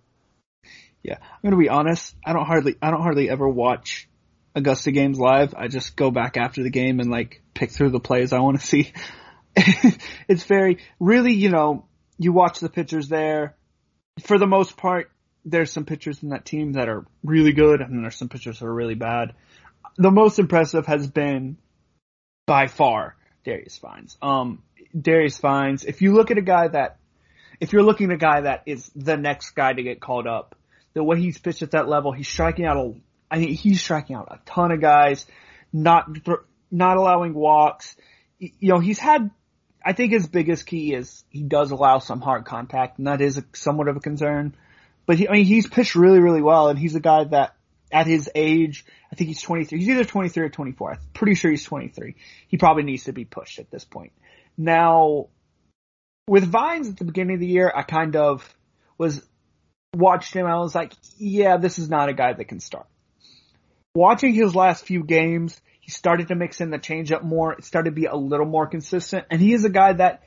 Yeah, 1.02 1.18
I'm 1.20 1.39
gonna 1.43 1.62
be 1.62 1.70
honest. 1.70 2.16
I 2.26 2.34
don't 2.34 2.46
hardly 2.46 2.76
I 2.82 2.91
don't 2.91 3.02
hardly 3.02 3.30
ever 3.30 3.48
watch 3.48 4.10
Augusta 4.56 4.91
games 4.91 5.20
live. 5.20 5.54
I 5.56 5.68
just 5.68 5.96
go 5.96 6.12
back 6.12 6.38
after 6.38 6.64
the 6.64 6.70
game 6.70 7.00
and 7.00 7.10
like 7.10 7.41
pick 7.54 7.72
through 7.72 7.89
the 7.89 8.00
plays 8.00 8.34
I 8.34 8.39
want 8.39 8.60
to 8.60 8.66
see. 8.68 8.93
it's 10.28 10.43
very, 10.43 10.80
really, 10.99 11.34
you 11.34 11.49
know, 11.49 11.86
you 12.18 12.34
watch 12.34 12.60
the 12.60 12.70
pitchers 12.70 13.08
there. 13.08 13.56
For 14.24 14.38
the 14.38 14.47
most 14.47 14.78
part, 14.78 15.12
there's 15.43 15.72
some 15.72 15.86
pitchers 15.86 16.24
in 16.24 16.30
that 16.30 16.45
team 16.45 16.74
that 16.74 16.89
are 16.89 17.06
really 17.24 17.53
good, 17.53 17.82
and 17.82 18.03
there's 18.03 18.16
some 18.16 18.30
pitchers 18.30 18.60
that 18.60 18.66
are 18.66 18.74
really 18.74 18.95
bad. 18.95 19.34
The 19.97 20.12
most 20.12 20.39
impressive 20.39 20.88
has 20.88 21.08
been, 21.08 21.58
by 22.45 22.68
far, 22.68 23.16
Darius 23.43 23.78
Vines. 23.78 24.18
Um, 24.22 24.64
Darius 24.99 25.38
Vines, 25.38 25.84
if 25.84 26.01
you 26.01 26.14
look 26.14 26.32
at 26.32 26.38
a 26.38 26.41
guy 26.41 26.68
that, 26.68 26.97
if 27.60 27.72
you're 27.72 27.84
looking 27.84 28.10
at 28.10 28.16
a 28.16 28.18
guy 28.18 28.41
that 28.41 28.64
is 28.66 28.89
the 28.95 29.18
next 29.18 29.51
guy 29.51 29.72
to 29.72 29.84
get 29.84 30.01
called 30.01 30.28
up, 30.28 30.56
the 30.93 31.03
way 31.03 31.20
he's 31.20 31.38
pitched 31.38 31.62
at 31.62 31.72
that 31.72 31.88
level, 31.88 32.12
he's 32.12 32.28
striking 32.28 32.66
out 32.66 32.78
a, 32.78 32.93
I 33.30 33.39
mean, 33.39 33.53
he's 33.53 33.82
striking 33.82 34.16
out 34.16 34.28
a 34.32 34.39
ton 34.45 34.72
of 34.72 34.82
guys, 34.82 35.26
not, 35.72 36.08
not 36.72 36.97
allowing 36.97 37.34
walks. 37.34 37.95
You 38.39 38.74
know, 38.74 38.80
he's 38.80 38.99
had 38.99 39.30
I 39.86 39.93
think 39.93 40.11
his 40.11 40.27
biggest 40.27 40.65
key 40.65 40.95
is 40.95 41.23
he 41.29 41.43
does 41.43 41.69
allow 41.69 41.99
some 41.99 42.19
hard 42.19 42.45
contact, 42.45 42.97
and 42.97 43.05
that 43.05 43.21
is 43.21 43.38
a, 43.38 43.45
somewhat 43.53 43.88
of 43.88 43.95
a 43.95 43.99
concern. 43.99 44.55
But 45.05 45.19
he, 45.19 45.29
I 45.29 45.33
mean, 45.33 45.45
he's 45.45 45.67
pitched 45.67 45.93
really, 45.93 46.19
really 46.19 46.41
well, 46.41 46.69
and 46.69 46.79
he's 46.79 46.95
a 46.95 46.99
guy 46.99 47.23
that 47.25 47.55
at 47.91 48.07
his 48.07 48.27
age, 48.33 48.83
I 49.11 49.15
think 49.15 49.27
he's 49.27 49.41
23. 49.43 49.77
He's 49.77 49.88
either 49.88 50.03
23 50.03 50.45
or 50.45 50.49
24. 50.49 50.91
I'm 50.91 50.99
pretty 51.13 51.36
sure 51.36 51.51
he's 51.51 51.63
23. 51.63 52.15
He 52.47 52.57
probably 52.57 52.81
needs 52.81 53.03
to 53.03 53.13
be 53.13 53.25
pushed 53.25 53.59
at 53.59 53.69
this 53.69 53.86
point. 53.86 54.11
Now, 54.57 55.27
with 56.27 56.45
Vines 56.45 56.89
at 56.89 56.97
the 56.97 57.05
beginning 57.05 57.36
of 57.36 57.39
the 57.39 57.47
year, 57.47 57.71
I 57.73 57.83
kind 57.83 58.15
of 58.15 58.55
was 58.97 59.23
watched 59.93 60.33
him. 60.33 60.47
I 60.47 60.57
was 60.57 60.73
like, 60.73 60.93
yeah, 61.17 61.57
this 61.57 61.77
is 61.77 61.89
not 61.89 62.09
a 62.09 62.13
guy 62.13 62.33
that 62.33 62.45
can 62.45 62.59
start. 62.59 62.88
Watching 63.93 64.33
his 64.33 64.55
last 64.55 64.86
few 64.86 65.03
games, 65.03 65.61
he 65.86 65.91
started 65.91 66.29
to 66.29 66.36
mix 66.36 66.61
in 66.61 66.71
the 66.71 66.79
changeup 66.79 67.21
more. 67.21 67.53
It 67.53 67.63
started 67.63 67.91
to 67.91 67.95
be 67.95 68.07
a 68.07 68.15
little 68.15 68.47
more 68.47 68.65
consistent. 68.65 69.27
And 69.29 69.39
he 69.39 69.53
is 69.53 69.65
a 69.65 69.69
guy 69.69 69.93
that 69.93 70.23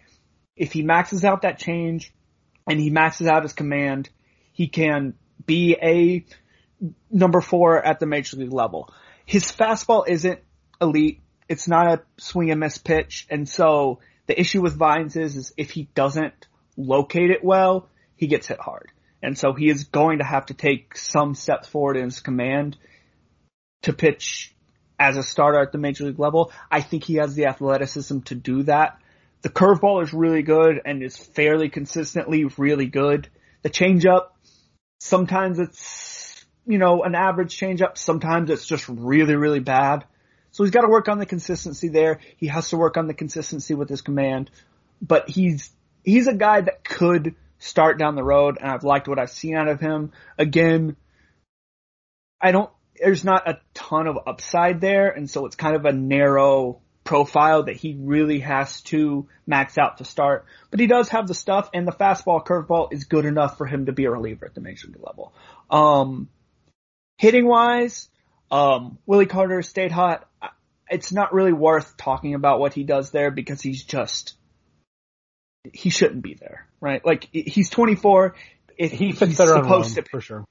if 0.54 0.72
he 0.72 0.82
maxes 0.82 1.24
out 1.24 1.42
that 1.42 1.59
change 1.59 2.14
and 2.68 2.78
he 2.78 2.90
maxes 2.90 3.26
out 3.26 3.42
his 3.42 3.54
command, 3.54 4.09
he 4.52 4.68
can 4.68 5.14
be 5.44 5.76
a 5.82 6.24
number 7.11 7.40
four 7.40 7.84
at 7.84 7.98
the 7.98 8.06
major 8.06 8.36
league 8.36 8.52
level. 8.52 8.94
His 9.26 9.50
fastball 9.50 10.09
isn't 10.09 10.38
elite. 10.80 11.22
It's 11.48 11.66
not 11.66 11.88
a 11.88 12.02
swing 12.18 12.52
and 12.52 12.61
miss 12.61 12.78
pitch. 12.78 13.26
And 13.28 13.48
so 13.48 13.98
the 14.26 14.38
issue 14.38 14.62
with 14.62 14.76
Vines 14.76 15.16
is, 15.16 15.34
is 15.34 15.52
if 15.56 15.72
he 15.72 15.88
doesn't 15.92 16.46
locate 16.76 17.32
it 17.32 17.42
well, 17.42 17.88
he 18.14 18.28
gets 18.28 18.46
hit 18.46 18.61
hard. 18.61 18.92
And 19.24 19.36
so 19.36 19.54
he 19.54 19.68
is 19.68 19.82
going 19.82 20.18
to 20.18 20.24
have 20.24 20.46
to 20.46 20.54
take 20.54 20.96
some 20.96 21.34
steps 21.34 21.66
forward 21.66 21.96
in 21.96 22.04
his 22.04 22.20
command 22.20 22.76
to 23.82 23.92
pitch 23.92 24.54
as 24.99 25.16
a 25.16 25.22
starter 25.22 25.61
at 25.61 25.72
the 25.72 25.78
major 25.78 26.05
league 26.05 26.18
level. 26.18 26.53
I 26.70 26.80
think 26.80 27.05
he 27.05 27.16
has 27.16 27.34
the 27.34 27.46
athleticism 27.46 28.20
to 28.20 28.34
do 28.34 28.64
that. 28.64 29.01
The 29.42 29.49
curveball 29.49 30.03
is 30.03 30.12
really 30.12 30.42
good 30.42 30.80
and 30.84 31.03
is 31.03 31.16
fairly 31.16 31.68
consistently 31.68 32.44
really 32.57 32.86
good. 32.86 33.28
The 33.62 33.70
changeup, 33.70 34.28
sometimes 35.01 35.59
it's, 35.59 36.44
you 36.66 36.78
know, 36.78 37.05
an 37.05 37.14
average 37.14 37.57
changeup. 37.59 37.96
Sometimes 37.96 38.51
it's 38.51 38.66
just 38.66 38.88
really, 38.88 39.36
really 39.36 39.61
bad. 39.61 40.05
So 40.51 40.64
he's 40.64 40.72
got 40.72 40.80
to 40.80 40.88
work 40.88 41.09
on 41.09 41.18
the 41.18 41.26
consistency 41.26 41.88
there. 41.88 42.18
He 42.36 42.49
has 42.49 42.70
to 42.70 42.76
work 42.76 42.96
on 42.96 43.07
the 43.07 43.14
consistency 43.14 43.74
with 43.74 43.88
his 43.88 44.03
command, 44.03 44.51
but 45.01 45.28
he's, 45.28 45.70
he's 46.03 46.26
a 46.26 46.34
guy 46.34 46.61
that 46.62 46.82
could 46.82 47.36
start 47.59 47.99
down 47.99 48.16
the 48.16 48.24
road 48.24 48.59
and 48.61 48.70
I've 48.70 48.84
liked 48.84 49.07
what 49.09 49.18
I've 49.18 49.30
seen 49.30 49.55
out 49.55 49.68
of 49.68 49.80
him. 49.80 50.12
Again, 50.36 50.96
I 52.40 52.51
don't, 52.51 52.70
there's 53.01 53.24
not 53.24 53.49
a 53.49 53.61
ton 53.74 54.07
of 54.07 54.18
upside 54.26 54.80
there 54.80 55.11
and 55.11 55.28
so 55.28 55.46
it's 55.46 55.57
kind 55.57 55.76
of 55.76 55.84
a 55.84 55.92
narrow 55.92 56.80
profile 57.09 57.62
that 57.62 57.74
he 57.74 57.96
really 57.99 58.40
has 58.40 58.82
to 58.82 59.26
max 59.46 59.78
out 59.78 59.96
to 59.96 60.05
start. 60.05 60.44
But 60.70 60.78
he 60.78 60.86
does 60.86 61.09
have 61.09 61.26
the 61.26 61.32
stuff 61.32 61.70
and 61.72 61.88
the 61.88 61.92
fastball 61.92 62.44
curveball 62.44 62.92
is 62.92 63.05
good 63.05 63.24
enough 63.24 63.57
for 63.57 63.66
him 63.66 63.86
to 63.86 63.92
be 63.92 64.05
a 64.05 64.11
reliever 64.11 64.44
at 64.44 64.55
the 64.55 64.61
major 64.61 64.88
league 64.88 65.03
level. 65.03 65.32
Um, 65.70 66.28
hitting 67.16 67.49
wise, 67.49 68.11
um, 68.51 68.99
Willie 69.07 69.24
Carter 69.24 69.62
stayed 69.62 69.90
hot. 69.90 70.28
It's 70.90 71.11
not 71.11 71.32
really 71.32 71.55
worth 71.55 71.96
talking 71.96 72.34
about 72.34 72.61
what 72.61 72.74
he 72.74 72.84
does 72.84 73.11
there 73.11 73.30
because 73.30 73.62
he's 73.62 73.82
just, 73.82 74.36
he 75.72 75.88
shouldn't 75.88 76.20
be 76.20 76.34
there, 76.34 76.66
right? 76.78 77.03
Like 77.03 77.26
he's 77.32 77.70
24. 77.70 78.34
It, 78.76 78.92
he 78.92 79.12
fits 79.12 79.38
better 79.38 79.55
supposed 79.55 79.94
to, 79.94 80.03
for 80.03 80.20
sure. 80.20 80.44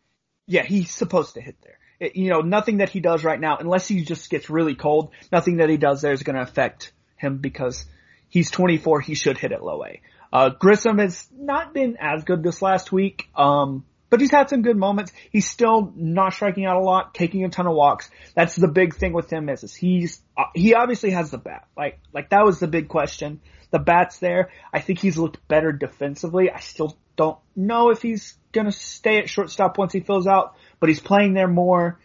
Yeah, 0.47 0.63
he's 0.63 0.89
supposed 0.89 1.35
to 1.35 1.41
hit 1.41 1.57
there 1.61 1.77
you 1.99 2.29
know, 2.29 2.41
nothing 2.41 2.77
that 2.77 2.89
he 2.89 2.99
does 2.99 3.23
right 3.23 3.39
now, 3.39 3.57
unless 3.57 3.87
he 3.87 4.03
just 4.03 4.29
gets 4.29 4.49
really 4.49 4.75
cold, 4.75 5.11
nothing 5.31 5.57
that 5.57 5.69
he 5.69 5.77
does 5.77 6.01
there 6.01 6.13
is 6.13 6.23
going 6.23 6.35
to 6.35 6.41
affect 6.41 6.91
him 7.15 7.37
because 7.37 7.85
he's 8.29 8.51
24. 8.51 9.01
He 9.01 9.15
should 9.15 9.37
hit 9.37 9.51
it 9.51 9.61
low 9.61 9.83
A. 9.83 10.01
Uh, 10.31 10.49
Grissom 10.49 10.99
has 10.99 11.27
not 11.35 11.73
been 11.73 11.97
as 11.99 12.23
good 12.23 12.43
this 12.43 12.61
last 12.61 12.91
week. 12.91 13.29
Um, 13.35 13.85
but 14.09 14.21
he's 14.21 14.31
had 14.31 14.49
some 14.49 14.61
good 14.61 14.77
moments. 14.77 15.11
He's 15.31 15.49
still 15.49 15.91
not 15.95 16.33
striking 16.33 16.65
out 16.65 16.77
a 16.77 16.79
lot, 16.79 17.13
taking 17.13 17.43
a 17.43 17.49
ton 17.49 17.67
of 17.67 17.73
walks. 17.73 18.09
That's 18.35 18.55
the 18.55 18.67
big 18.67 18.95
thing 18.95 19.13
with 19.13 19.29
him 19.29 19.49
is, 19.49 19.63
is 19.63 19.75
he's, 19.75 20.21
uh, 20.37 20.45
he 20.55 20.73
obviously 20.73 21.11
has 21.11 21.29
the 21.29 21.37
bat. 21.37 21.67
Like, 21.75 21.99
like 22.13 22.29
that 22.29 22.45
was 22.45 22.59
the 22.59 22.67
big 22.67 22.87
question. 22.87 23.41
The 23.71 23.79
bat's 23.79 24.19
there. 24.19 24.49
I 24.71 24.79
think 24.79 24.99
he's 24.99 25.17
looked 25.17 25.45
better 25.47 25.73
defensively. 25.73 26.49
I 26.49 26.59
still 26.61 26.97
don't 27.17 27.37
know 27.55 27.89
if 27.89 28.01
he's 28.01 28.37
gonna 28.53 28.71
stay 28.71 29.17
at 29.17 29.29
shortstop 29.29 29.77
once 29.77 29.91
he 29.91 29.99
fills 29.99 30.27
out 30.27 30.55
but 30.79 30.89
he's 30.89 30.99
playing 30.99 31.33
there 31.33 31.47
more. 31.47 31.99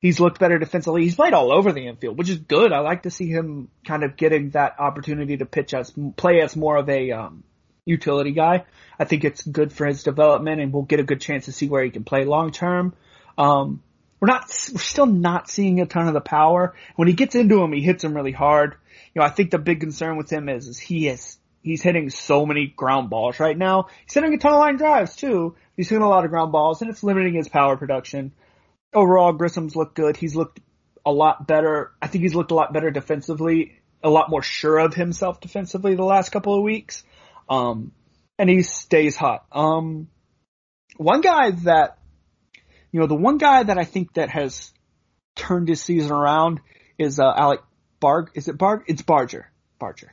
He's 0.00 0.20
looked 0.20 0.38
better 0.38 0.58
defensively. 0.58 1.02
He's 1.02 1.16
played 1.16 1.32
all 1.32 1.50
over 1.50 1.72
the 1.72 1.88
infield, 1.88 2.18
which 2.18 2.28
is 2.28 2.38
good. 2.38 2.72
I 2.72 2.80
like 2.80 3.02
to 3.02 3.10
see 3.10 3.28
him 3.28 3.68
kind 3.84 4.04
of 4.04 4.16
getting 4.16 4.50
that 4.50 4.78
opportunity 4.78 5.36
to 5.38 5.46
pitch 5.46 5.74
as, 5.74 5.92
play 6.16 6.40
as 6.40 6.54
more 6.54 6.76
of 6.76 6.88
a, 6.88 7.10
um, 7.10 7.42
utility 7.84 8.32
guy. 8.32 8.64
I 8.98 9.04
think 9.06 9.24
it's 9.24 9.42
good 9.42 9.72
for 9.72 9.86
his 9.86 10.02
development 10.02 10.60
and 10.60 10.72
we'll 10.72 10.82
get 10.82 11.00
a 11.00 11.04
good 11.04 11.20
chance 11.20 11.46
to 11.46 11.52
see 11.52 11.68
where 11.68 11.82
he 11.82 11.90
can 11.90 12.04
play 12.04 12.24
long 12.24 12.52
term. 12.52 12.94
Um, 13.36 13.82
we're 14.20 14.28
not, 14.28 14.42
we're 14.72 14.80
still 14.80 15.06
not 15.06 15.48
seeing 15.48 15.80
a 15.80 15.86
ton 15.86 16.06
of 16.06 16.14
the 16.14 16.20
power. 16.20 16.74
When 16.96 17.08
he 17.08 17.14
gets 17.14 17.34
into 17.34 17.62
him, 17.62 17.72
he 17.72 17.80
hits 17.80 18.04
him 18.04 18.14
really 18.14 18.32
hard. 18.32 18.76
You 19.14 19.20
know, 19.20 19.26
I 19.26 19.30
think 19.30 19.50
the 19.50 19.58
big 19.58 19.80
concern 19.80 20.16
with 20.16 20.30
him 20.30 20.48
is, 20.48 20.68
is 20.68 20.78
he 20.78 21.08
is, 21.08 21.37
he's 21.62 21.82
hitting 21.82 22.10
so 22.10 22.46
many 22.46 22.66
ground 22.66 23.10
balls 23.10 23.40
right 23.40 23.56
now. 23.56 23.88
He's 24.04 24.14
hitting 24.14 24.34
a 24.34 24.38
ton 24.38 24.52
of 24.52 24.58
line 24.58 24.76
drives 24.76 25.16
too, 25.16 25.56
He's 25.78 25.88
hitting 25.88 26.02
a 26.02 26.08
lot 26.08 26.24
of 26.24 26.32
ground 26.32 26.50
balls 26.50 26.82
and 26.82 26.90
it's 26.90 27.04
limiting 27.04 27.34
his 27.34 27.48
power 27.48 27.76
production. 27.76 28.32
Overall, 28.92 29.32
Grissom's 29.32 29.76
looked 29.76 29.94
good. 29.94 30.16
He's 30.16 30.34
looked 30.34 30.58
a 31.06 31.12
lot 31.12 31.46
better. 31.46 31.92
I 32.02 32.08
think 32.08 32.22
he's 32.22 32.34
looked 32.34 32.50
a 32.50 32.56
lot 32.56 32.72
better 32.72 32.90
defensively, 32.90 33.78
a 34.02 34.10
lot 34.10 34.28
more 34.28 34.42
sure 34.42 34.78
of 34.78 34.94
himself 34.94 35.40
defensively 35.40 35.94
the 35.94 36.02
last 36.02 36.30
couple 36.30 36.56
of 36.56 36.64
weeks. 36.64 37.04
Um, 37.48 37.92
and 38.40 38.50
he 38.50 38.62
stays 38.62 39.14
hot. 39.14 39.46
Um, 39.52 40.08
one 40.96 41.20
guy 41.20 41.52
that, 41.62 41.98
you 42.90 42.98
know, 42.98 43.06
the 43.06 43.14
one 43.14 43.38
guy 43.38 43.62
that 43.62 43.78
I 43.78 43.84
think 43.84 44.14
that 44.14 44.30
has 44.30 44.72
turned 45.36 45.68
his 45.68 45.80
season 45.80 46.10
around 46.10 46.58
is, 46.98 47.20
uh, 47.20 47.32
Alec 47.36 47.60
Barg, 48.02 48.30
is 48.34 48.48
it 48.48 48.58
Barg? 48.58 48.82
It's 48.88 49.02
Barger. 49.02 49.48
Barger. 49.78 50.12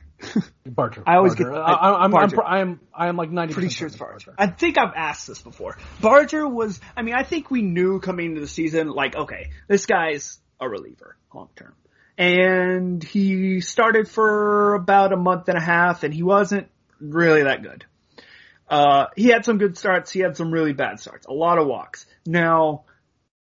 Barger. 0.66 1.02
I 1.06 1.16
always 1.16 1.34
Barger. 1.34 1.52
get. 1.52 1.60
I, 1.60 1.72
I, 1.72 2.04
I'm, 2.04 2.10
Barger. 2.10 2.44
I'm, 2.44 2.80
I'm, 2.94 3.08
I'm 3.08 3.16
like 3.16 3.30
90 3.30 3.54
Pretty 3.54 3.68
sure 3.68 3.86
it's 3.86 3.96
Barger. 3.96 4.34
I 4.38 4.48
think 4.48 4.78
I've 4.78 4.94
asked 4.94 5.26
this 5.26 5.40
before. 5.40 5.76
Barger 6.00 6.48
was. 6.48 6.80
I 6.96 7.02
mean, 7.02 7.14
I 7.14 7.22
think 7.22 7.50
we 7.50 7.62
knew 7.62 8.00
coming 8.00 8.26
into 8.26 8.40
the 8.40 8.48
season, 8.48 8.88
like, 8.88 9.16
okay, 9.16 9.50
this 9.68 9.86
guy's 9.86 10.38
a 10.60 10.68
reliever 10.68 11.16
long 11.34 11.48
term, 11.54 11.74
and 12.16 13.02
he 13.02 13.60
started 13.60 14.08
for 14.08 14.74
about 14.74 15.12
a 15.12 15.16
month 15.16 15.48
and 15.48 15.58
a 15.58 15.62
half, 15.62 16.02
and 16.02 16.14
he 16.14 16.22
wasn't 16.22 16.68
really 17.00 17.42
that 17.42 17.62
good. 17.62 17.84
Uh, 18.68 19.06
he 19.16 19.28
had 19.28 19.44
some 19.44 19.58
good 19.58 19.78
starts. 19.78 20.10
He 20.10 20.20
had 20.20 20.36
some 20.36 20.50
really 20.50 20.72
bad 20.72 20.98
starts. 20.98 21.26
A 21.26 21.32
lot 21.32 21.58
of 21.58 21.66
walks. 21.66 22.06
Now, 22.24 22.84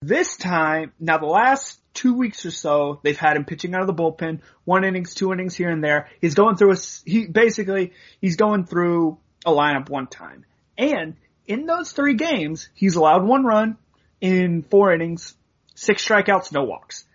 this 0.08 0.38
time, 0.38 0.94
now 1.00 1.18
the 1.18 1.26
last 1.26 1.80
two 1.94 2.14
weeks 2.14 2.46
or 2.46 2.52
so, 2.52 3.00
they've 3.04 3.18
had 3.18 3.38
him 3.38 3.46
pitching 3.46 3.74
out 3.76 3.82
of 3.82 3.88
the 3.88 3.94
bullpen, 3.94 4.42
one 4.66 4.84
innings, 4.84 5.14
two 5.14 5.32
innings 5.32 5.56
here 5.56 5.70
and 5.70 5.84
there. 5.84 6.10
He's 6.22 6.36
going 6.36 6.56
through 6.56 6.74
a, 6.74 6.78
he 7.06 7.28
basically, 7.28 7.94
he's 8.20 8.36
going 8.36 8.66
through 8.66 9.18
a 9.46 9.52
lineup 9.52 9.90
one 9.90 10.08
time. 10.08 10.46
And 10.78 11.16
in 11.46 11.66
those 11.66 11.92
three 11.92 12.16
games, 12.16 12.70
he's 12.74 12.96
allowed 12.96 13.24
one 13.24 13.44
run 13.44 13.78
in 14.22 14.64
four 14.64 14.94
innings, 14.94 15.36
six 15.76 16.06
strikeouts, 16.06 16.52
no 16.52 16.64
walks. 16.64 17.06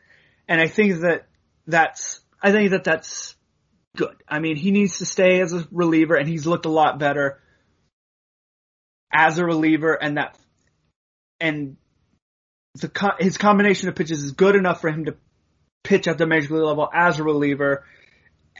And 0.46 0.60
I 0.60 0.68
think 0.68 1.00
that 1.00 1.26
that's, 1.66 2.20
I 2.40 2.52
think 2.52 2.70
that 2.70 2.84
that's 2.84 3.34
good. 3.96 4.16
I 4.28 4.38
mean, 4.38 4.56
he 4.56 4.70
needs 4.70 4.98
to 4.98 5.06
stay 5.06 5.40
as 5.40 5.52
a 5.52 5.66
reliever 5.70 6.14
and 6.14 6.28
he's 6.28 6.46
looked 6.46 6.66
a 6.66 6.70
lot 6.70 6.98
better 6.98 7.40
as 9.12 9.38
a 9.38 9.44
reliever 9.44 9.94
and 9.94 10.18
that, 10.18 10.38
and 11.40 11.76
the 12.78 13.14
his 13.18 13.38
combination 13.38 13.88
of 13.88 13.94
pitches 13.94 14.22
is 14.22 14.32
good 14.32 14.54
enough 14.54 14.80
for 14.80 14.88
him 14.88 15.06
to 15.06 15.16
pitch 15.82 16.08
at 16.08 16.18
the 16.18 16.26
major 16.26 16.54
league 16.54 16.64
level 16.64 16.88
as 16.92 17.18
a 17.18 17.22
reliever. 17.22 17.84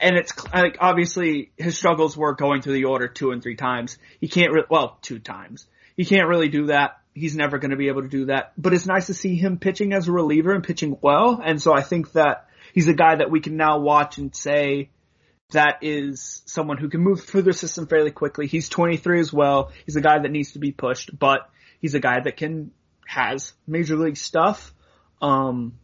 And 0.00 0.16
it's 0.16 0.32
like 0.52 0.78
obviously 0.80 1.50
his 1.56 1.76
struggles 1.76 2.16
were 2.16 2.34
going 2.34 2.62
through 2.62 2.74
the 2.74 2.84
order 2.84 3.08
two 3.08 3.32
and 3.32 3.42
three 3.42 3.56
times. 3.56 3.98
He 4.20 4.28
can't 4.28 4.52
re- 4.52 4.64
well 4.70 4.98
two 5.02 5.18
times. 5.18 5.66
He 5.96 6.04
can't 6.04 6.28
really 6.28 6.48
do 6.48 6.66
that. 6.66 6.98
He's 7.14 7.34
never 7.34 7.58
going 7.58 7.72
to 7.72 7.76
be 7.76 7.88
able 7.88 8.02
to 8.02 8.08
do 8.08 8.26
that. 8.26 8.52
But 8.56 8.74
it's 8.74 8.86
nice 8.86 9.06
to 9.06 9.14
see 9.14 9.34
him 9.34 9.58
pitching 9.58 9.92
as 9.92 10.06
a 10.06 10.12
reliever 10.12 10.52
and 10.52 10.62
pitching 10.62 10.96
well. 11.00 11.42
And 11.44 11.60
so 11.60 11.74
I 11.74 11.82
think 11.82 12.12
that 12.12 12.46
he's 12.72 12.86
a 12.86 12.94
guy 12.94 13.16
that 13.16 13.30
we 13.30 13.40
can 13.40 13.56
now 13.56 13.80
watch 13.80 14.18
and 14.18 14.34
say 14.34 14.90
that 15.50 15.78
is 15.82 16.42
someone 16.46 16.76
who 16.76 16.88
can 16.88 17.00
move 17.00 17.24
through 17.24 17.42
the 17.42 17.52
system 17.52 17.86
fairly 17.86 18.12
quickly. 18.12 18.46
He's 18.46 18.68
23 18.68 19.18
as 19.20 19.32
well. 19.32 19.72
He's 19.84 19.96
a 19.96 20.00
guy 20.00 20.18
that 20.20 20.30
needs 20.30 20.52
to 20.52 20.58
be 20.58 20.70
pushed, 20.70 21.18
but 21.18 21.50
he's 21.80 21.94
a 21.94 22.00
guy 22.00 22.20
that 22.20 22.36
can 22.36 22.70
has 23.08 23.54
major 23.66 23.96
league 23.96 24.18
stuff. 24.18 24.74
Um, 25.22 25.78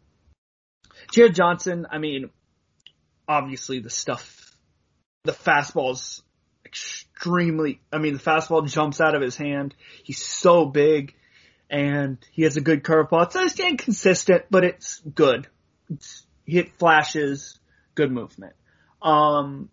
Jared 1.10 1.34
Johnson, 1.34 1.86
I 1.90 1.96
mean, 1.96 2.28
obviously 3.26 3.78
the 3.78 3.88
stuff, 3.88 4.54
the 5.24 5.32
fastball's 5.32 6.22
extremely, 6.66 7.80
I 7.90 7.98
mean, 7.98 8.12
the 8.12 8.20
fastball 8.20 8.68
jumps 8.68 9.00
out 9.00 9.14
of 9.14 9.22
his 9.22 9.36
hand. 9.36 9.74
He's 10.02 10.22
so 10.22 10.66
big 10.66 11.14
and 11.70 12.18
he 12.30 12.42
has 12.42 12.58
a 12.58 12.60
good 12.60 12.84
curveball. 12.84 13.34
It's 13.34 13.58
inconsistent, 13.58 14.44
but 14.50 14.64
it's 14.64 15.00
good. 15.00 15.48
It's, 15.88 16.26
hit 16.44 16.76
flashes, 16.78 17.58
good 17.94 18.12
movement. 18.12 18.52
Um, 19.00 19.70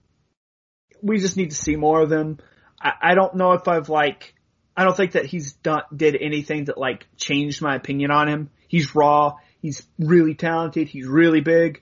we 1.01 1.19
just 1.19 1.35
need 1.35 1.49
to 1.49 1.55
see 1.55 1.75
more 1.75 2.01
of 2.01 2.09
him. 2.09 2.39
I, 2.81 2.93
I 3.01 3.15
don't 3.15 3.35
know 3.35 3.51
if 3.53 3.67
I've 3.67 3.89
like 3.89 4.35
I 4.75 4.83
don't 4.83 4.95
think 4.95 5.13
that 5.13 5.25
he's 5.25 5.53
done 5.53 5.83
did 5.95 6.15
anything 6.19 6.65
that 6.65 6.77
like 6.77 7.07
changed 7.17 7.61
my 7.61 7.75
opinion 7.75 8.11
on 8.11 8.27
him. 8.27 8.49
He's 8.67 8.95
raw. 8.95 9.35
He's 9.61 9.85
really 9.99 10.33
talented. 10.33 10.87
He's 10.87 11.07
really 11.07 11.41
big. 11.41 11.81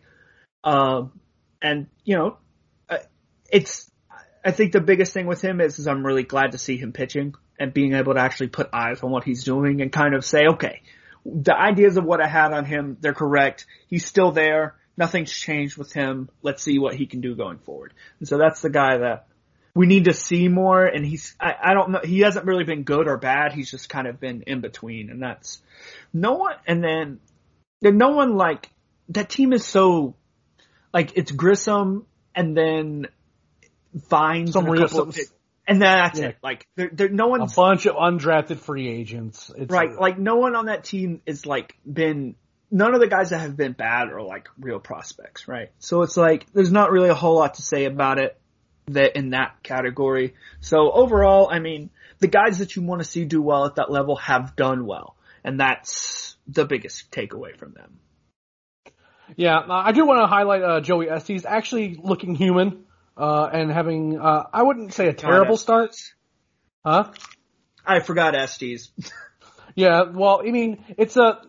Um, 0.63 1.19
and 1.61 1.87
you 2.03 2.17
know, 2.17 2.37
uh, 2.89 2.97
it's. 3.51 3.89
I 4.43 4.51
think 4.51 4.71
the 4.71 4.79
biggest 4.81 5.13
thing 5.13 5.27
with 5.27 5.41
him 5.41 5.59
is, 5.59 5.79
is 5.79 5.87
I'm 5.87 6.05
really 6.05 6.23
glad 6.23 6.53
to 6.53 6.57
see 6.57 6.77
him 6.77 6.93
pitching 6.93 7.35
and 7.59 7.73
being 7.73 7.93
able 7.93 8.13
to 8.13 8.21
actually 8.21 8.47
put 8.47 8.69
eyes 8.71 9.03
on 9.03 9.11
what 9.11 9.25
he's 9.25 9.43
doing 9.43 9.81
and 9.81 9.91
kind 9.91 10.15
of 10.15 10.23
say, 10.23 10.45
okay, 10.53 10.81
the 11.25 11.53
ideas 11.53 11.97
of 11.97 12.05
what 12.05 12.21
I 12.21 12.27
had 12.27 12.53
on 12.53 12.63
him, 12.63 12.97
they're 13.01 13.13
correct. 13.13 13.65
He's 13.87 14.05
still 14.05 14.31
there. 14.31 14.75
Nothing's 14.97 15.31
changed 15.31 15.77
with 15.77 15.91
him. 15.91 16.29
Let's 16.41 16.63
see 16.63 16.79
what 16.79 16.95
he 16.95 17.05
can 17.05 17.21
do 17.21 17.35
going 17.35 17.59
forward. 17.59 17.93
And 18.19 18.27
so 18.27 18.37
that's 18.37 18.61
the 18.61 18.69
guy 18.69 18.97
that 18.97 19.27
we 19.79 19.85
need 19.85 20.05
to 20.05 20.13
see 20.13 20.49
more. 20.49 20.83
And 20.85 21.05
he's, 21.05 21.33
I, 21.39 21.55
I 21.63 21.73
don't 21.73 21.91
know, 21.91 22.01
he 22.03 22.19
hasn't 22.19 22.45
really 22.45 22.65
been 22.65 22.83
good 22.83 23.07
or 23.07 23.15
bad. 23.15 23.53
He's 23.53 23.71
just 23.71 23.87
kind 23.87 24.07
of 24.07 24.19
been 24.19 24.41
in 24.45 24.59
between, 24.59 25.09
and 25.09 25.23
that's 25.23 25.61
no 26.11 26.33
one. 26.33 26.55
And 26.67 26.83
then, 26.83 27.19
then 27.79 27.97
no 27.97 28.09
one 28.09 28.35
like 28.35 28.69
that 29.07 29.29
team 29.29 29.53
is 29.53 29.65
so 29.65 30.15
like 30.93 31.13
it's 31.15 31.31
Grissom 31.31 32.05
and 32.35 32.57
then 32.57 33.07
Vines 33.93 34.51
Some 34.51 34.65
and 34.65 34.67
a 34.67 34.71
real- 34.73 34.81
couple 34.89 34.99
of 35.03 35.15
some- 35.15 35.23
pick- 35.23 35.33
and 35.65 35.81
that's 35.81 36.19
Yeah. 36.19 36.27
it. 36.29 36.37
Like 36.43 36.67
there, 36.75 36.89
there, 36.91 37.07
no 37.07 37.33
A 37.35 37.47
bunch 37.47 37.85
of 37.85 37.95
undrafted 37.95 38.57
free 38.57 38.89
agents. 38.89 39.49
It's, 39.55 39.71
right. 39.71 39.97
Like 39.97 40.19
no 40.19 40.35
one 40.35 40.57
on 40.57 40.65
that 40.65 40.83
team 40.83 41.21
is 41.25 41.45
like 41.45 41.77
been. 41.89 42.35
None 42.69 42.93
of 42.93 42.99
the 42.99 43.07
guys 43.07 43.29
that 43.29 43.39
have 43.39 43.55
been 43.55 43.71
bad 43.71 44.09
are 44.09 44.21
like 44.21 44.49
real 44.59 44.79
prospects, 44.79 45.47
right? 45.47 45.71
So 45.79 46.01
it's 46.01 46.17
like 46.17 46.47
there's 46.53 46.71
not 46.71 46.91
really 46.91 47.07
a 47.09 47.15
whole 47.15 47.35
lot 47.37 47.53
to 47.53 47.61
say 47.61 47.85
about 47.85 48.19
it 48.19 48.35
that 48.93 49.15
in 49.15 49.31
that 49.31 49.61
category. 49.63 50.35
So 50.61 50.91
overall, 50.91 51.49
I 51.51 51.59
mean, 51.59 51.89
the 52.19 52.27
guys 52.27 52.59
that 52.59 52.75
you 52.75 52.81
want 52.81 53.01
to 53.01 53.07
see 53.07 53.25
do 53.25 53.41
well 53.41 53.65
at 53.65 53.75
that 53.75 53.91
level 53.91 54.15
have 54.17 54.55
done 54.55 54.85
well, 54.85 55.15
and 55.43 55.59
that's 55.59 56.35
the 56.47 56.65
biggest 56.65 57.11
takeaway 57.11 57.57
from 57.57 57.73
them. 57.73 57.99
Yeah, 59.35 59.57
uh, 59.57 59.73
I 59.73 59.91
do 59.91 60.05
want 60.05 60.21
to 60.21 60.27
highlight 60.27 60.63
uh, 60.63 60.81
Joey 60.81 61.09
Estes 61.09 61.45
actually 61.45 61.99
looking 62.01 62.33
human 62.33 62.85
uh, 63.15 63.49
and 63.51 63.71
having 63.71 64.19
uh, 64.19 64.43
I 64.51 64.63
wouldn't 64.63 64.93
say 64.93 65.07
a 65.07 65.13
terrible 65.13 65.57
start, 65.57 65.95
huh? 66.83 67.11
I 67.85 67.99
forgot 67.99 68.35
Estes. 68.35 68.91
Yeah, 69.75 70.03
well, 70.11 70.41
I 70.45 70.51
mean, 70.51 70.83
it's 70.97 71.15
a 71.15 71.39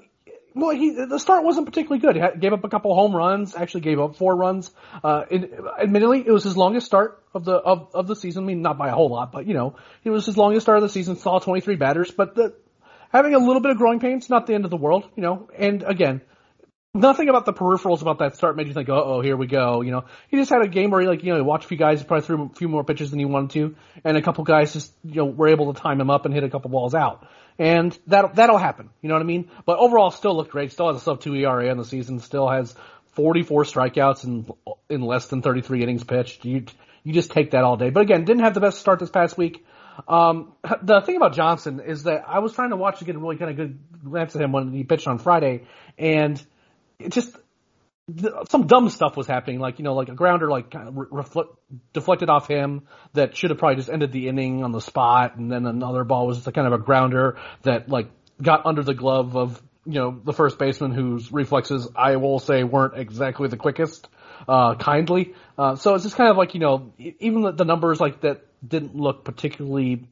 well, 0.54 0.70
he 0.70 0.90
the 0.90 1.18
start 1.18 1.44
wasn't 1.44 1.66
particularly 1.66 2.00
good. 2.00 2.16
He 2.16 2.40
gave 2.40 2.52
up 2.52 2.64
a 2.64 2.68
couple 2.68 2.94
home 2.94 3.14
runs. 3.14 3.54
Actually, 3.54 3.82
gave 3.82 4.00
up 4.00 4.16
four 4.16 4.34
runs. 4.34 4.70
Uh, 5.02 5.24
it, 5.30 5.52
admittedly, 5.80 6.24
it 6.26 6.30
was 6.30 6.44
his 6.44 6.56
longest 6.56 6.86
start 6.86 7.22
of 7.34 7.44
the 7.44 7.54
of, 7.54 7.90
of 7.94 8.06
the 8.06 8.16
season. 8.16 8.44
I 8.44 8.46
mean, 8.46 8.62
not 8.62 8.78
by 8.78 8.88
a 8.88 8.92
whole 8.92 9.10
lot, 9.10 9.32
but 9.32 9.46
you 9.46 9.54
know, 9.54 9.76
it 10.04 10.10
was 10.10 10.26
his 10.26 10.36
longest 10.36 10.64
start 10.64 10.78
of 10.78 10.82
the 10.82 10.88
season. 10.88 11.16
Saw 11.16 11.38
23 11.38 11.76
batters, 11.76 12.10
but 12.10 12.34
the 12.34 12.54
having 13.10 13.34
a 13.34 13.38
little 13.38 13.60
bit 13.60 13.70
of 13.70 13.76
growing 13.76 14.00
pains, 14.00 14.30
not 14.30 14.46
the 14.46 14.54
end 14.54 14.64
of 14.64 14.70
the 14.70 14.76
world, 14.76 15.08
you 15.16 15.22
know. 15.22 15.48
And 15.56 15.82
again, 15.82 16.22
nothing 16.94 17.28
about 17.28 17.44
the 17.44 17.52
peripherals 17.52 18.02
about 18.02 18.18
that 18.18 18.36
start 18.36 18.56
made 18.56 18.66
you 18.66 18.74
think, 18.74 18.88
oh, 18.88 19.02
oh, 19.04 19.20
here 19.20 19.36
we 19.36 19.46
go. 19.46 19.80
You 19.80 19.92
know, 19.92 20.04
he 20.28 20.36
just 20.36 20.50
had 20.50 20.62
a 20.62 20.68
game 20.68 20.90
where 20.90 21.00
he 21.00 21.06
like, 21.06 21.22
you 21.22 21.30
know, 21.30 21.36
he 21.36 21.42
watched 21.42 21.64
a 21.64 21.68
few 21.68 21.76
guys, 21.76 22.02
probably 22.02 22.26
threw 22.26 22.44
a 22.44 22.48
few 22.56 22.68
more 22.68 22.84
pitches 22.84 23.10
than 23.10 23.18
he 23.18 23.24
wanted 23.24 23.50
to, 23.50 23.76
and 24.04 24.16
a 24.16 24.22
couple 24.22 24.44
guys 24.44 24.72
just, 24.72 24.92
you 25.04 25.16
know, 25.16 25.26
were 25.26 25.48
able 25.48 25.72
to 25.72 25.80
time 25.80 26.00
him 26.00 26.10
up 26.10 26.24
and 26.24 26.34
hit 26.34 26.44
a 26.44 26.50
couple 26.50 26.70
balls 26.70 26.94
out. 26.94 27.26
And 27.58 27.96
that, 28.06 28.36
that'll 28.36 28.58
happen. 28.58 28.88
You 29.02 29.08
know 29.08 29.14
what 29.14 29.22
I 29.22 29.26
mean? 29.26 29.50
But 29.66 29.78
overall, 29.78 30.10
still 30.10 30.34
looked 30.34 30.50
great. 30.50 30.72
Still 30.72 30.88
has 30.88 30.96
a 30.96 31.04
sub 31.04 31.20
2 31.20 31.34
ERA 31.34 31.70
on 31.70 31.76
the 31.76 31.84
season. 31.84 32.18
Still 32.18 32.48
has 32.48 32.74
44 33.12 33.64
strikeouts 33.64 34.24
in, 34.24 34.48
in 34.88 35.02
less 35.02 35.26
than 35.26 35.42
33 35.42 35.82
innings 35.82 36.04
pitched. 36.04 36.44
You, 36.44 36.64
you 37.04 37.12
just 37.12 37.30
take 37.30 37.50
that 37.50 37.62
all 37.62 37.76
day. 37.76 37.90
But 37.90 38.00
again, 38.00 38.24
didn't 38.24 38.44
have 38.44 38.54
the 38.54 38.60
best 38.60 38.78
start 38.78 38.98
this 38.98 39.10
past 39.10 39.36
week. 39.36 39.64
Um, 40.08 40.52
the 40.82 41.00
thing 41.02 41.16
about 41.16 41.34
Johnson 41.34 41.80
is 41.80 42.04
that 42.04 42.24
I 42.26 42.38
was 42.38 42.54
trying 42.54 42.70
to 42.70 42.76
watch 42.76 43.00
to 43.00 43.04
get 43.04 43.14
a 43.14 43.18
really 43.18 43.36
kind 43.36 43.50
of 43.50 43.56
good 43.56 43.78
glance 44.04 44.34
at 44.34 44.42
him 44.42 44.52
when 44.52 44.72
he 44.72 44.84
pitched 44.84 45.06
on 45.06 45.18
Friday, 45.18 45.64
and 45.98 46.42
it 47.00 47.12
just 47.12 47.36
some 48.48 48.66
dumb 48.66 48.88
stuff 48.88 49.16
was 49.16 49.26
happening, 49.26 49.60
like 49.60 49.78
you 49.78 49.84
know, 49.84 49.94
like 49.94 50.08
a 50.08 50.14
grounder 50.14 50.50
like 50.50 50.70
kind 50.70 50.88
of 50.88 50.96
re- 50.96 51.06
reflect, 51.10 51.50
deflected 51.92 52.28
off 52.28 52.48
him 52.48 52.82
that 53.12 53.36
should 53.36 53.50
have 53.50 53.58
probably 53.58 53.76
just 53.76 53.90
ended 53.90 54.12
the 54.12 54.28
inning 54.28 54.64
on 54.64 54.72
the 54.72 54.80
spot, 54.80 55.36
and 55.36 55.50
then 55.50 55.66
another 55.66 56.04
ball 56.04 56.26
was 56.26 56.38
just 56.38 56.48
a 56.48 56.52
kind 56.52 56.66
of 56.66 56.72
a 56.72 56.78
grounder 56.78 57.38
that 57.62 57.88
like 57.88 58.08
got 58.42 58.66
under 58.66 58.82
the 58.82 58.94
glove 58.94 59.36
of 59.36 59.62
you 59.84 59.94
know 59.94 60.18
the 60.24 60.32
first 60.32 60.58
baseman 60.58 60.92
whose 60.92 61.30
reflexes 61.32 61.88
I 61.94 62.16
will 62.16 62.38
say 62.38 62.64
weren't 62.64 62.98
exactly 62.98 63.48
the 63.48 63.56
quickest, 63.56 64.08
uh, 64.48 64.74
kindly. 64.74 65.34
Uh, 65.56 65.76
so 65.76 65.94
it's 65.94 66.04
just 66.04 66.16
kind 66.16 66.30
of 66.30 66.36
like 66.36 66.54
you 66.54 66.60
know 66.60 66.92
even 66.98 67.42
the, 67.42 67.52
the 67.52 67.64
numbers 67.64 68.00
like 68.00 68.22
that 68.22 68.46
didn't 68.66 68.94
look 68.94 69.24
particularly 69.24 70.06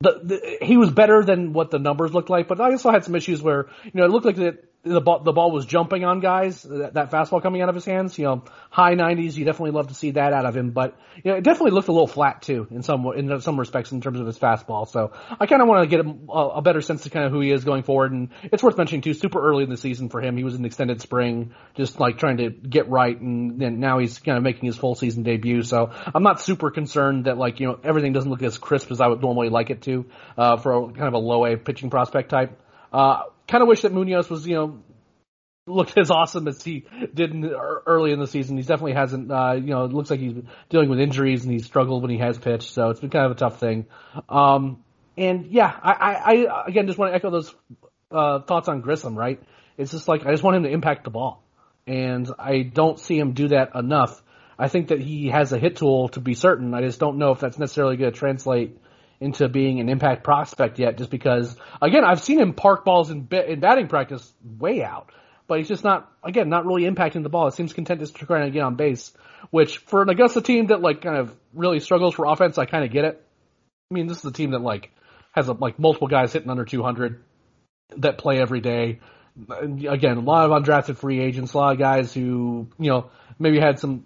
the, 0.00 0.20
the 0.22 0.66
he 0.66 0.76
was 0.76 0.90
better 0.90 1.22
than 1.24 1.52
what 1.52 1.70
the 1.70 1.78
numbers 1.78 2.12
looked 2.12 2.30
like, 2.30 2.48
but 2.48 2.60
I 2.60 2.72
also 2.72 2.90
had 2.90 3.04
some 3.04 3.14
issues 3.14 3.42
where 3.42 3.68
you 3.84 3.92
know 3.94 4.04
it 4.04 4.10
looked 4.10 4.26
like 4.26 4.36
the 4.36 4.58
the 4.84 5.00
ball 5.00 5.20
the 5.20 5.32
ball 5.32 5.50
was 5.50 5.64
jumping 5.64 6.04
on 6.04 6.20
guys 6.20 6.62
that, 6.62 6.94
that 6.94 7.10
fastball 7.10 7.42
coming 7.42 7.62
out 7.62 7.68
of 7.68 7.74
his 7.74 7.84
hands. 7.84 8.18
You 8.18 8.24
know, 8.24 8.44
high 8.70 8.94
90s. 8.94 9.34
You 9.34 9.44
definitely 9.44 9.70
love 9.70 9.88
to 9.88 9.94
see 9.94 10.12
that 10.12 10.32
out 10.32 10.44
of 10.44 10.56
him, 10.56 10.70
but 10.70 10.96
you 11.16 11.30
know 11.30 11.38
it 11.38 11.44
definitely 11.44 11.70
looked 11.70 11.88
a 11.88 11.92
little 11.92 12.06
flat 12.06 12.42
too 12.42 12.66
in 12.70 12.82
some 12.82 13.06
in 13.16 13.40
some 13.40 13.58
respects 13.58 13.92
in 13.92 14.00
terms 14.00 14.20
of 14.20 14.26
his 14.26 14.38
fastball. 14.38 14.86
So 14.86 15.12
I 15.40 15.46
kind 15.46 15.62
of 15.62 15.68
want 15.68 15.88
to 15.88 15.96
get 15.96 16.06
a, 16.06 16.32
a 16.32 16.62
better 16.62 16.82
sense 16.82 17.06
of 17.06 17.12
kind 17.12 17.24
of 17.24 17.32
who 17.32 17.40
he 17.40 17.50
is 17.50 17.64
going 17.64 17.82
forward, 17.82 18.12
and 18.12 18.28
it's 18.44 18.62
worth 18.62 18.76
mentioning 18.76 19.00
too. 19.00 19.14
Super 19.14 19.42
early 19.42 19.64
in 19.64 19.70
the 19.70 19.76
season 19.78 20.10
for 20.10 20.20
him, 20.20 20.36
he 20.36 20.44
was 20.44 20.54
in 20.54 20.64
extended 20.64 21.00
spring, 21.00 21.54
just 21.74 21.98
like 21.98 22.18
trying 22.18 22.36
to 22.36 22.50
get 22.50 22.88
right, 22.90 23.18
and 23.18 23.58
then 23.60 23.80
now 23.80 23.98
he's 23.98 24.18
kind 24.18 24.36
of 24.36 24.44
making 24.44 24.66
his 24.66 24.76
full 24.76 24.94
season 24.94 25.22
debut. 25.22 25.62
So 25.62 25.92
I'm 26.14 26.22
not 26.22 26.42
super 26.42 26.70
concerned 26.70 27.24
that 27.24 27.38
like 27.38 27.58
you 27.60 27.68
know 27.68 27.80
everything 27.82 28.12
doesn't 28.12 28.30
look 28.30 28.42
as 28.42 28.58
crisp 28.58 28.90
as 28.90 29.00
I 29.00 29.06
would 29.06 29.22
normally 29.22 29.48
like 29.48 29.70
it 29.70 29.82
to 29.82 30.04
uh, 30.36 30.56
for 30.58 30.72
a, 30.74 30.86
kind 30.92 31.08
of 31.08 31.14
a 31.14 31.18
low 31.18 31.46
A 31.46 31.56
pitching 31.56 31.88
prospect 31.88 32.28
type. 32.28 32.60
Uh, 32.92 33.22
kind 33.48 33.62
of 33.62 33.68
wish 33.68 33.82
that 33.82 33.92
Munoz 33.92 34.28
was 34.30 34.46
you 34.46 34.54
know 34.54 34.82
looked 35.66 35.96
as 35.96 36.10
awesome 36.10 36.46
as 36.46 36.62
he 36.62 36.84
did 37.14 37.30
in 37.30 37.44
early 37.86 38.12
in 38.12 38.18
the 38.18 38.26
season. 38.26 38.56
He 38.56 38.62
definitely 38.62 38.92
hasn't, 38.92 39.30
uh, 39.30 39.52
you 39.52 39.70
know, 39.70 39.84
it 39.84 39.92
looks 39.92 40.10
like 40.10 40.20
he's 40.20 40.34
dealing 40.68 40.90
with 40.90 41.00
injuries 41.00 41.42
and 41.44 41.52
he's 41.52 41.64
struggled 41.64 42.02
when 42.02 42.10
he 42.10 42.18
has 42.18 42.38
pitched, 42.38 42.72
so 42.72 42.90
it's 42.90 43.00
been 43.00 43.10
kind 43.10 43.26
of 43.26 43.32
a 43.32 43.34
tough 43.36 43.60
thing. 43.60 43.86
Um, 44.28 44.84
and 45.16 45.46
yeah, 45.46 45.72
I, 45.82 45.92
I, 45.92 46.44
I 46.44 46.66
again 46.66 46.86
just 46.86 46.98
want 46.98 47.12
to 47.12 47.16
echo 47.16 47.30
those 47.30 47.54
uh, 48.10 48.40
thoughts 48.40 48.68
on 48.68 48.80
Grissom. 48.80 49.16
Right? 49.16 49.42
It's 49.78 49.90
just 49.90 50.08
like 50.08 50.26
I 50.26 50.32
just 50.32 50.42
want 50.42 50.56
him 50.56 50.64
to 50.64 50.70
impact 50.70 51.04
the 51.04 51.10
ball, 51.10 51.42
and 51.86 52.28
I 52.38 52.62
don't 52.62 52.98
see 52.98 53.18
him 53.18 53.32
do 53.32 53.48
that 53.48 53.74
enough. 53.74 54.22
I 54.58 54.68
think 54.68 54.88
that 54.88 55.00
he 55.00 55.28
has 55.28 55.52
a 55.52 55.58
hit 55.58 55.76
tool 55.76 56.08
to 56.10 56.20
be 56.20 56.34
certain. 56.34 56.74
I 56.74 56.82
just 56.82 57.00
don't 57.00 57.18
know 57.18 57.32
if 57.32 57.40
that's 57.40 57.58
necessarily 57.58 57.96
going 57.96 58.12
to 58.12 58.18
translate 58.18 58.78
into 59.20 59.48
being 59.48 59.80
an 59.80 59.88
impact 59.88 60.24
prospect 60.24 60.78
yet. 60.78 60.98
Just 60.98 61.10
because, 61.10 61.56
again, 61.80 62.04
I've 62.04 62.20
seen 62.20 62.40
him 62.40 62.52
park 62.52 62.84
balls 62.84 63.10
in, 63.10 63.28
in 63.30 63.60
batting 63.60 63.88
practice 63.88 64.32
way 64.42 64.82
out 64.82 65.10
but 65.46 65.58
he's 65.58 65.68
just 65.68 65.84
not 65.84 66.10
again 66.22 66.48
not 66.48 66.66
really 66.66 66.82
impacting 66.82 67.22
the 67.22 67.28
ball. 67.28 67.48
It 67.48 67.54
seems 67.54 67.72
content 67.72 68.00
just 68.00 68.14
trying 68.16 68.44
to 68.44 68.50
get 68.50 68.62
on 68.62 68.76
base, 68.76 69.12
which 69.50 69.78
for 69.78 70.02
an 70.02 70.08
Augusta 70.08 70.40
team 70.40 70.68
that 70.68 70.80
like 70.80 71.02
kind 71.02 71.16
of 71.16 71.34
really 71.52 71.80
struggles 71.80 72.14
for 72.14 72.26
offense, 72.26 72.58
I 72.58 72.64
kind 72.64 72.84
of 72.84 72.90
get 72.90 73.04
it. 73.04 73.24
I 73.90 73.94
mean, 73.94 74.06
this 74.06 74.18
is 74.18 74.24
a 74.24 74.32
team 74.32 74.52
that 74.52 74.62
like 74.62 74.90
has 75.32 75.48
a, 75.48 75.52
like 75.52 75.78
multiple 75.78 76.08
guys 76.08 76.32
hitting 76.32 76.50
under 76.50 76.64
200 76.64 77.22
that 77.98 78.18
play 78.18 78.40
every 78.40 78.60
day. 78.60 79.00
Again, 79.48 80.16
a 80.16 80.20
lot 80.20 80.50
of 80.50 80.62
undrafted 80.62 80.96
free 80.96 81.20
agents, 81.20 81.54
a 81.54 81.58
lot 81.58 81.72
of 81.72 81.78
guys 81.78 82.14
who 82.14 82.68
you 82.78 82.90
know 82.90 83.10
maybe 83.38 83.58
had 83.60 83.78
some 83.78 84.04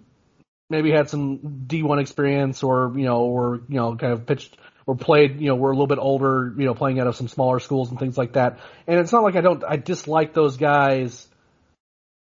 maybe 0.69 0.91
had 0.91 1.09
some 1.09 1.65
D1 1.67 2.01
experience 2.01 2.63
or 2.63 2.93
you 2.95 3.05
know 3.05 3.21
or 3.21 3.61
you 3.69 3.75
know 3.75 3.95
kind 3.95 4.13
of 4.13 4.25
pitched 4.25 4.57
or 4.89 4.95
played, 4.95 5.39
you 5.39 5.47
know, 5.49 5.55
we're 5.55 5.69
a 5.69 5.73
little 5.73 5.85
bit 5.85 5.99
older, 5.99 6.51
you 6.57 6.65
know, 6.65 6.73
playing 6.73 6.99
out 6.99 7.05
of 7.05 7.15
some 7.15 7.27
smaller 7.27 7.59
schools 7.59 7.91
and 7.91 7.99
things 7.99 8.17
like 8.17 8.33
that. 8.33 8.57
And 8.87 8.99
it's 8.99 9.11
not 9.11 9.21
like 9.21 9.35
I 9.35 9.41
don't, 9.41 9.63
I 9.63 9.75
dislike 9.75 10.33
those 10.33 10.57
guys 10.57 11.27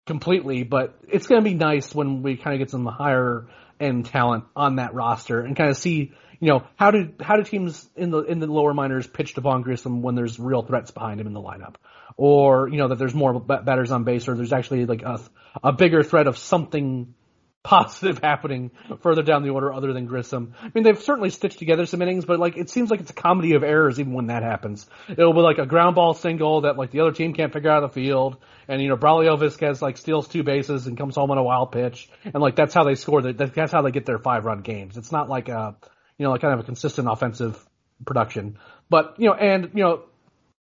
completely, 0.06 0.62
but 0.62 0.94
it's 1.08 1.26
going 1.26 1.42
to 1.42 1.50
be 1.50 1.54
nice 1.54 1.94
when 1.94 2.22
we 2.22 2.36
kind 2.36 2.52
of 2.52 2.58
get 2.58 2.70
some 2.70 2.84
higher 2.84 3.46
end 3.80 4.04
talent 4.04 4.44
on 4.54 4.76
that 4.76 4.92
roster 4.92 5.40
and 5.40 5.56
kind 5.56 5.70
of 5.70 5.78
see, 5.78 6.12
you 6.38 6.48
know, 6.48 6.62
how 6.76 6.90
do, 6.90 7.10
how 7.18 7.36
do 7.36 7.44
teams 7.44 7.88
in 7.96 8.10
the, 8.10 8.24
in 8.24 8.40
the 8.40 8.46
lower 8.46 8.74
minors 8.74 9.06
pitch 9.06 9.32
to 9.36 9.40
Vaughn 9.40 9.62
Grissom 9.62 10.02
when 10.02 10.14
there's 10.14 10.38
real 10.38 10.60
threats 10.60 10.90
behind 10.90 11.18
him 11.18 11.26
in 11.26 11.32
the 11.32 11.40
lineup? 11.40 11.76
Or, 12.18 12.68
you 12.68 12.76
know, 12.76 12.88
that 12.88 12.98
there's 12.98 13.14
more 13.14 13.40
batters 13.40 13.90
on 13.90 14.04
base 14.04 14.28
or 14.28 14.34
there's 14.34 14.52
actually 14.52 14.84
like 14.84 15.00
a, 15.00 15.18
a 15.64 15.72
bigger 15.72 16.02
threat 16.02 16.26
of 16.26 16.36
something 16.36 17.14
positive 17.62 18.18
happening 18.22 18.70
further 19.00 19.22
down 19.22 19.42
the 19.42 19.50
order 19.50 19.72
other 19.72 19.92
than 19.92 20.06
Grissom. 20.06 20.54
I 20.60 20.70
mean, 20.74 20.84
they've 20.84 21.00
certainly 21.00 21.30
stitched 21.30 21.58
together 21.58 21.86
some 21.86 22.00
innings, 22.02 22.24
but 22.24 22.38
like 22.38 22.56
it 22.56 22.70
seems 22.70 22.90
like 22.90 23.00
it's 23.00 23.10
a 23.10 23.14
comedy 23.14 23.54
of 23.54 23.62
errors 23.62 24.00
even 24.00 24.12
when 24.12 24.26
that 24.26 24.42
happens. 24.42 24.86
It'll 25.08 25.32
be 25.32 25.40
like 25.40 25.58
a 25.58 25.66
ground 25.66 25.94
ball 25.94 26.14
single 26.14 26.62
that 26.62 26.76
like 26.76 26.90
the 26.90 27.00
other 27.00 27.12
team 27.12 27.34
can't 27.34 27.52
figure 27.52 27.70
out 27.70 27.82
of 27.82 27.92
the 27.92 28.00
field, 28.00 28.38
and 28.68 28.80
you 28.80 28.88
know 28.88 28.96
Braulio 28.96 29.38
Vasquez 29.38 29.82
like 29.82 29.98
steals 29.98 30.28
two 30.28 30.42
bases 30.42 30.86
and 30.86 30.96
comes 30.96 31.16
home 31.16 31.30
on 31.30 31.38
a 31.38 31.42
wild 31.42 31.72
pitch, 31.72 32.08
and 32.24 32.36
like 32.36 32.56
that's 32.56 32.74
how 32.74 32.84
they 32.84 32.94
score. 32.94 33.20
That's 33.22 33.72
how 33.72 33.82
they 33.82 33.90
get 33.90 34.06
their 34.06 34.18
five 34.18 34.44
run 34.44 34.62
games. 34.62 34.96
It's 34.96 35.12
not 35.12 35.28
like 35.28 35.48
a 35.48 35.76
you 36.18 36.24
know 36.24 36.30
like 36.30 36.40
kind 36.40 36.54
of 36.54 36.60
a 36.60 36.64
consistent 36.64 37.08
offensive 37.10 37.62
production, 38.04 38.58
but 38.88 39.16
you 39.18 39.26
know 39.26 39.34
and 39.34 39.70
you 39.74 39.84
know. 39.84 40.02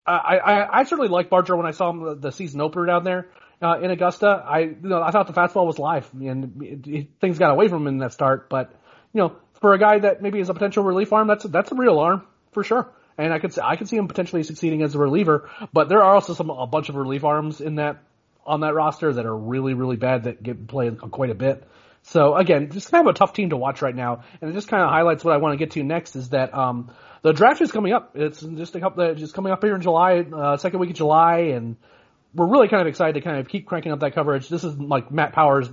I, 0.03 0.37
I, 0.39 0.79
I 0.79 0.83
certainly 0.85 1.09
like 1.09 1.29
Barger 1.29 1.55
when 1.55 1.67
I 1.67 1.71
saw 1.71 1.91
him 1.91 2.03
the, 2.03 2.15
the 2.15 2.31
season 2.31 2.59
opener 2.59 2.87
down 2.87 3.03
there 3.03 3.27
uh, 3.61 3.79
in 3.79 3.91
Augusta. 3.91 4.27
I 4.27 4.59
you 4.59 4.77
know 4.81 5.01
I 5.01 5.11
thought 5.11 5.27
the 5.27 5.33
fastball 5.33 5.65
was 5.65 5.79
live, 5.79 6.09
and 6.13 6.61
it, 6.61 6.87
it, 6.87 7.07
things 7.19 7.37
got 7.37 7.51
away 7.51 7.67
from 7.67 7.83
him 7.83 7.87
in 7.87 7.97
that 7.99 8.13
start. 8.13 8.49
But 8.49 8.73
you 9.13 9.21
know, 9.21 9.35
for 9.59 9.73
a 9.73 9.79
guy 9.79 9.99
that 9.99 10.21
maybe 10.21 10.39
is 10.39 10.49
a 10.49 10.53
potential 10.53 10.83
relief 10.83 11.13
arm, 11.13 11.27
that's 11.27 11.43
that's 11.45 11.71
a 11.71 11.75
real 11.75 11.99
arm 11.99 12.25
for 12.51 12.63
sure. 12.63 12.91
And 13.17 13.33
I 13.33 13.39
could 13.39 13.57
I 13.59 13.75
could 13.75 13.87
see 13.87 13.97
him 13.97 14.07
potentially 14.07 14.43
succeeding 14.43 14.81
as 14.81 14.95
a 14.95 14.99
reliever. 14.99 15.49
But 15.73 15.89
there 15.89 16.01
are 16.01 16.15
also 16.15 16.33
some 16.33 16.49
a 16.49 16.67
bunch 16.67 16.89
of 16.89 16.95
relief 16.95 17.23
arms 17.23 17.61
in 17.61 17.75
that 17.75 18.03
on 18.45 18.61
that 18.61 18.73
roster 18.73 19.13
that 19.13 19.25
are 19.25 19.35
really 19.35 19.73
really 19.73 19.97
bad 19.97 20.23
that 20.23 20.41
get 20.41 20.67
played 20.67 20.99
quite 20.99 21.29
a 21.29 21.35
bit. 21.35 21.67
So 22.03 22.35
again, 22.35 22.71
just 22.71 22.89
kind 22.89 23.07
of 23.07 23.13
a 23.13 23.17
tough 23.17 23.33
team 23.33 23.51
to 23.51 23.57
watch 23.57 23.83
right 23.83 23.95
now, 23.95 24.23
and 24.41 24.49
it 24.49 24.53
just 24.53 24.67
kind 24.67 24.81
of 24.81 24.89
highlights 24.89 25.23
what 25.23 25.35
I 25.35 25.37
want 25.37 25.53
to 25.53 25.57
get 25.57 25.71
to 25.71 25.83
next 25.83 26.15
is 26.15 26.29
that 26.29 26.51
um, 26.53 26.91
the 27.21 27.31
draft 27.31 27.61
is 27.61 27.71
coming 27.71 27.93
up. 27.93 28.13
It's 28.15 28.41
just 28.41 28.75
a 28.75 28.79
couple, 28.79 29.13
just 29.13 29.35
coming 29.35 29.51
up 29.51 29.63
here 29.63 29.75
in 29.75 29.81
July, 29.81 30.21
uh, 30.21 30.57
second 30.57 30.79
week 30.79 30.89
of 30.89 30.95
July, 30.95 31.51
and 31.53 31.75
we're 32.33 32.47
really 32.47 32.67
kind 32.67 32.81
of 32.81 32.87
excited 32.87 33.13
to 33.13 33.21
kind 33.21 33.37
of 33.37 33.47
keep 33.47 33.65
cranking 33.65 33.91
up 33.91 33.99
that 33.99 34.13
coverage. 34.15 34.49
This 34.49 34.63
is 34.63 34.77
like 34.77 35.11
Matt 35.11 35.33
Powers' 35.33 35.69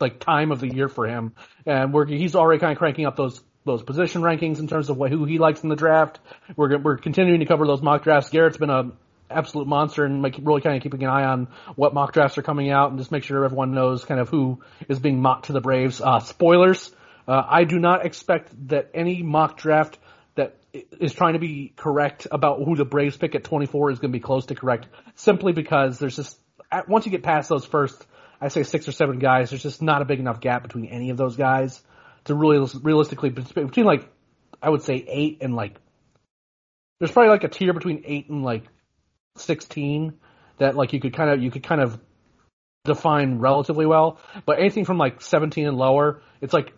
like 0.00 0.18
time 0.18 0.50
of 0.50 0.60
the 0.60 0.68
year 0.68 0.88
for 0.88 1.06
him, 1.06 1.34
and 1.66 1.92
we're 1.92 2.06
he's 2.06 2.34
already 2.34 2.60
kind 2.60 2.72
of 2.72 2.78
cranking 2.78 3.06
up 3.06 3.16
those 3.16 3.42
those 3.64 3.82
position 3.82 4.22
rankings 4.22 4.58
in 4.58 4.68
terms 4.68 4.90
of 4.90 4.96
what, 4.96 5.10
who 5.10 5.24
he 5.24 5.38
likes 5.38 5.62
in 5.62 5.68
the 5.68 5.76
draft. 5.76 6.20
We're 6.56 6.78
we're 6.78 6.98
continuing 6.98 7.40
to 7.40 7.46
cover 7.46 7.66
those 7.66 7.82
mock 7.82 8.02
drafts. 8.02 8.30
Garrett's 8.30 8.56
been 8.56 8.70
a 8.70 8.92
absolute 9.30 9.66
monster 9.66 10.04
and 10.04 10.22
like 10.22 10.36
really 10.42 10.60
kind 10.60 10.76
of 10.76 10.82
keeping 10.82 11.02
an 11.02 11.08
eye 11.08 11.24
on 11.24 11.48
what 11.76 11.94
mock 11.94 12.12
drafts 12.12 12.36
are 12.38 12.42
coming 12.42 12.70
out 12.70 12.90
and 12.90 12.98
just 12.98 13.10
make 13.10 13.24
sure 13.24 13.44
everyone 13.44 13.72
knows 13.72 14.04
kind 14.04 14.20
of 14.20 14.28
who 14.28 14.60
is 14.88 14.98
being 14.98 15.20
mocked 15.20 15.46
to 15.46 15.52
the 15.52 15.60
Braves. 15.60 16.00
Uh, 16.00 16.20
spoilers. 16.20 16.94
Uh, 17.26 17.42
I 17.48 17.64
do 17.64 17.78
not 17.78 18.04
expect 18.04 18.50
that 18.68 18.90
any 18.92 19.22
mock 19.22 19.56
draft 19.56 19.98
is 21.00 21.12
trying 21.12 21.34
to 21.34 21.38
be 21.38 21.72
correct 21.76 22.26
about 22.30 22.62
who 22.64 22.76
the 22.76 22.84
Braves 22.84 23.16
pick 23.16 23.34
at 23.34 23.44
24 23.44 23.92
is 23.92 23.98
going 23.98 24.12
to 24.12 24.18
be 24.18 24.22
close 24.22 24.46
to 24.46 24.54
correct 24.54 24.88
simply 25.14 25.52
because 25.52 25.98
there's 25.98 26.16
just, 26.16 26.38
once 26.88 27.06
you 27.06 27.12
get 27.12 27.22
past 27.22 27.48
those 27.48 27.64
first, 27.64 28.04
I 28.40 28.48
say 28.48 28.62
six 28.62 28.88
or 28.88 28.92
seven 28.92 29.18
guys, 29.18 29.50
there's 29.50 29.62
just 29.62 29.80
not 29.80 30.02
a 30.02 30.04
big 30.04 30.18
enough 30.20 30.40
gap 30.40 30.62
between 30.62 30.86
any 30.86 31.10
of 31.10 31.16
those 31.16 31.36
guys 31.36 31.80
to 32.24 32.34
really 32.34 32.66
realistically 32.82 33.30
between 33.30 33.86
like 33.86 34.08
I 34.62 34.70
would 34.70 34.82
say 34.82 35.04
eight 35.06 35.38
and 35.42 35.54
like 35.54 35.76
there's 36.98 37.10
probably 37.10 37.30
like 37.30 37.44
a 37.44 37.48
tier 37.48 37.72
between 37.72 38.02
eight 38.06 38.28
and 38.28 38.42
like 38.42 38.64
sixteen 39.36 40.14
that 40.58 40.76
like 40.76 40.92
you 40.92 41.00
could 41.00 41.14
kind 41.14 41.30
of 41.30 41.42
you 41.42 41.50
could 41.50 41.62
kind 41.62 41.80
of 41.80 41.98
define 42.84 43.38
relatively 43.38 43.86
well. 43.86 44.18
But 44.46 44.58
anything 44.58 44.84
from 44.84 44.98
like 44.98 45.20
seventeen 45.20 45.66
and 45.66 45.76
lower, 45.76 46.22
it's 46.40 46.54
like 46.54 46.72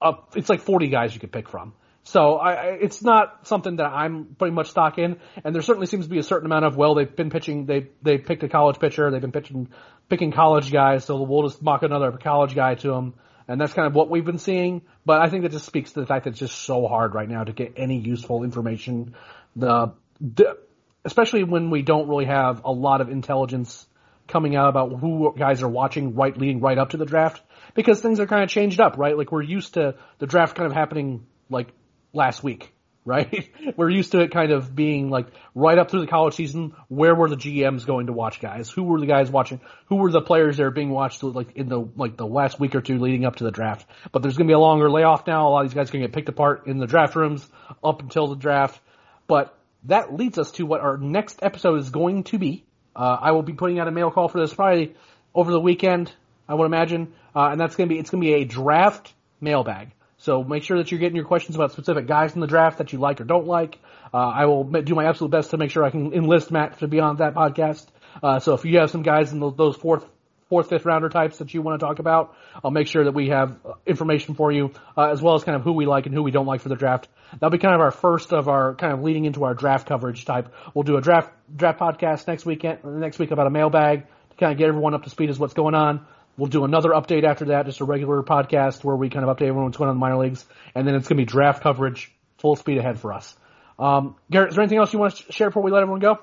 up 0.00 0.32
it's 0.36 0.48
like 0.48 0.60
forty 0.60 0.88
guys 0.88 1.14
you 1.14 1.20
could 1.20 1.32
pick 1.32 1.48
from. 1.48 1.74
So 2.08 2.36
I, 2.36 2.78
it's 2.80 3.02
not 3.02 3.46
something 3.46 3.76
that 3.76 3.86
I'm 3.86 4.34
putting 4.38 4.54
much 4.54 4.70
stock 4.70 4.98
in, 4.98 5.18
and 5.44 5.54
there 5.54 5.62
certainly 5.62 5.86
seems 5.86 6.06
to 6.06 6.10
be 6.10 6.18
a 6.18 6.22
certain 6.22 6.46
amount 6.46 6.64
of 6.64 6.76
well, 6.76 6.94
they've 6.94 7.14
been 7.14 7.30
pitching, 7.30 7.66
they 7.66 7.88
they 8.02 8.16
picked 8.16 8.42
a 8.42 8.48
college 8.48 8.78
pitcher, 8.78 9.10
they've 9.10 9.20
been 9.20 9.32
pitching, 9.32 9.68
picking 10.08 10.32
college 10.32 10.72
guys, 10.72 11.04
so 11.04 11.20
we'll 11.22 11.46
just 11.48 11.62
mock 11.62 11.82
another 11.82 12.12
college 12.12 12.54
guy 12.54 12.74
to 12.76 12.88
them 12.88 13.14
and 13.48 13.58
that's 13.58 13.72
kind 13.72 13.88
of 13.88 13.94
what 13.94 14.10
we've 14.10 14.24
been 14.24 14.38
seeing. 14.38 14.82
But 15.06 15.20
I 15.20 15.30
think 15.30 15.42
that 15.42 15.52
just 15.52 15.64
speaks 15.64 15.92
to 15.92 16.00
the 16.00 16.06
fact 16.06 16.24
that 16.24 16.30
it's 16.30 16.38
just 16.38 16.58
so 16.62 16.86
hard 16.86 17.14
right 17.14 17.28
now 17.28 17.44
to 17.44 17.52
get 17.52 17.74
any 17.76 17.98
useful 17.98 18.44
information. 18.44 19.14
The, 19.56 19.94
the 20.20 20.58
especially 21.04 21.44
when 21.44 21.70
we 21.70 21.82
don't 21.82 22.08
really 22.08 22.26
have 22.26 22.62
a 22.64 22.70
lot 22.70 23.00
of 23.00 23.08
intelligence 23.08 23.86
coming 24.26 24.54
out 24.54 24.68
about 24.68 25.00
who 25.00 25.34
guys 25.36 25.62
are 25.62 25.68
watching 25.68 26.14
right 26.14 26.36
leading 26.36 26.60
right 26.60 26.76
up 26.76 26.90
to 26.90 26.98
the 26.98 27.06
draft 27.06 27.42
because 27.74 28.00
things 28.00 28.20
are 28.20 28.26
kind 28.26 28.42
of 28.42 28.50
changed 28.50 28.78
up, 28.78 28.98
right? 28.98 29.16
Like 29.16 29.32
we're 29.32 29.42
used 29.42 29.74
to 29.74 29.94
the 30.18 30.26
draft 30.26 30.54
kind 30.54 30.66
of 30.66 30.74
happening 30.74 31.26
like 31.48 31.68
last 32.12 32.42
week 32.42 32.72
right? 33.08 33.48
We're 33.74 33.88
used 33.88 34.12
to 34.12 34.20
it 34.20 34.32
kind 34.32 34.52
of 34.52 34.76
being 34.76 35.08
like 35.08 35.28
right 35.54 35.78
up 35.78 35.90
through 35.90 36.02
the 36.02 36.06
college 36.06 36.34
season. 36.34 36.74
Where 36.88 37.14
were 37.14 37.30
the 37.30 37.36
GMs 37.36 37.86
going 37.86 38.08
to 38.08 38.12
watch 38.12 38.38
guys? 38.38 38.68
Who 38.68 38.82
were 38.82 39.00
the 39.00 39.06
guys 39.06 39.30
watching? 39.30 39.62
Who 39.86 39.96
were 39.96 40.10
the 40.10 40.20
players 40.20 40.58
that 40.58 40.64
are 40.64 40.70
being 40.70 40.90
watched 40.90 41.22
like 41.22 41.56
in 41.56 41.70
the 41.70 41.88
like 41.96 42.18
the 42.18 42.26
last 42.26 42.60
week 42.60 42.74
or 42.74 42.82
two 42.82 42.98
leading 42.98 43.24
up 43.24 43.36
to 43.36 43.44
the 43.44 43.50
draft? 43.50 43.88
But 44.12 44.20
there's 44.20 44.36
going 44.36 44.46
to 44.46 44.50
be 44.50 44.54
a 44.54 44.58
longer 44.58 44.90
layoff 44.90 45.26
now. 45.26 45.48
A 45.48 45.50
lot 45.50 45.64
of 45.64 45.70
these 45.70 45.74
guys 45.74 45.88
are 45.88 45.92
going 45.94 46.02
to 46.02 46.08
get 46.08 46.14
picked 46.14 46.28
apart 46.28 46.66
in 46.66 46.76
the 46.76 46.86
draft 46.86 47.16
rooms 47.16 47.48
up 47.82 48.02
until 48.02 48.26
the 48.26 48.36
draft. 48.36 48.78
But 49.26 49.56
that 49.84 50.12
leads 50.12 50.36
us 50.36 50.50
to 50.52 50.66
what 50.66 50.82
our 50.82 50.98
next 50.98 51.38
episode 51.40 51.78
is 51.78 51.88
going 51.88 52.24
to 52.24 52.38
be. 52.38 52.66
Uh, 52.94 53.16
I 53.18 53.30
will 53.30 53.42
be 53.42 53.54
putting 53.54 53.78
out 53.78 53.88
a 53.88 53.90
mail 53.90 54.10
call 54.10 54.28
for 54.28 54.38
this 54.38 54.52
Friday 54.52 54.94
over 55.34 55.50
the 55.50 55.60
weekend. 55.60 56.12
I 56.46 56.54
would 56.54 56.66
imagine, 56.66 57.14
uh, 57.34 57.48
and 57.52 57.58
that's 57.58 57.74
going 57.74 57.88
to 57.88 57.94
be 57.94 57.98
it's 57.98 58.10
going 58.10 58.22
to 58.22 58.26
be 58.26 58.34
a 58.34 58.44
draft 58.44 59.14
mailbag. 59.40 59.92
So 60.18 60.42
make 60.42 60.64
sure 60.64 60.78
that 60.78 60.90
you're 60.90 61.00
getting 61.00 61.16
your 61.16 61.24
questions 61.24 61.54
about 61.54 61.72
specific 61.72 62.06
guys 62.06 62.34
in 62.34 62.40
the 62.40 62.46
draft 62.46 62.78
that 62.78 62.92
you 62.92 62.98
like 62.98 63.20
or 63.20 63.24
don't 63.24 63.46
like. 63.46 63.78
Uh, 64.12 64.16
I 64.16 64.46
will 64.46 64.64
do 64.64 64.94
my 64.94 65.06
absolute 65.06 65.30
best 65.30 65.50
to 65.50 65.56
make 65.56 65.70
sure 65.70 65.84
I 65.84 65.90
can 65.90 66.12
enlist 66.12 66.50
Matt 66.50 66.78
to 66.80 66.88
be 66.88 67.00
on 67.00 67.16
that 67.16 67.34
podcast. 67.34 67.86
Uh, 68.22 68.40
so 68.40 68.54
if 68.54 68.64
you 68.64 68.78
have 68.78 68.90
some 68.90 69.02
guys 69.02 69.32
in 69.32 69.38
those 69.38 69.76
fourth, 69.76 70.04
fourth, 70.48 70.70
fifth 70.70 70.84
rounder 70.84 71.08
types 71.08 71.38
that 71.38 71.54
you 71.54 71.62
want 71.62 71.78
to 71.78 71.86
talk 71.86 71.98
about, 71.98 72.34
I'll 72.64 72.70
make 72.70 72.88
sure 72.88 73.04
that 73.04 73.12
we 73.12 73.28
have 73.28 73.58
information 73.86 74.34
for 74.34 74.50
you, 74.50 74.72
uh, 74.96 75.10
as 75.10 75.22
well 75.22 75.34
as 75.34 75.44
kind 75.44 75.56
of 75.56 75.62
who 75.62 75.72
we 75.72 75.86
like 75.86 76.06
and 76.06 76.14
who 76.14 76.22
we 76.22 76.30
don't 76.30 76.46
like 76.46 76.62
for 76.62 76.68
the 76.68 76.76
draft. 76.76 77.08
That'll 77.34 77.50
be 77.50 77.58
kind 77.58 77.74
of 77.74 77.80
our 77.80 77.90
first 77.90 78.32
of 78.32 78.48
our 78.48 78.74
kind 78.74 78.92
of 78.92 79.02
leading 79.02 79.24
into 79.24 79.44
our 79.44 79.54
draft 79.54 79.86
coverage 79.86 80.24
type. 80.24 80.52
We'll 80.74 80.84
do 80.84 80.96
a 80.96 81.00
draft 81.00 81.30
draft 81.54 81.78
podcast 81.78 82.26
next 82.26 82.44
weekend, 82.44 82.82
next 82.84 83.18
week 83.18 83.30
about 83.30 83.46
a 83.46 83.50
mailbag 83.50 84.06
to 84.30 84.36
kind 84.36 84.52
of 84.52 84.58
get 84.58 84.68
everyone 84.68 84.94
up 84.94 85.04
to 85.04 85.10
speed 85.10 85.30
as 85.30 85.38
what's 85.38 85.54
going 85.54 85.74
on. 85.74 86.06
We'll 86.38 86.48
do 86.48 86.64
another 86.64 86.90
update 86.90 87.24
after 87.24 87.46
that, 87.46 87.66
just 87.66 87.80
a 87.80 87.84
regular 87.84 88.22
podcast 88.22 88.84
where 88.84 88.94
we 88.94 89.10
kind 89.10 89.28
of 89.28 89.36
update 89.36 89.48
everyone 89.48 89.64
what's 89.64 89.76
going 89.76 89.88
on 89.88 89.96
in 89.96 89.98
the 89.98 90.00
minor 90.00 90.18
leagues, 90.18 90.46
and 90.72 90.86
then 90.86 90.94
it's 90.94 91.08
going 91.08 91.16
to 91.16 91.22
be 91.22 91.26
draft 91.26 91.64
coverage, 91.64 92.12
full 92.38 92.54
speed 92.54 92.78
ahead 92.78 93.00
for 93.00 93.12
us. 93.12 93.36
Um, 93.76 94.14
Garrett, 94.30 94.50
is 94.50 94.54
there 94.54 94.62
anything 94.62 94.78
else 94.78 94.92
you 94.92 95.00
want 95.00 95.16
to 95.16 95.32
share 95.32 95.50
before 95.50 95.64
we 95.64 95.72
let 95.72 95.82
everyone 95.82 96.00
go? 96.00 96.18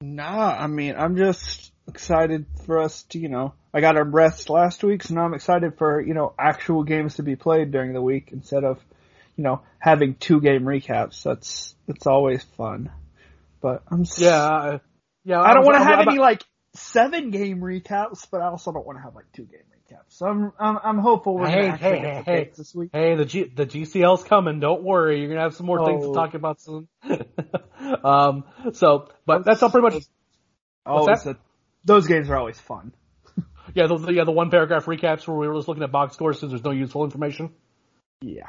Nah, 0.00 0.56
I 0.58 0.66
mean, 0.66 0.96
I'm 0.96 1.16
just 1.16 1.72
excited 1.86 2.46
for 2.66 2.80
us 2.80 3.04
to, 3.10 3.20
you 3.20 3.28
know, 3.28 3.54
I 3.72 3.80
got 3.80 3.96
our 3.96 4.04
breaths 4.04 4.50
last 4.50 4.82
week, 4.82 5.04
so 5.04 5.14
now 5.14 5.24
I'm 5.24 5.34
excited 5.34 5.78
for, 5.78 6.00
you 6.00 6.14
know, 6.14 6.34
actual 6.36 6.82
games 6.82 7.14
to 7.14 7.22
be 7.22 7.36
played 7.36 7.70
during 7.70 7.92
the 7.92 8.02
week 8.02 8.30
instead 8.32 8.64
of, 8.64 8.80
you 9.36 9.44
know, 9.44 9.62
having 9.78 10.16
two 10.16 10.40
game 10.40 10.62
recaps. 10.62 11.22
That's, 11.22 11.76
that's 11.86 12.08
always 12.08 12.42
fun. 12.56 12.90
But 13.60 13.84
I'm, 13.88 14.04
yeah, 14.18 14.78
yeah, 15.24 15.40
I 15.40 15.54
don't 15.54 15.64
want 15.64 15.76
to 15.76 15.84
have 15.84 16.00
any 16.08 16.18
like 16.18 16.42
seven 16.74 17.30
game 17.30 17.60
recaps, 17.60 18.26
but 18.30 18.40
I 18.40 18.46
also 18.46 18.72
don't 18.72 18.86
want 18.86 18.98
to 18.98 19.02
have 19.02 19.14
like 19.14 19.30
two 19.32 19.44
game 19.44 19.60
recaps. 19.72 20.08
So 20.08 20.26
I'm 20.26 20.52
I'm, 20.58 20.78
I'm 20.82 20.98
hopeful 20.98 21.36
we're 21.36 21.48
hey, 21.48 21.62
gonna 21.66 21.76
hey, 21.76 21.98
hey, 21.98 22.22
hey. 22.24 22.50
this 22.56 22.74
week. 22.74 22.90
Hey, 22.92 23.14
the 23.14 23.24
G, 23.24 23.44
the 23.44 23.66
GCL's 23.66 24.24
coming. 24.24 24.60
Don't 24.60 24.82
worry, 24.82 25.20
you're 25.20 25.28
gonna 25.28 25.42
have 25.42 25.54
some 25.54 25.66
more 25.66 25.80
oh. 25.80 25.86
things 25.86 26.02
to 26.02 26.08
oh. 26.08 26.14
talk 26.14 26.34
about 26.34 26.60
soon. 26.60 26.88
um, 28.04 28.44
so, 28.72 29.08
but 29.26 29.44
that's 29.44 29.62
all 29.62 29.70
pretty 29.70 29.94
much. 29.94 30.04
Oh, 30.84 31.08
a, 31.08 31.36
those 31.84 32.06
games 32.06 32.28
are 32.28 32.36
always 32.36 32.58
fun. 32.58 32.92
yeah, 33.74 33.86
the, 33.86 34.12
yeah, 34.12 34.24
the 34.24 34.32
one 34.32 34.50
paragraph 34.50 34.86
recaps 34.86 35.26
where 35.28 35.36
we 35.36 35.46
were 35.46 35.54
just 35.54 35.68
looking 35.68 35.84
at 35.84 35.92
box 35.92 36.14
scores 36.14 36.36
because 36.36 36.50
there's 36.50 36.64
no 36.64 36.72
useful 36.72 37.04
information. 37.04 37.52
Yeah. 38.20 38.48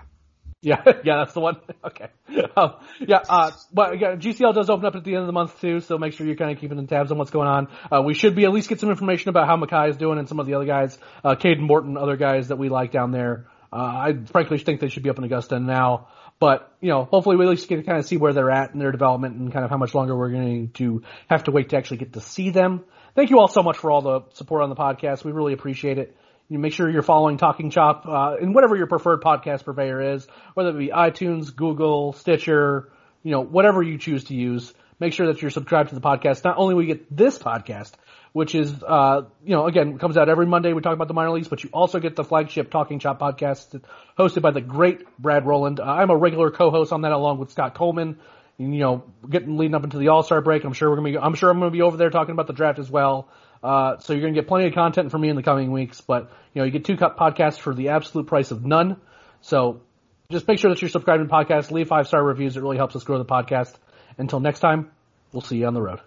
Yeah, 0.64 0.82
yeah, 1.04 1.18
that's 1.18 1.34
the 1.34 1.42
one. 1.42 1.58
Okay. 1.86 2.08
Um, 2.56 2.76
yeah, 3.02 3.20
uh, 3.28 3.52
but 3.74 3.92
again, 3.92 4.22
GCL 4.22 4.56
does 4.56 4.70
open 4.70 4.86
up 4.86 4.96
at 4.96 5.04
the 5.04 5.12
end 5.12 5.20
of 5.20 5.28
the 5.28 5.34
month 5.34 5.60
too, 5.60 5.82
so 5.82 5.98
make 5.98 6.14
sure 6.14 6.26
you're 6.26 6.38
kind 6.38 6.52
of 6.52 6.60
keeping 6.60 6.78
in 6.78 6.88
tabs 6.88 7.12
on 7.12 7.18
what's 7.18 7.30
going 7.30 7.48
on. 7.48 7.68
Uh, 7.92 8.02
we 8.02 8.14
should 8.14 8.36
be 8.36 8.46
at 8.46 8.54
least 8.54 8.70
get 8.70 8.80
some 8.80 8.90
information 8.90 9.30
about 9.30 9.48
how 9.48 9.58
Mackay 9.58 9.90
is 9.90 9.98
doing 9.98 10.18
and 10.18 10.30
some 10.30 10.40
of 10.40 10.48
the 10.48 10.54
other 10.54 10.66
guys, 10.66 10.98
uh, 11.26 11.36
Caden 11.36 11.60
Morton, 11.60 11.98
other 11.98 12.16
guys 12.16 12.48
that 12.48 12.56
we 12.56 12.70
like 12.70 12.92
down 12.92 13.12
there. 13.12 13.48
Uh, 13.72 13.76
I 13.76 14.14
frankly 14.32 14.58
think 14.60 14.80
they 14.80 14.88
should 14.88 15.04
be 15.04 15.10
up 15.10 15.18
in 15.18 15.26
Augusta 15.26 15.60
now, 15.60 16.08
but 16.40 16.74
you 16.80 16.90
know, 16.90 17.04
hopefully 17.04 17.36
we 17.36 17.44
at 17.44 17.52
least 17.52 17.68
get 17.68 17.76
to 17.76 17.84
kind 17.84 17.98
of 17.98 18.06
see 18.06 18.16
where 18.16 18.32
they're 18.32 18.52
at 18.52 18.72
in 18.74 18.80
their 18.80 18.92
development 18.92 19.36
and 19.36 19.52
kind 19.52 19.66
of 19.66 19.72
how 19.72 19.78
much 19.78 19.94
longer 19.94 20.16
we're 20.16 20.32
going 20.32 20.70
to 20.76 21.04
have 21.30 21.44
to 21.44 21.52
wait 21.52 21.70
to 21.70 21.78
actually 21.78 21.98
get 21.98 22.14
to 22.14 22.22
see 22.22 22.50
them. 22.50 22.86
Thank 23.16 23.30
you 23.30 23.40
all 23.40 23.50
so 23.50 23.62
much 23.62 23.78
for 23.78 23.92
all 23.92 24.02
the 24.02 24.22
support 24.34 24.64
on 24.64 24.70
the 24.70 24.76
podcast. 24.76 25.26
We 25.26 25.34
really 25.34 25.54
appreciate 25.54 25.98
it. 25.98 26.16
You 26.54 26.60
make 26.60 26.74
sure 26.74 26.88
you're 26.88 27.02
following 27.02 27.38
Talking 27.38 27.72
Chop 27.72 28.06
uh, 28.08 28.36
in 28.40 28.54
whatever 28.54 28.76
your 28.76 28.86
preferred 28.86 29.22
podcast 29.24 29.64
purveyor 29.64 30.14
is, 30.14 30.28
whether 30.54 30.70
it 30.70 30.78
be 30.78 30.90
iTunes, 30.90 31.54
Google, 31.56 32.14
Stitcher, 32.14 32.92
you 33.24 33.32
know, 33.32 33.42
whatever 33.42 33.82
you 33.82 33.98
choose 33.98 34.26
to 34.26 34.36
use. 34.36 34.72
Make 35.00 35.14
sure 35.14 35.26
that 35.26 35.42
you're 35.42 35.50
subscribed 35.50 35.90
to 35.90 35.96
the 35.96 36.02
podcast. 36.02 36.44
Not 36.44 36.60
only 36.60 36.76
we 36.76 36.86
get 36.86 37.18
this 37.18 37.40
podcast, 37.40 37.94
which 38.34 38.54
is, 38.54 38.72
uh, 38.84 39.24
you 39.44 39.56
know, 39.56 39.66
again, 39.66 39.98
comes 39.98 40.16
out 40.16 40.30
every 40.30 40.46
Monday. 40.46 40.74
We 40.74 40.84
talk 40.84 40.94
about 40.94 41.08
the 41.08 41.16
minor 41.16 41.32
leagues, 41.32 41.48
but 41.48 41.64
you 41.64 41.72
also 41.74 42.00
get 42.00 42.16
the 42.16 42.24
flagship 42.24 42.70
Talking 42.70 43.00
Chop 43.00 43.20
podcast 43.20 43.82
hosted 44.16 44.44
by 44.44 44.52
the 44.52 44.62
great 44.62 45.08
Brad 45.18 45.48
Rowland. 45.48 45.80
Uh, 45.80 45.86
I'm 45.86 46.12
a 46.12 46.16
regular 46.16 46.52
co-host 46.52 46.94
on 46.94 47.02
that 47.02 47.14
along 47.14 47.40
with 47.40 47.50
Scott 47.50 47.74
Coleman. 47.74 48.20
You 48.60 48.68
know, 48.68 49.06
getting 49.28 49.58
leading 49.58 49.74
up 49.74 49.86
into 49.86 49.98
the 49.98 50.10
All 50.10 50.22
Star 50.22 50.40
break. 50.40 50.66
I'm 50.66 50.74
sure 50.74 50.88
we're 50.88 50.98
gonna 50.98 51.10
be. 51.10 51.18
I'm 51.18 51.34
sure 51.34 51.50
I'm 51.50 51.58
gonna 51.58 51.72
be 51.72 51.82
over 51.82 51.98
there 51.98 52.12
talking 52.12 52.34
about 52.34 52.46
the 52.46 52.54
draft 52.54 52.78
as 52.78 52.92
well. 52.92 53.28
Uh, 53.64 53.98
so 54.00 54.12
you're 54.12 54.22
going 54.22 54.34
to 54.34 54.42
get 54.42 54.48
plenty 54.48 54.68
of 54.68 54.74
content 54.74 55.10
from 55.10 55.22
me 55.22 55.30
in 55.30 55.38
the 55.38 55.44
coming 55.44 55.72
weeks, 55.72 56.02
but 56.02 56.32
you 56.54 56.60
know, 56.60 56.66
you 56.66 56.72
get 56.72 56.84
two 56.84 56.98
podcasts 56.98 57.58
for 57.58 57.74
the 57.74 57.90
absolute 57.90 58.28
price 58.28 58.52
of 58.52 58.66
none. 58.66 59.00
So 59.42 59.82
just 60.30 60.48
make 60.48 60.60
sure 60.60 60.70
that 60.70 60.82
you're 60.82 60.90
subscribing 60.90 61.26
to 61.26 61.30
the 61.30 61.34
podcast, 61.34 61.72
leave 61.72 61.88
five 61.88 62.08
star 62.08 62.24
reviews. 62.24 62.58
It 62.58 62.62
really 62.62 62.78
helps 62.78 62.96
us 62.96 63.04
grow 63.04 63.18
the 63.18 63.26
podcast. 63.26 63.74
Until 64.18 64.42
next 64.42 64.60
time, 64.60 64.92
we'll 65.32 65.42
see 65.42 65.58
you 65.58 65.66
on 65.66 65.74
the 65.74 65.82
road. 65.82 66.00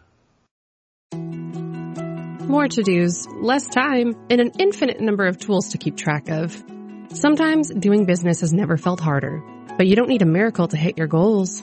More 2.46 2.68
to 2.68 2.82
dos, 2.82 3.26
less 3.40 3.66
time, 3.66 4.14
and 4.30 4.40
an 4.40 4.52
infinite 4.60 5.00
number 5.00 5.26
of 5.26 5.38
tools 5.38 5.70
to 5.70 5.78
keep 5.78 5.96
track 5.96 6.28
of. 6.28 6.62
Sometimes 7.08 7.70
doing 7.70 8.04
business 8.04 8.40
has 8.40 8.52
never 8.52 8.76
felt 8.76 9.00
harder, 9.00 9.42
but 9.76 9.86
you 9.86 9.96
don't 9.96 10.08
need 10.08 10.22
a 10.22 10.26
miracle 10.26 10.68
to 10.68 10.76
hit 10.76 10.98
your 10.98 11.06
goals 11.06 11.62